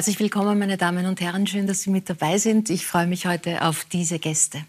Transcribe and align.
Herzlich 0.00 0.18
willkommen, 0.18 0.58
meine 0.58 0.78
Damen 0.78 1.04
und 1.04 1.20
Herren. 1.20 1.46
Schön, 1.46 1.66
dass 1.66 1.82
Sie 1.82 1.90
mit 1.90 2.08
dabei 2.08 2.38
sind. 2.38 2.70
Ich 2.70 2.86
freue 2.86 3.06
mich 3.06 3.26
heute 3.26 3.60
auf 3.60 3.84
diese 3.84 4.18
Gäste. 4.18 4.64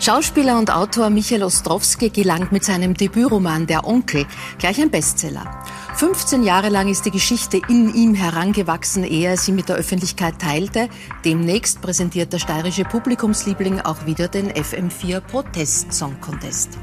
Schauspieler 0.00 0.56
und 0.58 0.70
Autor 0.70 1.10
Michael 1.10 1.42
Ostrowski 1.42 2.08
gelangt 2.08 2.52
mit 2.52 2.64
seinem 2.64 2.94
Debütroman 2.94 3.66
Der 3.66 3.86
Onkel 3.86 4.24
gleich 4.56 4.80
ein 4.80 4.90
Bestseller. 4.90 5.62
15 5.96 6.42
Jahre 6.42 6.70
lang 6.70 6.88
ist 6.88 7.04
die 7.04 7.10
Geschichte 7.10 7.60
in 7.68 7.94
ihm 7.94 8.14
herangewachsen, 8.14 9.04
ehe 9.04 9.28
er 9.28 9.36
sie 9.36 9.52
mit 9.52 9.68
der 9.68 9.76
Öffentlichkeit 9.76 10.38
teilte. 10.38 10.88
Demnächst 11.22 11.82
präsentiert 11.82 12.32
der 12.32 12.38
steirische 12.38 12.84
Publikumsliebling 12.84 13.82
auch 13.82 14.06
wieder 14.06 14.28
den 14.28 14.50
FM4 14.50 15.20
Protest 15.20 15.92
Song 15.92 16.18
Contest. 16.22 16.78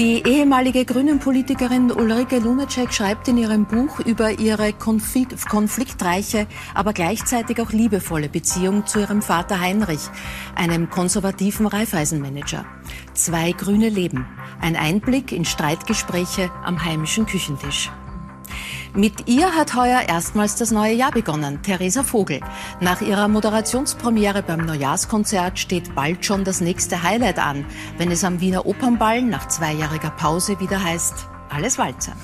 Die 0.00 0.22
ehemalige 0.26 0.86
Grünen-Politikerin 0.86 1.92
Ulrike 1.92 2.38
Lunacek 2.38 2.90
schreibt 2.90 3.28
in 3.28 3.36
ihrem 3.36 3.66
Buch 3.66 4.00
über 4.00 4.30
ihre 4.30 4.72
konfliktreiche, 4.72 6.46
aber 6.72 6.94
gleichzeitig 6.94 7.60
auch 7.60 7.70
liebevolle 7.70 8.30
Beziehung 8.30 8.86
zu 8.86 9.00
ihrem 9.00 9.20
Vater 9.20 9.60
Heinrich, 9.60 10.00
einem 10.54 10.88
konservativen 10.88 11.66
Reifeisenmanager. 11.66 12.64
Zwei 13.12 13.52
grüne 13.52 13.90
Leben. 13.90 14.26
Ein 14.62 14.74
Einblick 14.74 15.32
in 15.32 15.44
Streitgespräche 15.44 16.50
am 16.64 16.82
heimischen 16.82 17.26
Küchentisch. 17.26 17.90
Mit 18.94 19.28
ihr 19.28 19.54
hat 19.54 19.76
heuer 19.76 20.02
erstmals 20.08 20.56
das 20.56 20.72
neue 20.72 20.94
Jahr 20.94 21.12
begonnen, 21.12 21.62
Theresa 21.62 22.02
Vogel. 22.02 22.40
Nach 22.80 23.00
ihrer 23.00 23.28
Moderationspremiere 23.28 24.42
beim 24.42 24.66
Neujahrskonzert 24.66 25.60
steht 25.60 25.94
bald 25.94 26.26
schon 26.26 26.42
das 26.42 26.60
nächste 26.60 27.04
Highlight 27.04 27.38
an, 27.38 27.64
wenn 27.98 28.10
es 28.10 28.24
am 28.24 28.40
Wiener 28.40 28.66
Opernball 28.66 29.22
nach 29.22 29.46
zweijähriger 29.46 30.10
Pause 30.10 30.58
wieder 30.58 30.82
heißt, 30.82 31.14
alles 31.50 31.78
Walzer. 31.78 32.14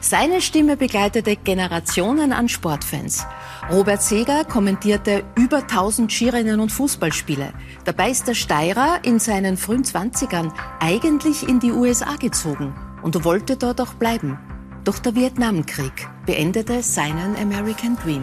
Seine 0.00 0.40
Stimme 0.40 0.78
begleitete 0.78 1.36
Generationen 1.36 2.32
an 2.32 2.48
Sportfans. 2.48 3.26
Robert 3.70 4.02
Seger 4.02 4.44
kommentierte 4.44 5.24
über 5.34 5.58
1000 5.58 6.10
Skirennen 6.10 6.60
und 6.60 6.72
Fußballspiele. 6.72 7.52
Dabei 7.84 8.10
ist 8.10 8.28
der 8.28 8.34
Steirer 8.34 9.00
in 9.02 9.18
seinen 9.18 9.58
frühen 9.58 9.84
Zwanzigern 9.84 10.52
eigentlich 10.80 11.46
in 11.46 11.60
die 11.60 11.72
USA 11.72 12.16
gezogen 12.16 12.74
und 13.02 13.24
wollte 13.24 13.56
dort 13.56 13.80
auch 13.80 13.94
bleiben. 13.94 14.38
Doch 14.86 15.00
der 15.00 15.16
Vietnamkrieg 15.16 16.06
beendete 16.26 16.80
seinen 16.80 17.34
American 17.34 17.96
Dream. 17.96 18.22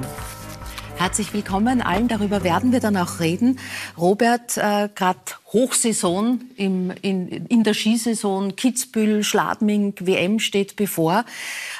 Herzlich 0.96 1.34
willkommen 1.34 1.82
allen. 1.82 2.08
Darüber 2.08 2.46
werden 2.46 2.72
wir 2.72 2.80
dann 2.80 2.96
auch 2.96 3.20
reden. 3.20 3.60
Robert, 3.98 4.56
äh, 4.56 4.88
gerade 4.96 5.20
Hochsaison 5.52 6.40
im, 6.56 6.94
in, 7.02 7.48
in 7.48 7.66
der 7.66 7.74
Skisaison, 7.74 8.56
Kitzbühel, 8.56 9.26
Schladming, 9.26 9.96
WM 10.00 10.40
steht 10.40 10.78
bevor. 10.78 11.26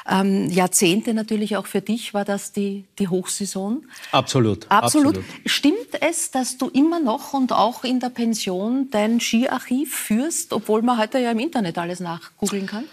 Ähm, 0.06 0.50
Jahrzehnte 0.50 1.14
natürlich 1.14 1.56
auch 1.56 1.66
für 1.66 1.80
dich 1.80 2.12
war 2.12 2.26
das 2.26 2.52
die, 2.52 2.84
die 2.98 3.08
Hochsaison. 3.08 3.86
Absolut, 4.12 4.70
absolut. 4.70 5.16
Absolut. 5.16 5.24
Stimmt 5.46 6.02
es, 6.02 6.30
dass 6.30 6.58
du 6.58 6.68
immer 6.68 7.00
noch 7.00 7.32
und 7.32 7.54
auch 7.54 7.84
in 7.84 8.00
der 8.00 8.10
Pension 8.10 8.90
dein 8.90 9.18
Skiarchiv 9.18 9.94
führst, 9.94 10.52
obwohl 10.52 10.82
man 10.82 10.98
heute 10.98 11.20
ja 11.20 11.30
im 11.30 11.38
Internet 11.38 11.78
alles 11.78 12.00
nachgoogeln 12.00 12.66
kann? 12.66 12.84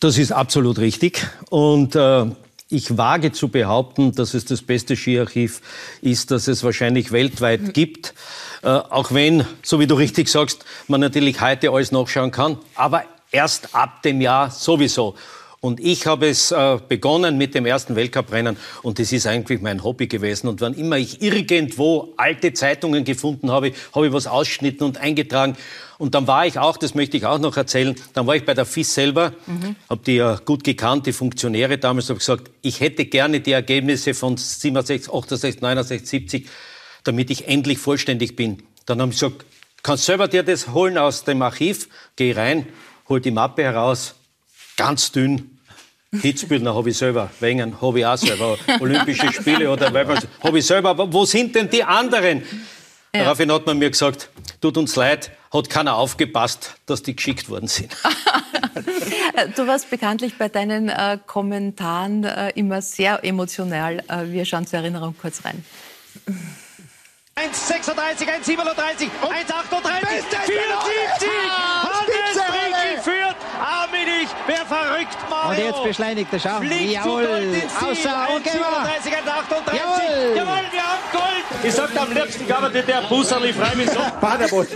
Das 0.00 0.18
ist 0.18 0.32
absolut 0.32 0.78
richtig. 0.78 1.26
Und 1.48 1.94
äh, 1.96 2.26
ich 2.68 2.96
wage 2.96 3.32
zu 3.32 3.48
behaupten, 3.48 4.12
dass 4.12 4.34
es 4.34 4.44
das 4.44 4.62
beste 4.62 4.96
Skiarchiv 4.96 5.60
ist, 6.02 6.30
das 6.30 6.48
es 6.48 6.62
wahrscheinlich 6.62 7.12
weltweit 7.12 7.62
mhm. 7.62 7.72
gibt. 7.72 8.14
Äh, 8.62 8.68
auch 8.68 9.12
wenn, 9.12 9.44
so 9.62 9.80
wie 9.80 9.86
du 9.86 9.94
richtig 9.94 10.28
sagst, 10.28 10.64
man 10.86 11.00
natürlich 11.00 11.40
heute 11.40 11.70
alles 11.70 11.92
nachschauen 11.92 12.30
kann. 12.30 12.58
Aber 12.74 13.04
erst 13.32 13.74
ab 13.74 14.02
dem 14.02 14.20
Jahr 14.20 14.50
sowieso. 14.50 15.14
Und 15.62 15.78
ich 15.78 16.06
habe 16.06 16.26
es 16.26 16.52
äh, 16.52 16.78
begonnen 16.88 17.36
mit 17.36 17.54
dem 17.54 17.66
ersten 17.66 17.94
Weltcuprennen 17.94 18.56
und 18.82 18.98
das 18.98 19.12
ist 19.12 19.26
eigentlich 19.26 19.60
mein 19.60 19.84
Hobby 19.84 20.06
gewesen. 20.06 20.48
Und 20.48 20.62
wann 20.62 20.72
immer 20.72 20.96
ich 20.96 21.20
irgendwo 21.20 22.14
alte 22.16 22.54
Zeitungen 22.54 23.04
gefunden 23.04 23.50
habe, 23.50 23.72
habe 23.94 24.06
ich 24.06 24.12
was 24.12 24.26
ausschnitten 24.26 24.86
und 24.86 24.96
eingetragen. 24.96 25.58
Und 25.98 26.14
dann 26.14 26.26
war 26.26 26.46
ich 26.46 26.58
auch, 26.58 26.78
das 26.78 26.94
möchte 26.94 27.18
ich 27.18 27.26
auch 27.26 27.38
noch 27.38 27.58
erzählen, 27.58 27.94
dann 28.14 28.26
war 28.26 28.36
ich 28.36 28.46
bei 28.46 28.54
der 28.54 28.64
FIS 28.64 28.94
selber, 28.94 29.34
mhm. 29.46 29.76
habe 29.90 30.00
die 30.06 30.16
ja 30.16 30.36
gut 30.36 30.64
gekannt, 30.64 31.06
die 31.06 31.12
Funktionäre 31.12 31.76
damals, 31.76 32.08
habe 32.08 32.20
gesagt, 32.20 32.50
ich 32.62 32.80
hätte 32.80 33.04
gerne 33.04 33.40
die 33.40 33.52
Ergebnisse 33.52 34.14
von 34.14 34.38
67, 34.38 35.12
68, 35.12 35.60
69, 35.60 36.08
70, 36.08 36.48
damit 37.04 37.28
ich 37.30 37.48
endlich 37.48 37.76
vollständig 37.76 38.34
bin. 38.34 38.62
Dann 38.86 39.02
haben 39.02 39.12
sie 39.12 39.26
gesagt, 39.26 39.44
kannst 39.82 40.06
selber 40.06 40.26
dir 40.26 40.42
das 40.42 40.68
holen 40.68 40.96
aus 40.96 41.24
dem 41.24 41.42
Archiv, 41.42 41.90
geh 42.16 42.32
rein, 42.32 42.66
hol 43.10 43.20
die 43.20 43.30
Mappe 43.30 43.62
heraus, 43.62 44.14
ganz 44.80 45.12
dünn, 45.12 45.58
Kitzbühel, 46.20 46.66
habe 46.66 46.88
ich 46.90 46.96
selber, 46.96 47.30
Wengen 47.38 47.80
habe 47.82 48.00
ich 48.00 48.06
auch 48.06 48.16
selber, 48.16 48.58
Olympische 48.80 49.30
Spiele 49.32 49.70
oder 49.70 49.92
habe 50.42 50.58
ich 50.58 50.66
selber, 50.66 50.90
aber 50.90 51.12
wo 51.12 51.24
sind 51.24 51.54
denn 51.54 51.68
die 51.68 51.84
anderen? 51.84 52.42
Ja. 53.14 53.24
Daraufhin 53.24 53.52
hat 53.52 53.66
man 53.66 53.78
mir 53.78 53.90
gesagt, 53.90 54.30
tut 54.60 54.78
uns 54.78 54.96
leid, 54.96 55.32
hat 55.52 55.68
keiner 55.68 55.96
aufgepasst, 55.96 56.76
dass 56.86 57.02
die 57.02 57.14
geschickt 57.14 57.48
worden 57.50 57.68
sind. 57.68 57.94
du 59.56 59.66
warst 59.66 59.90
bekanntlich 59.90 60.38
bei 60.38 60.48
deinen 60.48 60.88
äh, 60.88 61.18
Kommentaren 61.26 62.24
äh, 62.24 62.50
immer 62.54 62.80
sehr 62.80 63.22
emotional. 63.22 64.02
Äh, 64.08 64.32
wir 64.32 64.44
schauen 64.46 64.66
zur 64.66 64.78
Erinnerung 64.78 65.14
kurz 65.20 65.44
rein. 65.44 65.62
1,36, 67.40 68.28
1,37, 68.28 68.44
1,38, 68.44 69.00
4,70. 69.00 69.08
Hannes 71.82 72.36
Brinkel 72.36 73.00
führt. 73.02 73.34
Arminich, 73.60 74.28
wer 74.46 74.64
verrückt, 74.66 75.16
Mario. 75.28 75.50
Und 75.50 75.58
jetzt 75.58 75.82
beschleunigt 75.82 76.32
der 76.32 76.38
Schaum. 76.38 76.62
Fliegt 76.62 76.92
Jawohl. 76.92 77.62
Außer 77.80 78.28
und 78.34 78.46
1,37, 78.46 78.50
1,38. 78.50 79.74
Jawohl. 79.74 80.36
Jawohl, 80.36 80.64
wir 80.70 80.82
haben 80.82 81.02
Gold. 81.12 81.44
Ich 81.62 81.74
sag 81.74 81.94
am 81.96 82.12
liebsten 82.12 82.50
arbeitet 82.52 82.88
der 82.88 83.02
Busserli 83.02 83.52
frei 83.52 83.74
mit 83.74 83.90
so. 83.90 84.00
Paderborn. 84.20 84.66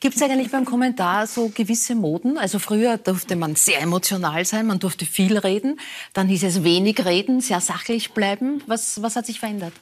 Gibt 0.00 0.16
es 0.16 0.22
eigentlich 0.22 0.50
beim 0.50 0.64
Kommentar 0.64 1.26
so 1.26 1.50
gewisse 1.50 1.94
Moden? 1.94 2.38
Also 2.38 2.58
früher 2.58 2.96
durfte 2.96 3.36
man 3.36 3.54
sehr 3.54 3.80
emotional 3.80 4.44
sein, 4.44 4.66
man 4.66 4.78
durfte 4.78 5.04
viel 5.04 5.36
reden. 5.36 5.78
Dann 6.14 6.26
hieß 6.26 6.44
es 6.44 6.64
wenig 6.64 7.04
reden, 7.04 7.40
sehr 7.40 7.60
sachlich 7.60 8.12
bleiben. 8.12 8.62
Was, 8.66 9.02
was 9.02 9.14
hat 9.14 9.26
sich 9.26 9.38
verändert? 9.38 9.74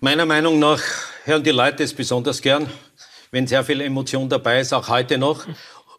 Meiner 0.00 0.26
Meinung 0.26 0.58
nach 0.58 0.80
hören 1.24 1.42
die 1.42 1.50
Leute 1.50 1.82
es 1.82 1.94
besonders 1.94 2.42
gern, 2.42 2.70
wenn 3.30 3.46
sehr 3.46 3.64
viel 3.64 3.80
Emotion 3.80 4.28
dabei 4.28 4.60
ist, 4.60 4.72
auch 4.72 4.88
heute 4.88 5.18
noch. 5.18 5.46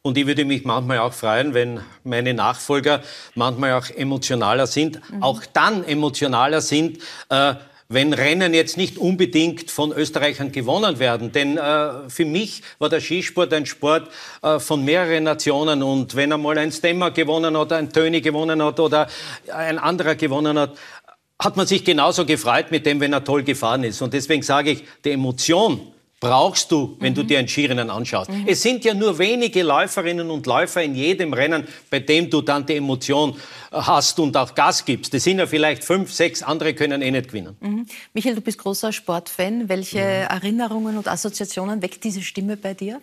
Und 0.01 0.17
ich 0.17 0.27
würde 0.27 0.45
mich 0.45 0.63
manchmal 0.63 0.99
auch 0.99 1.13
freuen, 1.13 1.53
wenn 1.53 1.81
meine 2.03 2.33
Nachfolger 2.33 3.01
manchmal 3.35 3.73
auch 3.73 3.89
emotionaler 3.89 4.65
sind, 4.65 5.01
mhm. 5.11 5.23
auch 5.23 5.43
dann 5.51 5.83
emotionaler 5.83 6.61
sind, 6.61 6.99
äh, 7.29 7.55
wenn 7.89 8.13
Rennen 8.13 8.53
jetzt 8.53 8.77
nicht 8.77 8.97
unbedingt 8.97 9.71
von 9.71 9.91
Österreichern 9.91 10.51
gewonnen 10.51 10.99
werden. 10.99 11.31
Denn 11.31 11.57
äh, 11.57 12.07
für 12.07 12.23
mich 12.23 12.61
war 12.77 12.87
der 12.87 13.01
Skisport 13.01 13.51
ein 13.51 13.65
Sport 13.65 14.09
äh, 14.43 14.59
von 14.59 14.85
mehreren 14.85 15.23
Nationen. 15.23 15.81
Und 15.81 16.15
wenn 16.15 16.31
einmal 16.31 16.59
ein 16.59 16.71
Stemmer 16.71 17.11
gewonnen 17.11 17.57
hat, 17.57 17.73
ein 17.73 17.91
Töni 17.91 18.21
gewonnen 18.21 18.63
hat 18.63 18.79
oder 18.79 19.07
ein 19.51 19.79
anderer 19.79 20.15
gewonnen 20.15 20.57
hat, 20.57 20.77
hat 21.41 21.57
man 21.57 21.65
sich 21.65 21.83
genauso 21.83 22.25
gefreut 22.25 22.69
mit 22.69 22.85
dem, 22.85 22.99
wenn 22.99 23.11
er 23.11 23.23
toll 23.23 23.43
gefahren 23.43 23.83
ist. 23.83 24.01
Und 24.01 24.13
deswegen 24.13 24.43
sage 24.43 24.71
ich, 24.71 24.83
die 25.03 25.11
Emotion, 25.11 25.91
brauchst 26.19 26.71
du, 26.71 26.97
wenn 26.99 27.13
mhm. 27.13 27.17
du 27.17 27.23
dir 27.23 27.39
ein 27.39 27.47
Skirennen 27.47 27.89
anschaust. 27.89 28.29
Mhm. 28.29 28.45
Es 28.47 28.61
sind 28.61 28.83
ja 28.83 28.93
nur 28.93 29.17
wenige 29.17 29.63
Läuferinnen 29.63 30.29
und 30.29 30.45
Läufer 30.45 30.83
in 30.83 30.95
jedem 30.95 31.33
Rennen, 31.33 31.67
bei 31.89 31.99
dem 31.99 32.29
du 32.29 32.41
dann 32.41 32.65
die 32.65 32.75
Emotion 32.75 33.35
hast 33.71 34.19
und 34.19 34.35
auch 34.35 34.53
Gas 34.53 34.83
gibst. 34.83 35.13
Das 35.13 35.23
sind 35.23 35.39
ja 35.39 35.47
vielleicht 35.47 35.83
fünf, 35.83 36.11
sechs, 36.11 36.43
andere 36.43 36.73
können 36.73 37.01
eh 37.01 37.11
nicht 37.11 37.29
gewinnen. 37.29 37.55
Mhm. 37.59 37.85
Michael, 38.13 38.35
du 38.35 38.41
bist 38.41 38.57
großer 38.57 38.91
Sportfan. 38.91 39.69
Welche 39.69 39.99
mhm. 39.99 40.35
Erinnerungen 40.35 40.97
und 40.97 41.07
Assoziationen 41.07 41.81
weckt 41.81 42.03
diese 42.03 42.21
Stimme 42.21 42.57
bei 42.57 42.73
dir? 42.73 43.01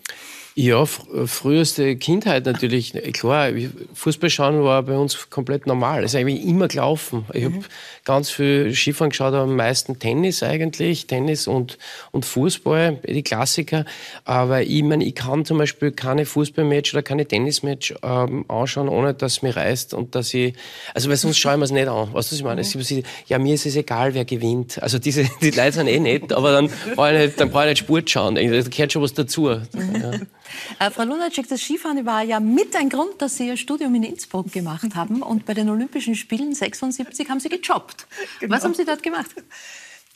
Ja, 0.59 0.87
früheste 0.87 1.97
Kindheit 1.97 2.47
natürlich. 2.47 2.95
Klar, 3.13 3.51
Fußball 3.93 4.31
schauen 4.31 4.65
war 4.65 4.83
bei 4.85 4.97
uns 4.97 5.29
komplett 5.29 5.67
normal. 5.67 6.03
Es 6.03 6.15
ist 6.15 6.19
eigentlich 6.19 6.47
immer 6.47 6.67
gelaufen. 6.67 7.27
Ich 7.35 7.43
mhm. 7.43 7.57
habe 7.57 7.65
ganz 8.07 8.31
viel 8.31 8.75
Skifahren 8.75 9.11
geschaut, 9.11 9.35
aber 9.35 9.43
am 9.43 9.55
meisten 9.55 9.99
Tennis 9.99 10.43
eigentlich. 10.43 11.07
Tennis 11.09 11.47
und, 11.47 11.77
und 12.11 12.25
Fußball, 12.25 13.01
die 13.07 13.23
Klassiker. 13.23 13.85
Aber 14.25 14.63
ich 14.63 14.83
meine, 14.83 15.05
ich 15.05 15.15
kann 15.15 15.45
zum 15.45 15.59
Beispiel 15.59 15.91
keine 15.91 16.25
Fußballmatch 16.25 16.95
oder 16.95 17.03
keine 17.03 17.27
Tennismatch 17.27 17.95
ähm, 18.03 18.47
anschauen, 18.49 18.89
ohne 18.89 19.13
dass 19.13 19.33
es 19.33 19.43
mir 19.43 19.55
reißt 19.55 19.93
und 19.93 20.15
dass 20.15 20.33
ich, 20.33 20.55
also 20.95 21.11
weil 21.11 21.19
sonst 21.19 21.37
schaue 21.37 21.53
ich 21.53 21.59
mir 21.59 21.65
es 21.67 21.71
nicht 21.71 21.87
an. 21.87 22.15
Weißt 22.15 22.33
du, 22.33 22.33
was 22.33 22.33
ich 22.33 22.43
meine? 22.43 22.63
Mhm. 22.63 23.03
ja, 23.27 23.39
mir 23.39 23.53
ist 23.53 23.67
es 23.67 23.77
egal, 23.77 24.15
wer 24.15 24.25
gewinnt. 24.25 24.83
Also 24.83 24.99
diese, 24.99 25.29
die 25.43 25.51
Leute 25.51 25.73
sind 25.73 25.89
eh 25.89 26.01
nett, 26.01 26.33
aber 26.33 26.53
dann 26.53 26.71
brauche 26.95 27.13
ich 27.13 27.27
nicht, 27.27 27.41
dann 27.43 27.51
brauche 27.51 27.65
ich 27.65 27.71
nicht 27.73 27.79
Sport 27.81 28.09
schauen. 28.09 28.37
Da 28.37 28.41
gehört 28.41 28.91
schon 28.91 29.03
was 29.03 29.13
dazu. 29.13 29.43
Mhm. 29.43 29.97
Ja. 30.01 30.13
Äh, 30.79 30.91
Frau 30.91 31.05
Lunacek, 31.05 31.49
das 31.49 31.61
Skifahren 31.61 32.05
war 32.07 32.23
ja 32.23 32.41
mit 32.41 32.75
ein 32.77 32.89
Grund, 32.89 33.21
dass 33.23 33.37
Sie 33.37 33.47
Ihr 33.47 33.57
Studium 33.57 33.95
in 33.95 34.03
Innsbruck 34.03 34.53
gemacht 34.53 34.95
haben 34.95 35.23
und 35.23 35.47
bei 35.47 35.55
den 35.55 35.69
Olympischen 35.69 36.15
Spielen 36.15 36.55
76 36.55 37.29
haben 37.29 37.41
Sie 37.41 37.49
gejobbt. 37.49 38.07
Genau. 38.41 38.55
Was 38.55 38.65
haben 38.65 38.75
Sie 38.75 38.85
dort 38.85 39.03
gemacht? 39.03 39.31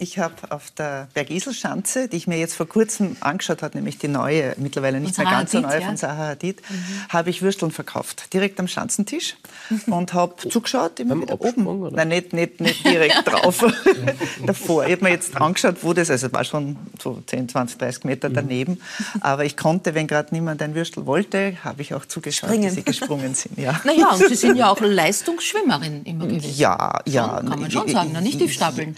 Ich 0.00 0.18
habe 0.18 0.34
auf 0.48 0.70
der 0.70 1.08
Bergiselschanze, 1.12 2.08
die 2.08 2.16
ich 2.16 2.26
mir 2.26 2.38
jetzt 2.38 2.54
vor 2.54 2.66
kurzem 2.66 3.18
angeschaut 3.20 3.62
habe, 3.62 3.76
nämlich 3.76 3.98
die 3.98 4.08
neue, 4.08 4.54
mittlerweile 4.56 4.98
nicht 4.98 5.18
mehr 5.18 5.26
ganz 5.26 5.52
so 5.52 5.60
neue 5.60 5.78
ja. 5.78 5.86
von 5.86 5.98
Zaha 5.98 6.28
Hadid, 6.28 6.62
mhm. 6.70 7.10
habe 7.10 7.28
ich 7.28 7.42
Würsteln 7.42 7.70
verkauft, 7.70 8.32
direkt 8.32 8.58
am 8.60 8.66
Schanzentisch 8.66 9.36
mhm. 9.68 9.92
und 9.92 10.14
habe 10.14 10.48
zugeschaut, 10.48 11.00
immer 11.00 11.20
wieder 11.20 11.38
oben. 11.38 11.66
Oder? 11.66 11.94
Nein, 11.94 12.08
nicht, 12.08 12.32
nicht, 12.32 12.62
nicht 12.62 12.82
direkt 12.82 13.22
drauf, 13.26 13.62
davor. 14.46 14.86
Ich 14.86 14.92
habe 14.92 15.04
mir 15.04 15.10
jetzt 15.10 15.38
angeschaut, 15.38 15.76
wo 15.82 15.92
das, 15.92 16.10
also 16.10 16.32
war 16.32 16.44
schon 16.44 16.78
so 16.98 17.22
10, 17.26 17.50
20, 17.50 17.76
30 17.76 18.04
Meter 18.04 18.30
mhm. 18.30 18.34
daneben, 18.34 18.80
aber 19.20 19.44
ich 19.44 19.58
konnte, 19.58 19.94
wenn 19.94 20.06
gerade 20.06 20.34
niemand 20.34 20.62
ein 20.62 20.74
Würstel 20.74 21.04
wollte, 21.04 21.62
habe 21.62 21.82
ich 21.82 21.92
auch 21.92 22.06
zugeschaut, 22.06 22.48
Springen. 22.48 22.70
wie 22.70 22.74
sie 22.74 22.84
gesprungen 22.84 23.34
sind. 23.34 23.58
Ja. 23.58 23.78
Naja, 23.90 24.10
und 24.12 24.28
Sie 24.28 24.34
sind 24.34 24.56
ja 24.56 24.70
auch 24.70 24.80
Leistungsschwimmerin 24.80 26.04
immer 26.04 26.26
gewesen. 26.26 26.54
Ja, 26.56 27.00
ja. 27.06 27.36
Schon, 27.36 27.50
kann 27.50 27.60
man 27.60 27.70
schon 27.70 27.88
sagen, 27.88 28.12
nicht 28.22 28.38
Tiefstapeln. 28.38 28.96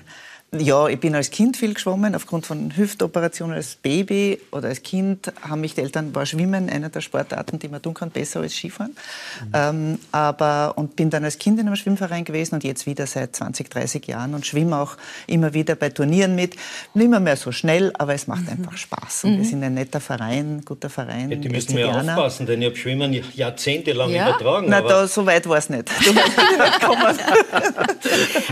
Ja, 0.55 0.87
ich 0.87 1.01
bin 1.01 1.15
als 1.15 1.31
Kind 1.31 1.57
viel 1.57 1.73
geschwommen. 1.73 2.15
Aufgrund 2.15 2.45
von 2.45 2.77
Hüftoperationen 2.77 3.57
als 3.57 3.77
Baby 3.77 4.39
oder 4.51 4.69
als 4.69 4.83
Kind 4.83 5.33
haben 5.41 5.63
mich 5.63 5.77
die 5.77 5.81
Eltern, 5.81 6.15
war 6.15 6.27
Schwimmen 6.27 6.69
einer 6.69 6.91
der 6.91 7.01
Sportarten, 7.01 7.59
die 7.59 7.69
man 7.69 7.81
tun 7.81 7.95
kann, 7.95 8.11
besser 8.11 8.41
als 8.41 8.53
Skifahren. 8.53 8.91
Mhm. 8.91 9.53
Ähm, 9.55 9.99
aber, 10.13 10.75
und 10.77 10.95
bin 10.95 11.09
dann 11.09 11.25
als 11.25 11.39
Kind 11.39 11.59
in 11.59 11.67
einem 11.67 11.77
Schwimmverein 11.77 12.25
gewesen 12.25 12.57
und 12.57 12.65
jetzt 12.65 12.85
wieder 12.85 13.07
seit 13.07 13.35
20, 13.35 13.71
30 13.71 14.07
Jahren 14.07 14.35
und 14.35 14.45
schwimme 14.45 14.77
auch 14.77 14.99
immer 15.27 15.55
wieder 15.55 15.75
bei 15.75 15.89
Turnieren 15.89 16.35
mit. 16.35 16.57
Nicht 16.93 17.09
mehr, 17.09 17.21
mehr 17.21 17.37
so 17.37 17.51
schnell, 17.51 17.91
aber 17.99 18.13
es 18.13 18.27
macht 18.27 18.43
mhm. 18.43 18.51
einfach 18.51 18.77
Spaß. 18.77 19.25
Und 19.25 19.33
mhm. 19.33 19.39
wir 19.39 19.45
sind 19.47 19.65
ein 19.65 19.73
netter 19.73 20.01
Verein, 20.01 20.61
guter 20.67 20.91
Verein. 20.91 21.31
Ja, 21.31 21.37
die 21.37 21.49
müssen 21.49 21.79
wir 21.79 21.97
aufpassen, 21.97 22.45
denn 22.45 22.61
ich 22.61 22.69
habe 22.69 22.77
Schwimmen 22.77 23.19
jahrzehntelang 23.35 24.11
ja? 24.11 24.29
übertragen. 24.29 24.67
Na, 24.69 24.83
da, 24.83 25.07
so 25.07 25.25
weit 25.25 25.49
war 25.49 25.57
es 25.57 25.71
nicht. 25.71 25.91
Du 26.03 26.13
nicht 26.13 26.27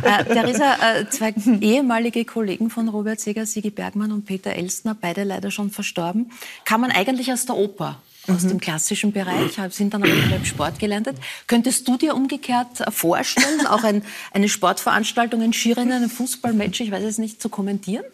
äh, 0.03 0.25
Theresa, 0.25 0.75
äh, 0.75 1.07
zwei 1.11 1.35
Ehemals 1.61 1.90
ehemalige 1.91 2.25
Kollegen 2.25 2.71
von 2.71 2.89
Robert 2.89 3.19
Seger, 3.19 3.47
Sigi 3.47 3.71
Bergmann 3.71 4.13
und 4.13 4.25
Peter 4.25 4.53
Elstner, 4.53 4.97
beide 4.99 5.25
leider 5.25 5.51
schon 5.51 5.73
verstorben, 5.73 6.31
kam 6.65 6.83
man 6.83 6.93
eigentlich 6.93 7.33
aus 7.33 7.47
der 7.47 7.57
Oper 7.57 8.01
aus 8.29 8.45
mhm. 8.45 8.51
dem 8.51 8.61
klassischen 8.61 9.11
Bereich, 9.11 9.59
sind 9.71 9.93
dann 9.93 10.05
aber 10.05 10.13
beim 10.31 10.45
Sport 10.45 10.79
gelandet. 10.79 11.17
Könntest 11.49 11.89
du 11.89 11.97
dir 11.97 12.15
umgekehrt 12.15 12.85
vorstellen, 12.95 13.67
auch 13.67 13.83
ein, 13.83 14.05
eine 14.33 14.49
Sportveranstaltung, 14.49 15.43
ein 15.43 15.53
Skirennen, 15.53 16.05
ein 16.05 16.11
Fußballmatch, 16.11 16.81
ich 16.81 16.93
weiß 16.93 17.03
es 17.03 17.19
nicht, 17.19 17.43
zu 17.43 17.49
kommentieren? 17.49 18.05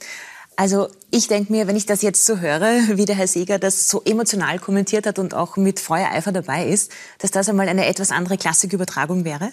Also 0.57 0.89
ich 1.11 1.29
denke 1.29 1.53
mir, 1.53 1.67
wenn 1.67 1.77
ich 1.77 1.87
das 1.87 2.03
jetzt 2.03 2.27
so 2.27 2.39
höre, 2.41 2.61
wie 2.97 3.05
der 3.05 3.15
Herr 3.15 3.27
Seeger 3.27 3.59
das 3.59 3.89
so 3.89 4.03
emotional 4.05 4.59
kommentiert 4.59 5.07
hat 5.07 5.19
und 5.19 5.35
auch 5.35 5.57
mit 5.57 5.81
Feuereifer 5.81 6.33
dabei 6.33 6.67
ist, 6.67 6.91
dass 7.19 7.31
das 7.31 7.49
einmal 7.49 7.69
eine 7.69 7.87
etwas 7.87 8.11
andere 8.11 8.37
Klassikübertragung 8.37 9.25
wäre 9.25 9.51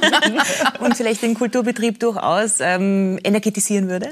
und 0.80 0.96
vielleicht 0.96 1.22
den 1.22 1.34
Kulturbetrieb 1.34 2.00
durchaus 2.00 2.60
ähm, 2.60 3.18
energetisieren 3.22 3.88
würde. 3.88 4.08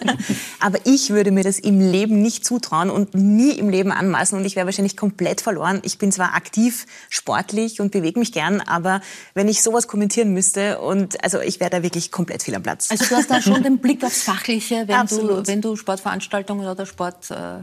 Aber 0.60 0.78
ich 0.84 1.10
würde 1.10 1.30
mir 1.30 1.44
das 1.44 1.58
im 1.58 1.80
Leben 1.80 2.20
nicht 2.20 2.44
zutrauen 2.44 2.90
und 2.90 3.14
nie 3.14 3.52
im 3.52 3.68
Leben 3.68 3.92
anmaßen 3.92 4.38
und 4.38 4.44
ich 4.44 4.56
wäre 4.56 4.66
wahrscheinlich 4.66 4.96
komplett 4.96 5.40
verloren. 5.40 5.80
Ich 5.84 5.98
bin 5.98 6.10
zwar 6.12 6.34
aktiv, 6.34 6.86
sportlich 7.08 7.80
und 7.80 7.92
bewege 7.92 8.18
mich 8.18 8.32
gern, 8.32 8.60
aber 8.60 9.00
wenn 9.34 9.48
ich 9.48 9.62
sowas 9.62 9.88
kommentieren 9.88 10.32
müsste 10.32 10.80
und 10.80 11.22
also 11.24 11.40
ich 11.40 11.60
wäre 11.60 11.70
da 11.70 11.82
wirklich 11.82 12.10
komplett 12.10 12.42
viel 12.42 12.54
am 12.54 12.62
Platz. 12.62 12.90
Also 12.90 13.06
du 13.06 13.16
hast 13.16 13.30
da 13.30 13.40
schon 13.40 13.62
den 13.62 13.78
Blick 13.78 14.04
aufs 14.04 14.22
Fachliche, 14.22 14.86
wenn 14.86 14.96
Absolut. 14.96 15.48
du 15.48 15.49
wenn 15.50 15.60
du 15.60 15.76
Sportveranstaltungen 15.76 16.66
oder 16.66 16.86
Sport 16.86 17.30
äh, 17.30 17.60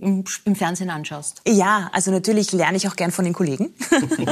im, 0.00 0.24
im, 0.44 0.56
Fernsehen 0.56 0.90
anschaust? 0.90 1.42
Ja, 1.46 1.90
also 1.92 2.10
natürlich 2.10 2.52
lerne 2.52 2.76
ich 2.76 2.88
auch 2.88 2.96
gern 2.96 3.10
von 3.10 3.24
den 3.24 3.34
Kollegen. 3.34 3.74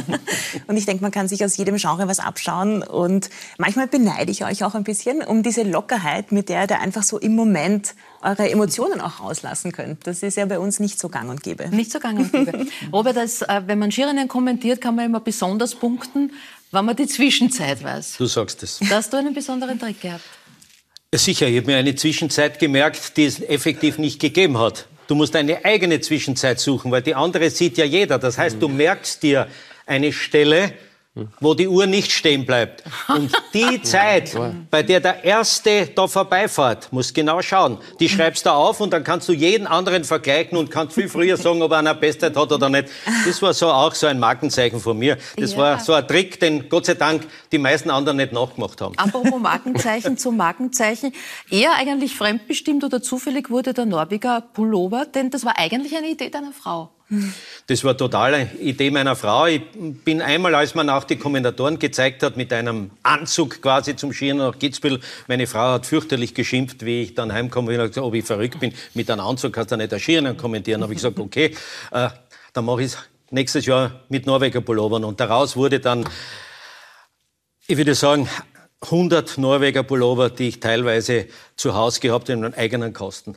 und 0.67 0.77
ich 0.77 0.87
denke, 0.87 1.03
man 1.03 1.11
kann 1.11 1.29
sich 1.29 1.45
aus 1.45 1.57
jedem 1.57 1.77
Genre 1.77 2.09
was 2.09 2.21
abschauen. 2.21 2.83
Und 2.83 3.29
manchmal 3.59 3.87
beneide 3.87 4.31
ich 4.31 4.45
euch 4.45 4.65
auch 4.65 4.75
ein 4.75 4.85
bisschen 4.85 5.23
um 5.23 5.43
diese 5.43 5.63
Lockerheit, 5.63 6.33
mit 6.33 6.49
der 6.49 6.69
ihr 6.69 6.81
einfach 6.81 7.03
so 7.03 7.19
im 7.19 7.35
Moment 7.35 7.95
eure 8.23 8.51
Emotionen 8.51 9.01
auch 9.01 9.21
rauslassen 9.21 9.73
könnt. 9.73 10.07
Das 10.07 10.23
ist 10.23 10.37
ja 10.37 10.47
bei 10.47 10.59
uns 10.59 10.81
nicht 10.81 10.99
so 10.99 11.09
gang 11.09 11.31
und 11.31 11.43
gäbe. 11.43 11.69
Nicht 11.69 11.93
so 11.93 12.01
gang 12.01 12.19
und 12.19 12.33
gäbe. 12.33 12.67
Robert, 12.93 13.17
das, 13.17 13.43
äh, 13.43 13.63
wenn 13.67 13.79
man 13.79 13.93
Skirinnen 13.93 14.27
kommentiert, 14.27 14.81
kann 14.81 14.97
man 14.97 15.05
immer 15.05 15.21
besonders 15.21 15.75
punkten, 15.75 16.33
wenn 16.73 16.85
man 16.85 16.97
die 16.97 17.07
Zwischenzeit 17.07 17.83
weiß. 17.83 18.17
Du 18.19 18.27
sagst 18.27 18.63
es. 18.63 18.81
Da 18.89 18.97
hast 18.97 19.13
du 19.13 19.19
einen 19.19 19.35
besonderen 19.35 19.79
Trick 19.79 20.01
gehabt. 20.01 20.25
Sicher, 21.15 21.47
ich 21.47 21.57
habe 21.57 21.69
mir 21.69 21.79
eine 21.79 21.95
Zwischenzeit 21.95 22.59
gemerkt, 22.59 23.17
die 23.17 23.25
es 23.25 23.41
effektiv 23.41 23.97
nicht 23.97 24.21
gegeben 24.21 24.59
hat. 24.59 24.89
Du 25.07 25.15
musst 25.15 25.35
eine 25.37 25.65
eigene 25.65 26.03
Zwischenzeit 26.03 26.61
suchen, 26.61 26.91
weil 26.91 27.01
die 27.01 27.15
andere 27.15 27.49
sieht 27.49 27.79
ja 27.79 27.87
jeder. 27.87 28.19
Das 28.19 28.37
heißt, 28.37 28.61
du 28.61 28.69
merkst 28.69 29.23
dir 29.23 29.49
eine 29.87 30.13
Stelle, 30.13 30.75
wo 31.41 31.55
die 31.55 31.69
Uhr 31.69 31.87
nicht 31.87 32.13
stehen 32.13 32.45
bleibt. 32.45 32.83
Und 33.09 33.33
die 33.55 33.83
Zeit, 33.83 34.37
bei 34.71 34.83
der 34.83 35.01
der 35.01 35.25
Erste 35.25 35.87
da 35.95 36.07
vorbeifährt, 36.07 36.93
musst 36.93 37.15
genau 37.15 37.43
schauen. 37.43 37.79
Die 38.01 38.09
schreibst 38.09 38.47
du 38.47 38.51
auf 38.51 38.81
und 38.81 38.93
dann 38.93 39.05
kannst 39.05 39.29
du 39.29 39.33
jeden 39.33 39.67
anderen 39.67 40.05
vergleichen 40.05 40.59
und 40.59 40.71
kannst 40.71 40.95
viel 40.95 41.09
früher 41.09 41.37
sagen, 41.37 41.63
ob 41.63 41.73
er 41.73 41.79
eine 41.79 41.95
Bestzeit 41.95 42.37
hat 42.37 42.53
oder 42.53 42.69
nicht. 42.69 42.89
Das 43.27 43.41
war 43.43 43.55
so 43.55 43.69
auch 43.69 43.95
so 43.95 44.07
ein 44.07 44.19
Markenzeichen 44.19 44.81
von 44.81 44.99
mir. 44.99 45.19
Das 45.37 45.53
ja. 45.53 45.59
war 45.59 45.81
so 45.81 45.93
ein 45.93 46.07
Trick, 46.07 46.41
den 46.41 46.69
Gott 46.69 46.87
sei 46.87 46.95
Dank 46.95 47.27
die 47.53 47.59
meisten 47.59 47.91
anderen 47.91 48.17
nicht 48.17 48.33
nachgemacht 48.33 48.81
haben. 48.81 48.97
Apropos 48.99 49.41
Markenzeichen 49.41 50.17
zu 50.19 50.31
Markenzeichen. 50.33 51.13
Eher 51.51 51.75
eigentlich 51.75 52.15
fremdbestimmt 52.15 52.85
oder 52.85 53.03
zufällig 53.03 53.51
wurde 53.51 53.75
der 53.75 53.87
Norweger 53.87 54.43
Pullover, 54.53 55.07
denn 55.07 55.31
das 55.31 55.45
war 55.45 55.59
eigentlich 55.59 55.97
eine 55.97 56.09
Idee 56.09 56.31
deiner 56.31 56.53
Frau. 56.53 56.91
Das 57.67 57.85
war 57.85 57.97
totale 57.97 58.51
Idee 58.61 58.91
meiner 58.91 59.17
Frau. 59.17 59.47
Ich 59.47 59.63
bin 60.05 60.21
einmal, 60.21 60.55
als 60.55 60.75
man 60.75 60.91
auch 60.91 61.05
die 61.05 61.17
Kommentatoren 61.17 61.79
gezeigt 61.79 62.23
hat, 62.23 62.37
mit 62.37 62.53
einem 62.53 62.91
Anzug 63.03 63.63
quasi 63.63 63.97
zum 63.97 64.13
Skieren 64.13 64.39
nach 64.39 64.59
Kitzbühel. 64.59 65.01
Meine 65.27 65.47
Frau 65.47 65.73
hat 65.73 65.87
fürchterlich 65.87 66.35
geschimpft, 66.35 66.85
wie 66.85 67.03
ich 67.03 67.15
dann 67.15 67.33
heimkomme 67.33 67.73
und 67.73 67.89
gesagt, 67.89 67.99
ob 67.99 68.15
ich 68.15 68.25
verrückt 68.25 68.61
bin. 68.61 68.75
Mit 68.93 69.11
einem 69.11 69.23
Anzug 69.23 69.55
kannst 69.55 69.73
du 69.73 69.77
nicht 69.77 69.93
ein 69.93 70.01
Skirennen 70.01 70.37
kommentieren. 70.37 70.83
habe 70.83 70.93
ich 70.93 70.99
gesagt, 70.99 71.19
okay, 71.19 71.55
äh, 71.93 72.11
dann 72.53 72.65
mache 72.67 72.83
ich 72.83 72.93
es 72.93 72.99
nächstes 73.31 73.65
Jahr 73.65 74.01
mit 74.09 74.27
Norweger 74.27 74.61
Pullovern. 74.61 75.05
Und 75.05 75.19
daraus 75.21 75.57
wurde 75.57 75.81
dann, 75.81 76.05
ich 77.67 77.77
würde 77.79 77.95
sagen, 77.95 78.29
100 78.83 79.39
Norweger 79.39 79.83
Pullover, 79.83 80.31
die 80.31 80.49
ich 80.49 80.61
teilweise 80.61 81.27
zu 81.57 81.75
Hause 81.75 82.01
gehabt 82.01 82.29
habe, 82.29 82.35
in 82.35 82.41
meinen 82.41 82.55
eigenen 82.55 82.93
Kosten. 82.93 83.35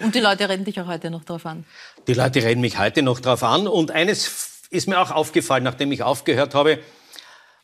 Und 0.00 0.14
die 0.14 0.20
Leute 0.20 0.48
reden 0.48 0.64
dich 0.64 0.80
auch 0.80 0.86
heute 0.86 1.10
noch 1.10 1.24
drauf 1.24 1.46
an? 1.46 1.64
Die 2.06 2.14
Leute 2.14 2.42
reden 2.42 2.60
mich 2.60 2.78
heute 2.78 3.02
noch 3.02 3.20
drauf 3.20 3.42
an. 3.42 3.66
Und 3.66 3.90
eines 3.90 4.60
ist 4.70 4.88
mir 4.88 5.00
auch 5.00 5.10
aufgefallen, 5.10 5.64
nachdem 5.64 5.92
ich 5.92 6.02
aufgehört 6.02 6.54
habe, 6.54 6.78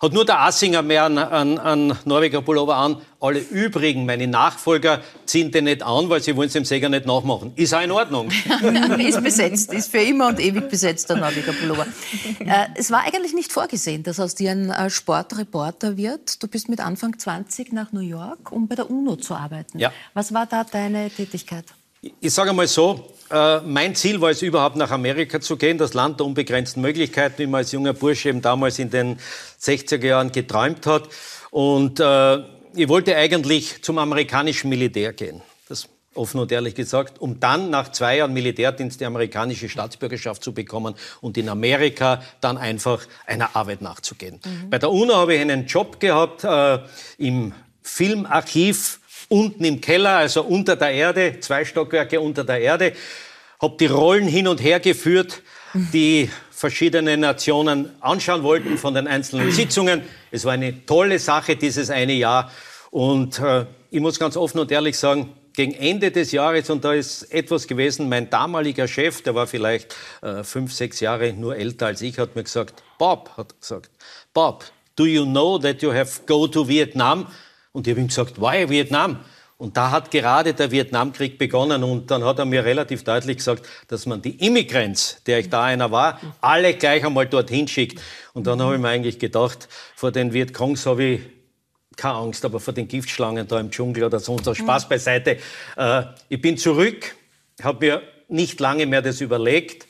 hat 0.00 0.12
nur 0.12 0.24
der 0.24 0.40
Assinger 0.42 0.82
mehr 0.82 1.04
an, 1.04 1.18
an, 1.18 1.58
an 1.58 1.98
Norweger 2.04 2.40
Pullover 2.40 2.76
an. 2.76 3.02
Alle 3.20 3.40
übrigen, 3.40 4.06
meine 4.06 4.28
Nachfolger, 4.28 5.02
ziehen 5.26 5.50
den 5.50 5.64
nicht 5.64 5.82
an, 5.82 6.08
weil 6.08 6.22
sie 6.22 6.36
wollen 6.36 6.46
es 6.46 6.52
dem 6.52 6.64
Säger 6.64 6.88
nicht 6.88 7.04
nachmachen. 7.04 7.52
Ist 7.56 7.74
auch 7.74 7.82
in 7.82 7.90
Ordnung. 7.90 8.28
ist 8.98 9.22
besetzt, 9.22 9.72
ist 9.72 9.90
für 9.90 9.98
immer 9.98 10.28
und 10.28 10.38
ewig 10.38 10.68
besetzt, 10.68 11.10
der 11.10 11.16
Norweger 11.16 11.52
Pullover. 11.52 11.86
Äh, 12.38 12.68
es 12.76 12.92
war 12.92 13.02
eigentlich 13.04 13.34
nicht 13.34 13.52
vorgesehen, 13.52 14.04
dass 14.04 14.20
aus 14.20 14.36
dir 14.36 14.52
ein 14.52 14.70
äh, 14.70 14.88
Sportreporter 14.88 15.96
wird. 15.96 16.40
Du 16.42 16.46
bist 16.46 16.68
mit 16.68 16.78
Anfang 16.78 17.18
20 17.18 17.72
nach 17.72 17.90
New 17.90 18.00
York, 18.00 18.52
um 18.52 18.68
bei 18.68 18.76
der 18.76 18.88
UNO 18.88 19.16
zu 19.16 19.34
arbeiten. 19.34 19.78
Ja. 19.78 19.92
Was 20.14 20.32
war 20.32 20.46
da 20.46 20.62
deine 20.62 21.10
Tätigkeit? 21.10 21.64
Ich 22.20 22.32
sage 22.32 22.50
einmal 22.50 22.68
so, 22.68 23.12
äh, 23.30 23.60
mein 23.60 23.94
Ziel 23.94 24.20
war 24.20 24.30
es 24.30 24.42
überhaupt 24.42 24.76
nach 24.76 24.90
Amerika 24.90 25.40
zu 25.40 25.56
gehen, 25.56 25.78
das 25.78 25.94
Land 25.94 26.20
der 26.20 26.26
unbegrenzten 26.26 26.80
Möglichkeiten, 26.80 27.38
wie 27.38 27.46
man 27.46 27.58
als 27.58 27.72
junger 27.72 27.92
Bursche 27.92 28.28
eben 28.28 28.40
damals 28.40 28.78
in 28.78 28.90
den 28.90 29.18
60er 29.60 30.04
Jahren 30.04 30.32
geträumt 30.32 30.86
hat. 30.86 31.08
Und 31.50 32.00
äh, 32.00 32.38
ich 32.74 32.88
wollte 32.88 33.16
eigentlich 33.16 33.82
zum 33.82 33.98
amerikanischen 33.98 34.68
Militär 34.68 35.12
gehen. 35.12 35.42
Das 35.68 35.88
offen 36.14 36.40
und 36.40 36.52
ehrlich 36.52 36.74
gesagt, 36.74 37.20
um 37.20 37.40
dann 37.40 37.70
nach 37.70 37.92
zwei 37.92 38.18
Jahren 38.18 38.32
Militärdienst 38.32 39.00
die 39.00 39.04
amerikanische 39.04 39.68
Staatsbürgerschaft 39.68 40.42
zu 40.42 40.52
bekommen 40.52 40.94
und 41.20 41.36
in 41.36 41.48
Amerika 41.48 42.22
dann 42.40 42.58
einfach 42.58 43.06
einer 43.26 43.54
Arbeit 43.54 43.82
nachzugehen. 43.82 44.40
Mhm. 44.44 44.70
Bei 44.70 44.78
der 44.78 44.90
UNO 44.90 45.14
habe 45.14 45.34
ich 45.34 45.40
einen 45.40 45.66
Job 45.66 46.00
gehabt 46.00 46.44
äh, 46.44 46.78
im 47.18 47.52
Filmarchiv 47.82 49.00
unten 49.28 49.64
im 49.64 49.80
Keller, 49.80 50.16
also 50.16 50.42
unter 50.42 50.76
der 50.76 50.90
Erde, 50.90 51.40
zwei 51.40 51.64
Stockwerke 51.64 52.20
unter 52.20 52.44
der 52.44 52.60
Erde, 52.60 52.92
habe 53.60 53.76
die 53.78 53.86
Rollen 53.86 54.26
hin 54.26 54.48
und 54.48 54.62
her 54.62 54.80
geführt, 54.80 55.42
die 55.74 56.30
verschiedene 56.50 57.16
Nationen 57.16 57.90
anschauen 58.00 58.42
wollten 58.42 58.78
von 58.78 58.94
den 58.94 59.06
einzelnen 59.06 59.52
Sitzungen. 59.52 60.02
Es 60.30 60.44
war 60.44 60.52
eine 60.52 60.84
tolle 60.86 61.18
Sache 61.18 61.56
dieses 61.56 61.90
eine 61.90 62.14
Jahr 62.14 62.50
und 62.90 63.38
äh, 63.38 63.66
ich 63.90 64.00
muss 64.00 64.18
ganz 64.18 64.36
offen 64.36 64.58
und 64.58 64.70
ehrlich 64.70 64.98
sagen, 64.98 65.34
gegen 65.52 65.74
Ende 65.74 66.12
des 66.12 66.30
Jahres, 66.30 66.70
und 66.70 66.84
da 66.84 66.92
ist 66.92 67.32
etwas 67.32 67.66
gewesen, 67.66 68.08
mein 68.08 68.30
damaliger 68.30 68.86
Chef, 68.86 69.22
der 69.22 69.34
war 69.34 69.48
vielleicht 69.48 69.94
äh, 70.22 70.44
fünf, 70.44 70.72
sechs 70.72 71.00
Jahre 71.00 71.32
nur 71.32 71.56
älter 71.56 71.86
als 71.86 72.00
ich, 72.00 72.18
hat 72.18 72.36
mir 72.36 72.44
gesagt, 72.44 72.82
Bob, 72.96 73.36
hat 73.36 73.60
gesagt, 73.60 73.90
Bob, 74.32 74.64
do 74.94 75.04
you 75.04 75.24
know 75.24 75.58
that 75.58 75.82
you 75.82 75.92
have 75.92 76.20
go 76.26 76.46
to 76.46 76.68
Vietnam? 76.68 77.26
Und 77.78 77.86
ich 77.86 77.92
habe 77.92 78.00
ihm 78.00 78.08
gesagt, 78.08 78.40
why 78.40 78.68
Vietnam? 78.68 79.20
Und 79.56 79.76
da 79.76 79.92
hat 79.92 80.10
gerade 80.10 80.52
der 80.52 80.72
Vietnamkrieg 80.72 81.38
begonnen 81.38 81.84
und 81.84 82.10
dann 82.10 82.24
hat 82.24 82.40
er 82.40 82.44
mir 82.44 82.64
relativ 82.64 83.04
deutlich 83.04 83.36
gesagt, 83.36 83.64
dass 83.86 84.04
man 84.04 84.20
die 84.20 84.44
Immigranz, 84.44 85.22
der 85.26 85.38
ich 85.38 85.48
da 85.48 85.62
einer 85.62 85.92
war, 85.92 86.20
alle 86.40 86.74
gleich 86.74 87.06
einmal 87.06 87.26
dorthin 87.26 87.68
schickt. 87.68 88.00
Und 88.32 88.48
dann 88.48 88.60
habe 88.60 88.74
ich 88.74 88.80
mir 88.80 88.88
eigentlich 88.88 89.20
gedacht, 89.20 89.68
vor 89.94 90.10
den 90.10 90.32
Vietcongs 90.32 90.86
habe 90.86 91.04
ich 91.04 91.20
keine 91.94 92.14
Angst, 92.14 92.44
aber 92.44 92.58
vor 92.58 92.74
den 92.74 92.88
Giftschlangen 92.88 93.46
da 93.46 93.60
im 93.60 93.70
Dschungel 93.70 94.02
oder 94.02 94.18
sonst 94.18 94.46
was. 94.46 94.58
Spaß 94.58 94.88
beiseite. 94.88 95.38
Äh, 95.76 96.02
ich 96.28 96.40
bin 96.40 96.58
zurück, 96.58 97.14
habe 97.62 97.86
mir 97.86 98.02
nicht 98.26 98.58
lange 98.58 98.86
mehr 98.86 99.02
das 99.02 99.20
überlegt. 99.20 99.86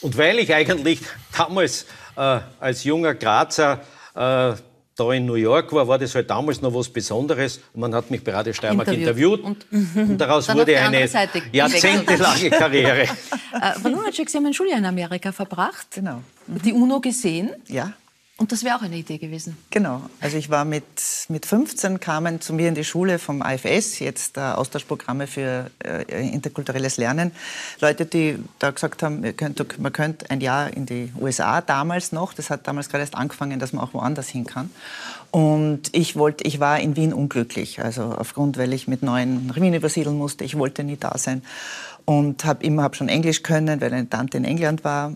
Und 0.00 0.18
weil 0.18 0.40
ich 0.40 0.52
eigentlich 0.52 0.98
damals 1.38 1.86
äh, 2.16 2.40
als 2.58 2.82
junger 2.82 3.14
Grazer 3.14 3.80
äh, 4.16 4.54
da 5.00 5.12
in 5.12 5.26
New 5.26 5.34
York 5.34 5.72
war, 5.72 5.88
war 5.88 5.98
das 5.98 6.14
halt 6.14 6.28
damals 6.28 6.60
noch 6.60 6.74
was 6.74 6.88
Besonderes. 6.88 7.60
Man 7.74 7.94
hat 7.94 8.10
mich 8.10 8.22
bei 8.22 8.32
Radio 8.32 8.52
Steiermark 8.52 8.88
interviewt, 8.88 9.40
interviewt 9.40 9.66
und, 9.72 9.96
und, 10.10 10.18
daraus 10.18 10.52
wurde 10.54 10.78
eine 10.78 11.08
jahrzehntelange 11.52 12.50
Karriere. 12.50 13.02
äh, 13.82 13.88
Lunacek, 13.88 14.28
Sie 14.28 14.36
haben 14.36 14.46
ein 14.46 14.54
Schuljahr 14.54 14.78
in 14.78 14.84
Amerika 14.84 15.32
verbracht, 15.32 15.86
genau. 15.92 16.22
Mhm. 16.46 16.62
die 16.62 16.72
UNO 16.72 17.00
gesehen. 17.00 17.50
Ja. 17.68 17.94
Und 18.40 18.52
das 18.52 18.64
wäre 18.64 18.76
auch 18.76 18.80
eine 18.80 18.96
Idee 18.96 19.18
gewesen. 19.18 19.58
Genau. 19.68 20.00
Also 20.18 20.38
ich 20.38 20.48
war 20.48 20.64
mit, 20.64 20.82
mit 21.28 21.44
15, 21.44 22.00
kamen 22.00 22.40
zu 22.40 22.54
mir 22.54 22.68
in 22.68 22.74
die 22.74 22.84
Schule 22.84 23.18
vom 23.18 23.42
IFS, 23.42 23.98
jetzt 23.98 24.38
äh, 24.38 24.40
Austauschprogramme 24.40 25.26
für 25.26 25.70
äh, 25.84 26.26
interkulturelles 26.26 26.96
Lernen. 26.96 27.32
Leute, 27.82 28.06
die 28.06 28.42
da 28.58 28.70
gesagt 28.70 29.02
haben, 29.02 29.20
man 29.76 29.92
könnte 29.92 30.30
ein 30.30 30.40
Jahr 30.40 30.74
in 30.74 30.86
die 30.86 31.12
USA 31.20 31.60
damals 31.60 32.12
noch. 32.12 32.32
Das 32.32 32.48
hat 32.48 32.66
damals 32.66 32.88
gerade 32.88 33.02
erst 33.02 33.14
angefangen, 33.14 33.60
dass 33.60 33.74
man 33.74 33.84
auch 33.84 33.92
woanders 33.92 34.30
hin 34.30 34.46
kann. 34.46 34.70
Und 35.30 35.90
ich 35.92 36.16
wollte, 36.16 36.44
ich 36.44 36.60
war 36.60 36.80
in 36.80 36.96
Wien 36.96 37.12
unglücklich. 37.12 37.82
Also 37.82 38.04
aufgrund, 38.04 38.56
weil 38.56 38.72
ich 38.72 38.88
mit 38.88 39.02
neuen 39.02 39.54
Wien 39.54 39.74
übersiedeln 39.74 40.16
musste. 40.16 40.44
Ich 40.44 40.56
wollte 40.56 40.82
nie 40.82 40.96
da 40.96 41.18
sein. 41.18 41.42
Und 42.06 42.46
habe 42.46 42.64
immer 42.64 42.84
hab 42.84 42.96
schon 42.96 43.10
Englisch 43.10 43.42
können, 43.42 43.82
weil 43.82 43.92
eine 43.92 44.08
Tante 44.08 44.38
in 44.38 44.46
England 44.46 44.82
war 44.82 45.12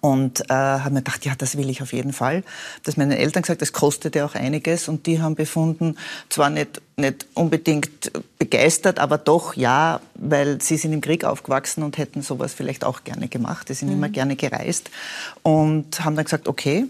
und 0.00 0.48
äh, 0.50 0.54
habe 0.54 0.94
mir 0.94 1.00
gedacht, 1.00 1.24
ja, 1.24 1.32
das 1.36 1.56
will 1.56 1.70
ich 1.70 1.82
auf 1.82 1.92
jeden 1.92 2.12
Fall. 2.12 2.42
Das 2.84 2.96
meinen 2.96 3.12
Eltern 3.12 3.42
gesagt, 3.42 3.62
das 3.62 3.72
kostete 3.72 4.24
auch 4.24 4.34
einiges 4.34 4.88
und 4.88 5.06
die 5.06 5.20
haben 5.20 5.34
befunden, 5.34 5.96
zwar 6.28 6.50
nicht, 6.50 6.80
nicht 6.96 7.26
unbedingt 7.34 8.12
begeistert, 8.38 8.98
aber 8.98 9.18
doch 9.18 9.54
ja, 9.54 10.00
weil 10.14 10.60
sie 10.60 10.76
sind 10.76 10.92
im 10.92 11.00
Krieg 11.00 11.24
aufgewachsen 11.24 11.82
und 11.82 11.98
hätten 11.98 12.22
sowas 12.22 12.54
vielleicht 12.54 12.84
auch 12.84 13.04
gerne 13.04 13.28
gemacht. 13.28 13.68
Die 13.68 13.74
sind 13.74 13.88
mhm. 13.88 13.94
immer 13.94 14.08
gerne 14.08 14.36
gereist 14.36 14.90
und 15.42 16.04
haben 16.04 16.16
dann 16.16 16.24
gesagt, 16.24 16.48
okay. 16.48 16.86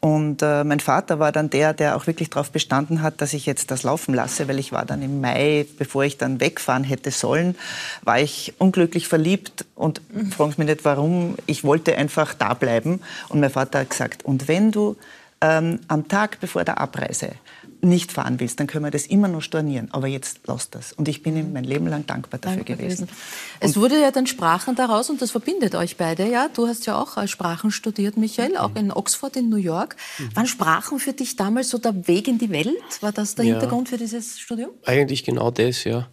Und 0.00 0.40
äh, 0.40 0.64
mein 0.64 0.80
Vater 0.80 1.18
war 1.18 1.30
dann 1.30 1.50
der, 1.50 1.74
der 1.74 1.94
auch 1.94 2.06
wirklich 2.06 2.30
darauf 2.30 2.50
bestanden 2.50 3.02
hat, 3.02 3.20
dass 3.20 3.34
ich 3.34 3.44
jetzt 3.44 3.70
das 3.70 3.82
laufen 3.82 4.14
lasse, 4.14 4.48
weil 4.48 4.58
ich 4.58 4.72
war 4.72 4.86
dann 4.86 5.02
im 5.02 5.20
Mai, 5.20 5.66
bevor 5.76 6.04
ich 6.04 6.16
dann 6.16 6.40
wegfahren 6.40 6.84
hätte 6.84 7.10
sollen, 7.10 7.54
war 8.02 8.18
ich 8.18 8.54
unglücklich 8.56 9.08
verliebt 9.08 9.66
und 9.74 10.00
mhm. 10.10 10.32
Sie 10.32 10.44
mich 10.46 10.68
nicht 10.68 10.86
warum, 10.86 11.36
ich 11.44 11.64
wollte 11.64 11.96
einfach 11.96 12.32
da 12.32 12.54
bleiben. 12.54 13.00
Und 13.28 13.40
mein 13.40 13.50
Vater 13.50 13.80
hat 13.80 13.90
gesagt, 13.90 14.24
und 14.24 14.48
wenn 14.48 14.72
du 14.72 14.96
ähm, 15.42 15.80
am 15.88 16.08
Tag 16.08 16.40
bevor 16.40 16.64
der 16.64 16.78
Abreise 16.78 17.32
nicht 17.82 18.12
fahren 18.12 18.40
willst, 18.40 18.60
dann 18.60 18.66
können 18.66 18.84
wir 18.84 18.90
das 18.90 19.06
immer 19.06 19.28
noch 19.28 19.42
stornieren. 19.42 19.88
Aber 19.92 20.06
jetzt 20.06 20.40
lass 20.46 20.70
das. 20.70 20.92
Und 20.92 21.08
ich 21.08 21.22
bin 21.22 21.36
ihm 21.36 21.52
mein 21.52 21.64
Leben 21.64 21.86
lang 21.86 22.06
dankbar 22.06 22.38
dafür 22.40 22.58
dankbar 22.58 22.76
gewesen. 22.76 23.06
gewesen. 23.06 23.20
Es 23.60 23.76
wurde 23.76 24.00
ja 24.00 24.10
dann 24.10 24.26
Sprachen 24.26 24.74
daraus 24.74 25.10
und 25.10 25.22
das 25.22 25.30
verbindet 25.30 25.74
euch 25.74 25.96
beide. 25.96 26.28
Ja, 26.28 26.48
du 26.52 26.66
hast 26.66 26.86
ja 26.86 27.00
auch 27.00 27.26
Sprachen 27.26 27.70
studiert, 27.70 28.16
Michael, 28.16 28.56
auch 28.56 28.74
in 28.74 28.92
Oxford 28.92 29.36
in 29.36 29.48
New 29.48 29.56
York. 29.56 29.96
Mhm. 30.18 30.36
Waren 30.36 30.46
Sprachen 30.46 30.98
für 30.98 31.12
dich 31.12 31.36
damals 31.36 31.70
so 31.70 31.78
der 31.78 32.06
Weg 32.06 32.28
in 32.28 32.38
die 32.38 32.50
Welt? 32.50 32.76
War 33.00 33.12
das 33.12 33.34
der 33.34 33.44
ja. 33.44 33.52
Hintergrund 33.52 33.88
für 33.88 33.98
dieses 33.98 34.38
Studium? 34.38 34.70
Eigentlich 34.84 35.24
genau 35.24 35.50
das, 35.50 35.84
ja. 35.84 36.08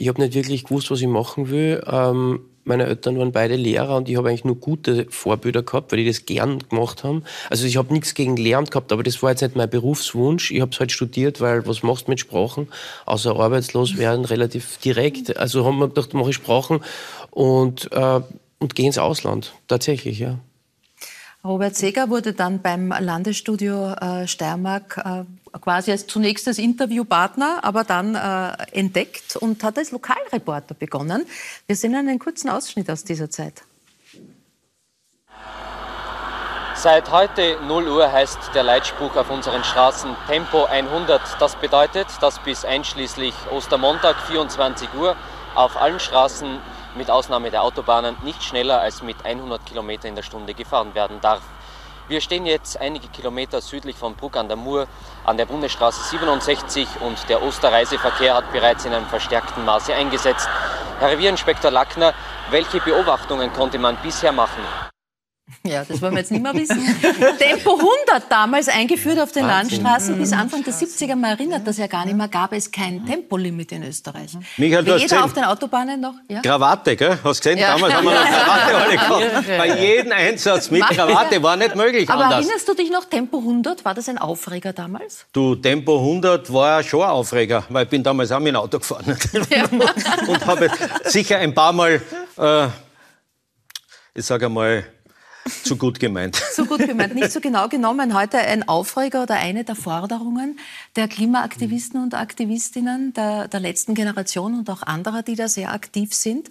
Ich 0.00 0.08
habe 0.08 0.22
nicht 0.22 0.32
wirklich 0.32 0.64
gewusst, 0.64 0.90
was 0.90 1.02
ich 1.02 1.06
machen 1.06 1.50
will. 1.50 1.84
Ähm, 1.86 2.40
meine 2.64 2.86
Eltern 2.86 3.18
waren 3.18 3.32
beide 3.32 3.54
Lehrer 3.54 3.98
und 3.98 4.08
ich 4.08 4.16
habe 4.16 4.30
eigentlich 4.30 4.46
nur 4.46 4.56
gute 4.56 5.06
Vorbilder 5.10 5.62
gehabt, 5.62 5.92
weil 5.92 5.98
die 5.98 6.06
das 6.06 6.24
gern 6.24 6.58
gemacht 6.70 7.04
haben. 7.04 7.22
Also 7.50 7.66
ich 7.66 7.76
habe 7.76 7.92
nichts 7.92 8.14
gegen 8.14 8.34
Lehramt 8.38 8.70
gehabt, 8.70 8.92
aber 8.92 9.02
das 9.02 9.22
war 9.22 9.30
jetzt 9.30 9.42
nicht 9.42 9.56
mein 9.56 9.68
Berufswunsch. 9.68 10.52
Ich 10.52 10.62
habe 10.62 10.70
es 10.72 10.80
halt 10.80 10.90
studiert, 10.90 11.42
weil 11.42 11.66
was 11.66 11.82
machst 11.82 12.06
du 12.06 12.12
mit 12.12 12.20
Sprachen? 12.20 12.68
Außer 13.04 13.38
arbeitslos 13.38 13.98
werden, 13.98 14.24
relativ 14.24 14.78
direkt. 14.78 15.36
Also 15.36 15.66
haben 15.66 15.78
wir 15.78 15.88
gedacht, 15.88 16.14
mache 16.14 16.30
ich 16.30 16.36
Sprachen 16.36 16.80
und, 17.30 17.92
äh, 17.92 18.20
und 18.58 18.74
gehe 18.74 18.86
ins 18.86 18.96
Ausland. 18.96 19.52
Tatsächlich, 19.68 20.18
ja. 20.18 20.38
Robert 21.42 21.74
Seger 21.74 22.10
wurde 22.10 22.34
dann 22.34 22.60
beim 22.60 22.88
Landesstudio 22.90 23.94
äh, 23.94 24.28
Steiermark 24.28 24.98
äh, 24.98 25.58
quasi 25.58 25.90
als 25.90 26.06
zunächst 26.06 26.46
als 26.46 26.58
Interviewpartner, 26.58 27.60
aber 27.62 27.84
dann 27.84 28.14
äh, 28.14 28.78
entdeckt 28.78 29.36
und 29.36 29.64
hat 29.64 29.78
als 29.78 29.90
Lokalreporter 29.90 30.74
begonnen. 30.74 31.24
Wir 31.66 31.76
sehen 31.76 31.94
einen 31.94 32.18
kurzen 32.18 32.50
Ausschnitt 32.50 32.90
aus 32.90 33.04
dieser 33.04 33.30
Zeit. 33.30 33.62
Seit 36.74 37.10
heute 37.10 37.58
0 37.66 37.88
Uhr 37.88 38.12
heißt 38.12 38.38
der 38.54 38.62
Leitspruch 38.62 39.16
auf 39.16 39.30
unseren 39.30 39.64
Straßen 39.64 40.14
Tempo 40.28 40.64
100. 40.64 41.20
Das 41.38 41.56
bedeutet, 41.56 42.06
dass 42.20 42.38
bis 42.40 42.66
einschließlich 42.66 43.34
Ostermontag 43.50 44.16
24 44.28 44.88
Uhr 44.94 45.16
auf 45.54 45.76
allen 45.80 46.00
Straßen 46.00 46.58
mit 46.96 47.10
Ausnahme 47.10 47.50
der 47.50 47.62
Autobahnen 47.62 48.16
nicht 48.22 48.42
schneller 48.42 48.80
als 48.80 49.02
mit 49.02 49.24
100 49.24 49.64
km 49.66 49.90
in 50.04 50.16
der 50.16 50.22
Stunde 50.22 50.54
gefahren 50.54 50.94
werden 50.94 51.20
darf. 51.20 51.42
Wir 52.08 52.20
stehen 52.20 52.44
jetzt 52.44 52.80
einige 52.80 53.06
Kilometer 53.06 53.60
südlich 53.60 53.96
von 53.96 54.16
Bruck 54.16 54.36
an 54.36 54.48
der 54.48 54.56
Mur 54.56 54.88
an 55.24 55.36
der 55.36 55.46
Bundesstraße 55.46 56.02
67 56.10 56.88
und 57.00 57.16
der 57.28 57.40
Osterreiseverkehr 57.40 58.34
hat 58.34 58.50
bereits 58.52 58.84
in 58.84 58.92
einem 58.92 59.06
verstärkten 59.06 59.64
Maße 59.64 59.94
eingesetzt. 59.94 60.48
Herr 60.98 61.10
Revierinspektor 61.10 61.70
Lackner, 61.70 62.12
welche 62.50 62.80
Beobachtungen 62.80 63.52
konnte 63.52 63.78
man 63.78 63.96
bisher 64.02 64.32
machen? 64.32 64.64
Ja, 65.64 65.84
das 65.84 66.00
wollen 66.00 66.14
wir 66.14 66.20
jetzt 66.20 66.30
nicht 66.30 66.42
mehr 66.42 66.54
wissen. 66.54 66.78
Tempo 67.38 67.74
100 67.76 68.30
damals 68.30 68.68
eingeführt 68.68 69.18
auf 69.20 69.32
den 69.32 69.46
Wahnsinn. 69.46 69.82
Landstraßen. 69.82 70.18
Bis 70.18 70.32
Anfang 70.32 70.64
der 70.64 70.72
70er, 70.72 71.16
man 71.16 71.30
erinnert 71.32 71.66
das 71.66 71.76
ja 71.78 71.86
gar 71.86 72.04
nicht 72.06 72.16
mehr, 72.16 72.28
gab 72.28 72.52
es 72.52 72.70
kein 72.70 73.04
Tempolimit 73.04 73.72
in 73.72 73.82
Österreich. 73.82 74.36
Michael, 74.56 74.84
du 74.84 74.94
hast 74.94 75.02
jeder 75.02 75.24
auf 75.24 75.32
den 75.32 75.44
Autobahnen 75.44 76.00
noch. 76.00 76.14
Ja? 76.28 76.40
Krawatte, 76.40 76.96
gell? 76.96 77.18
Hast 77.22 77.44
du 77.44 77.50
gesehen? 77.50 77.58
Ja. 77.58 77.74
Damals 77.74 77.94
haben 77.94 78.04
wir 78.04 78.14
noch 78.14 78.24
Krawatte 78.24 78.76
alle 78.76 78.92
gehabt. 78.92 79.46
Bei 79.58 79.78
jedem 79.78 80.12
Einsatz 80.12 80.70
mit 80.70 80.82
Krawatte 80.82 81.42
war 81.42 81.56
nicht 81.56 81.74
möglich 81.76 82.08
Aber 82.08 82.24
anders. 82.24 82.44
erinnerst 82.44 82.68
du 82.68 82.74
dich 82.74 82.90
noch, 82.90 83.04
Tempo 83.04 83.38
100, 83.38 83.84
war 83.84 83.94
das 83.94 84.08
ein 84.08 84.18
Aufreger 84.18 84.72
damals? 84.72 85.26
Du, 85.32 85.54
Tempo 85.56 85.98
100 85.98 86.52
war 86.52 86.82
schon 86.82 87.02
ein 87.02 87.10
Aufreger, 87.10 87.64
weil 87.68 87.84
ich 87.84 87.90
bin 87.90 88.02
damals 88.02 88.32
auch 88.32 88.40
mit 88.40 88.48
dem 88.48 88.56
Auto 88.56 88.78
gefahren. 88.78 89.16
Ja. 89.50 89.64
und 89.66 90.46
habe 90.46 90.70
sicher 91.04 91.38
ein 91.38 91.54
paar 91.54 91.72
Mal, 91.72 92.00
äh, 92.38 92.66
ich 94.14 94.24
sage 94.24 94.46
einmal, 94.46 94.84
zu 95.64 95.76
gut 95.76 96.00
gemeint. 96.00 96.36
Zu 96.54 96.66
gut 96.66 96.86
gemeint, 96.86 97.14
nicht 97.14 97.32
so 97.32 97.40
genau 97.40 97.68
genommen. 97.68 98.14
Heute 98.14 98.38
ein 98.38 98.68
Aufreger 98.68 99.22
oder 99.22 99.36
eine 99.36 99.64
der 99.64 99.74
Forderungen 99.74 100.58
der 100.96 101.08
Klimaaktivisten 101.08 102.02
und 102.02 102.14
Aktivistinnen 102.14 103.12
der, 103.14 103.48
der 103.48 103.60
letzten 103.60 103.94
Generation 103.94 104.58
und 104.58 104.68
auch 104.70 104.82
anderer, 104.82 105.22
die 105.22 105.36
da 105.36 105.48
sehr 105.48 105.72
aktiv 105.72 106.14
sind. 106.14 106.50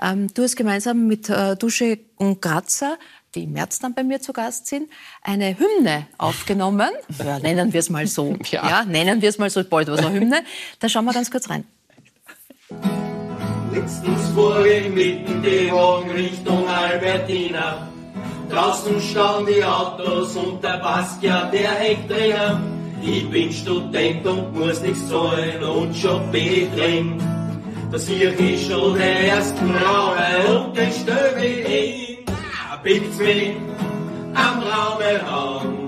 Ähm, 0.00 0.32
du 0.32 0.42
hast 0.42 0.56
gemeinsam 0.56 1.06
mit 1.06 1.28
äh, 1.28 1.56
Dusche 1.56 1.98
und 2.16 2.40
Grazer 2.40 2.98
die 3.34 3.44
im 3.44 3.52
März 3.52 3.78
dann 3.78 3.94
bei 3.94 4.02
mir 4.02 4.20
zu 4.20 4.32
Gast 4.32 4.66
sind, 4.66 4.90
eine 5.22 5.56
Hymne 5.56 6.06
aufgenommen. 6.18 6.90
Ja, 7.24 7.38
nennen 7.38 7.72
wir 7.72 7.78
es 7.78 7.90
mal 7.90 8.06
so. 8.06 8.36
Ja. 8.50 8.68
ja 8.68 8.84
nennen 8.84 9.22
wir 9.22 9.28
es 9.28 9.38
mal 9.38 9.50
so. 9.50 9.62
Bald 9.62 9.88
was 9.88 10.00
eine 10.00 10.18
Hymne. 10.18 10.42
Da 10.80 10.88
schauen 10.88 11.04
wir 11.04 11.12
ganz 11.12 11.30
kurz 11.30 11.48
rein. 11.48 11.64
Letztens 13.72 14.28
fuhr 14.34 14.66
ich 14.66 14.88
mitten 14.88 15.42
die 15.42 15.70
Wagen 15.70 16.10
Richtung 16.10 16.66
Albertina. 16.66 17.88
Draußen 18.50 19.00
standen 19.00 19.46
die 19.46 19.64
Autos 19.64 20.34
und 20.34 20.62
der 20.64 20.78
Baskia, 20.78 21.48
der 21.52 21.70
hängt 21.70 22.10
drinnen. 22.10 22.98
Ich 23.00 23.30
bin 23.30 23.52
Student 23.52 24.26
und 24.26 24.52
muss 24.52 24.80
nichts 24.82 25.08
zahlen 25.08 25.62
und 25.62 25.96
schon 25.96 26.30
bin 26.32 26.52
ich 26.52 26.70
drin. 26.74 27.22
Da 27.92 27.98
sehe 27.98 28.32
ich 28.32 28.66
schon 28.66 28.94
den 28.94 29.24
ersten 29.24 29.70
Raum 29.76 30.66
und 30.66 30.76
den 30.76 30.90
Stöbel 30.90 31.64
hin. 31.64 32.18
Biegt's 32.82 33.18
mich 33.18 33.52
am 34.34 34.62
Raume 34.62 35.26
an. 35.28 35.78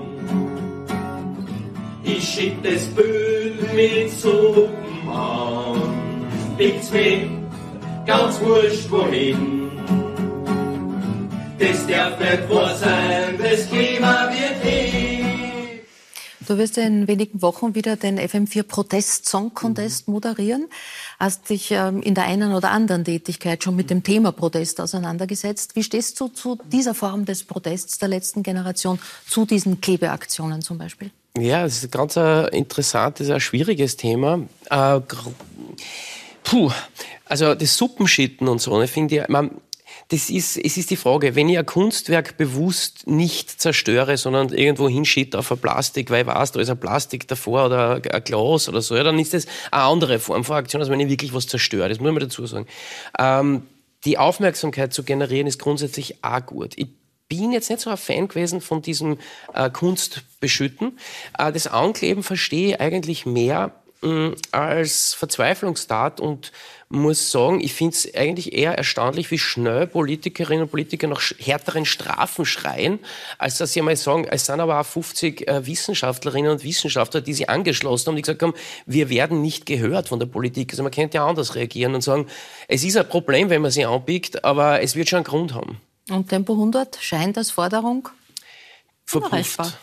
Ich 2.03 2.23
schick 2.23 2.63
das 2.63 2.85
Bild 2.95 3.73
mit 3.73 4.11
Suppen 4.11 5.09
an. 5.09 5.81
Biegt's 6.57 6.91
mich 6.91 7.27
ganz 8.05 8.39
wurscht 8.41 8.89
wohin 8.89 9.62
nicht 11.71 12.49
wahr 12.49 12.75
sein, 12.75 13.37
das 13.37 13.69
Klima 13.69 14.29
wird. 14.31 14.43
Du 16.45 16.57
wirst 16.57 16.77
in 16.77 17.07
wenigen 17.07 17.41
Wochen 17.41 17.73
wieder 17.73 17.95
den 17.95 18.19
FM4 18.19 18.63
Protest 18.63 19.29
Song 19.29 19.53
Contest 19.53 20.07
mhm. 20.07 20.15
moderieren. 20.15 20.67
Hast 21.17 21.49
dich 21.49 21.71
ähm, 21.71 22.01
in 22.01 22.15
der 22.15 22.25
einen 22.25 22.53
oder 22.53 22.71
anderen 22.71 23.05
Tätigkeit 23.05 23.63
schon 23.63 23.77
mit 23.77 23.89
dem 23.89 24.03
Thema 24.03 24.33
Protest 24.33 24.81
auseinandergesetzt. 24.81 25.77
Wie 25.77 25.83
stehst 25.83 26.19
du 26.19 26.27
zu 26.27 26.59
dieser 26.65 26.93
Form 26.93 27.23
des 27.23 27.45
Protests 27.45 27.97
der 27.97 28.09
letzten 28.09 28.43
Generation, 28.43 28.99
zu 29.25 29.45
diesen 29.45 29.79
Klebeaktionen 29.79 30.61
zum 30.61 30.77
Beispiel? 30.77 31.11
Ja, 31.37 31.65
es 31.65 31.77
ist 31.77 31.85
ein 31.85 31.91
ganz 31.91 32.17
interessantes, 32.51 33.29
ein 33.29 33.39
schwieriges 33.39 33.95
Thema. 33.95 34.41
Äh, 34.69 34.99
Puh, 36.43 36.71
also 37.25 37.55
das 37.55 37.77
Suppenschitten 37.77 38.49
und 38.49 38.61
so, 38.61 38.77
ne, 38.77 38.87
finde 38.87 39.15
ich, 39.15 39.27
man, 39.29 39.51
das 40.09 40.29
ist, 40.29 40.57
es 40.57 40.77
ist 40.77 40.89
die 40.89 40.95
Frage, 40.95 41.35
wenn 41.35 41.49
ich 41.49 41.57
ein 41.57 41.65
Kunstwerk 41.65 42.37
bewusst 42.37 43.07
nicht 43.07 43.61
zerstöre, 43.61 44.17
sondern 44.17 44.49
irgendwo 44.49 44.89
hinschitte 44.89 45.39
auf 45.39 45.51
ein 45.51 45.57
Plastik, 45.57 46.09
weil 46.09 46.21
ich 46.21 46.27
weiß, 46.27 46.51
da 46.51 46.59
ist 46.59 46.69
ein 46.69 46.79
Plastik 46.79 47.27
davor 47.27 47.65
oder 47.65 48.01
ein 48.11 48.23
Glas 48.23 48.69
oder 48.69 48.81
so, 48.81 48.95
ja, 48.95 49.03
dann 49.03 49.19
ist 49.19 49.33
das 49.33 49.47
eine 49.71 49.83
andere 49.83 50.19
Form 50.19 50.43
von 50.43 50.57
Aktion, 50.57 50.81
als 50.81 50.89
wenn 50.89 50.99
ich 50.99 51.09
wirklich 51.09 51.33
was 51.33 51.47
zerstöre. 51.47 51.89
Das 51.89 51.99
muss 51.99 52.11
man 52.11 52.19
dazu 52.19 52.45
sagen. 52.45 52.67
Ähm, 53.17 53.63
die 54.05 54.17
Aufmerksamkeit 54.17 54.93
zu 54.93 55.03
generieren 55.03 55.47
ist 55.47 55.59
grundsätzlich 55.59 56.23
auch 56.23 56.45
gut. 56.45 56.73
Ich 56.75 56.87
bin 57.29 57.51
jetzt 57.51 57.69
nicht 57.69 57.81
so 57.81 57.89
ein 57.89 57.97
Fan 57.97 58.27
gewesen 58.27 58.61
von 58.61 58.81
diesem 58.81 59.17
äh, 59.53 59.69
Kunstbeschütten. 59.69 60.99
Äh, 61.37 61.51
das 61.51 61.67
Ankleben 61.67 62.23
verstehe 62.23 62.69
ich 62.69 62.81
eigentlich 62.81 63.25
mehr 63.25 63.71
als 64.51 65.13
Verzweiflungstat 65.13 66.19
und 66.19 66.51
muss 66.89 67.31
sagen, 67.31 67.59
ich 67.59 67.73
finde 67.73 67.95
es 67.95 68.13
eigentlich 68.13 68.53
eher 68.53 68.77
erstaunlich, 68.77 69.31
wie 69.31 69.39
schnell 69.39 69.87
Politikerinnen 69.87 70.63
und 70.63 70.69
Politiker 70.69 71.07
nach 71.07 71.21
härteren 71.39 71.85
Strafen 71.85 72.45
schreien, 72.45 72.99
als 73.39 73.57
dass 73.57 73.73
sie 73.73 73.79
einmal 73.79 73.95
sagen, 73.95 74.25
es 74.29 74.45
sind 74.45 74.59
aber 74.59 74.79
auch 74.79 74.85
50 74.85 75.47
äh, 75.47 75.65
Wissenschaftlerinnen 75.65 76.51
und 76.51 76.63
Wissenschaftler, 76.63 77.21
die 77.21 77.33
sich 77.33 77.49
angeschlossen 77.49 78.07
haben, 78.07 78.15
die 78.15 78.21
gesagt 78.21 78.43
haben, 78.43 78.53
wir 78.85 79.09
werden 79.09 79.41
nicht 79.41 79.65
gehört 79.65 80.09
von 80.09 80.19
der 80.19 80.27
Politik. 80.27 80.71
Also 80.71 80.83
man 80.83 80.91
könnte 80.91 81.17
ja 81.17 81.25
anders 81.25 81.55
reagieren 81.55 81.95
und 81.95 82.01
sagen, 82.01 82.27
es 82.67 82.83
ist 82.83 82.95
ein 82.95 83.09
Problem, 83.09 83.49
wenn 83.49 83.61
man 83.61 83.71
sie 83.71 83.85
anbiegt, 83.85 84.43
aber 84.43 84.81
es 84.81 84.95
wird 84.95 85.09
schon 85.09 85.17
einen 85.17 85.25
Grund 85.25 85.53
haben. 85.53 85.81
Und 86.09 86.29
Tempo 86.29 86.53
100 86.53 86.97
scheint 87.01 87.37
als 87.37 87.49
Forderung 87.49 88.09
verpufft. 89.05 89.79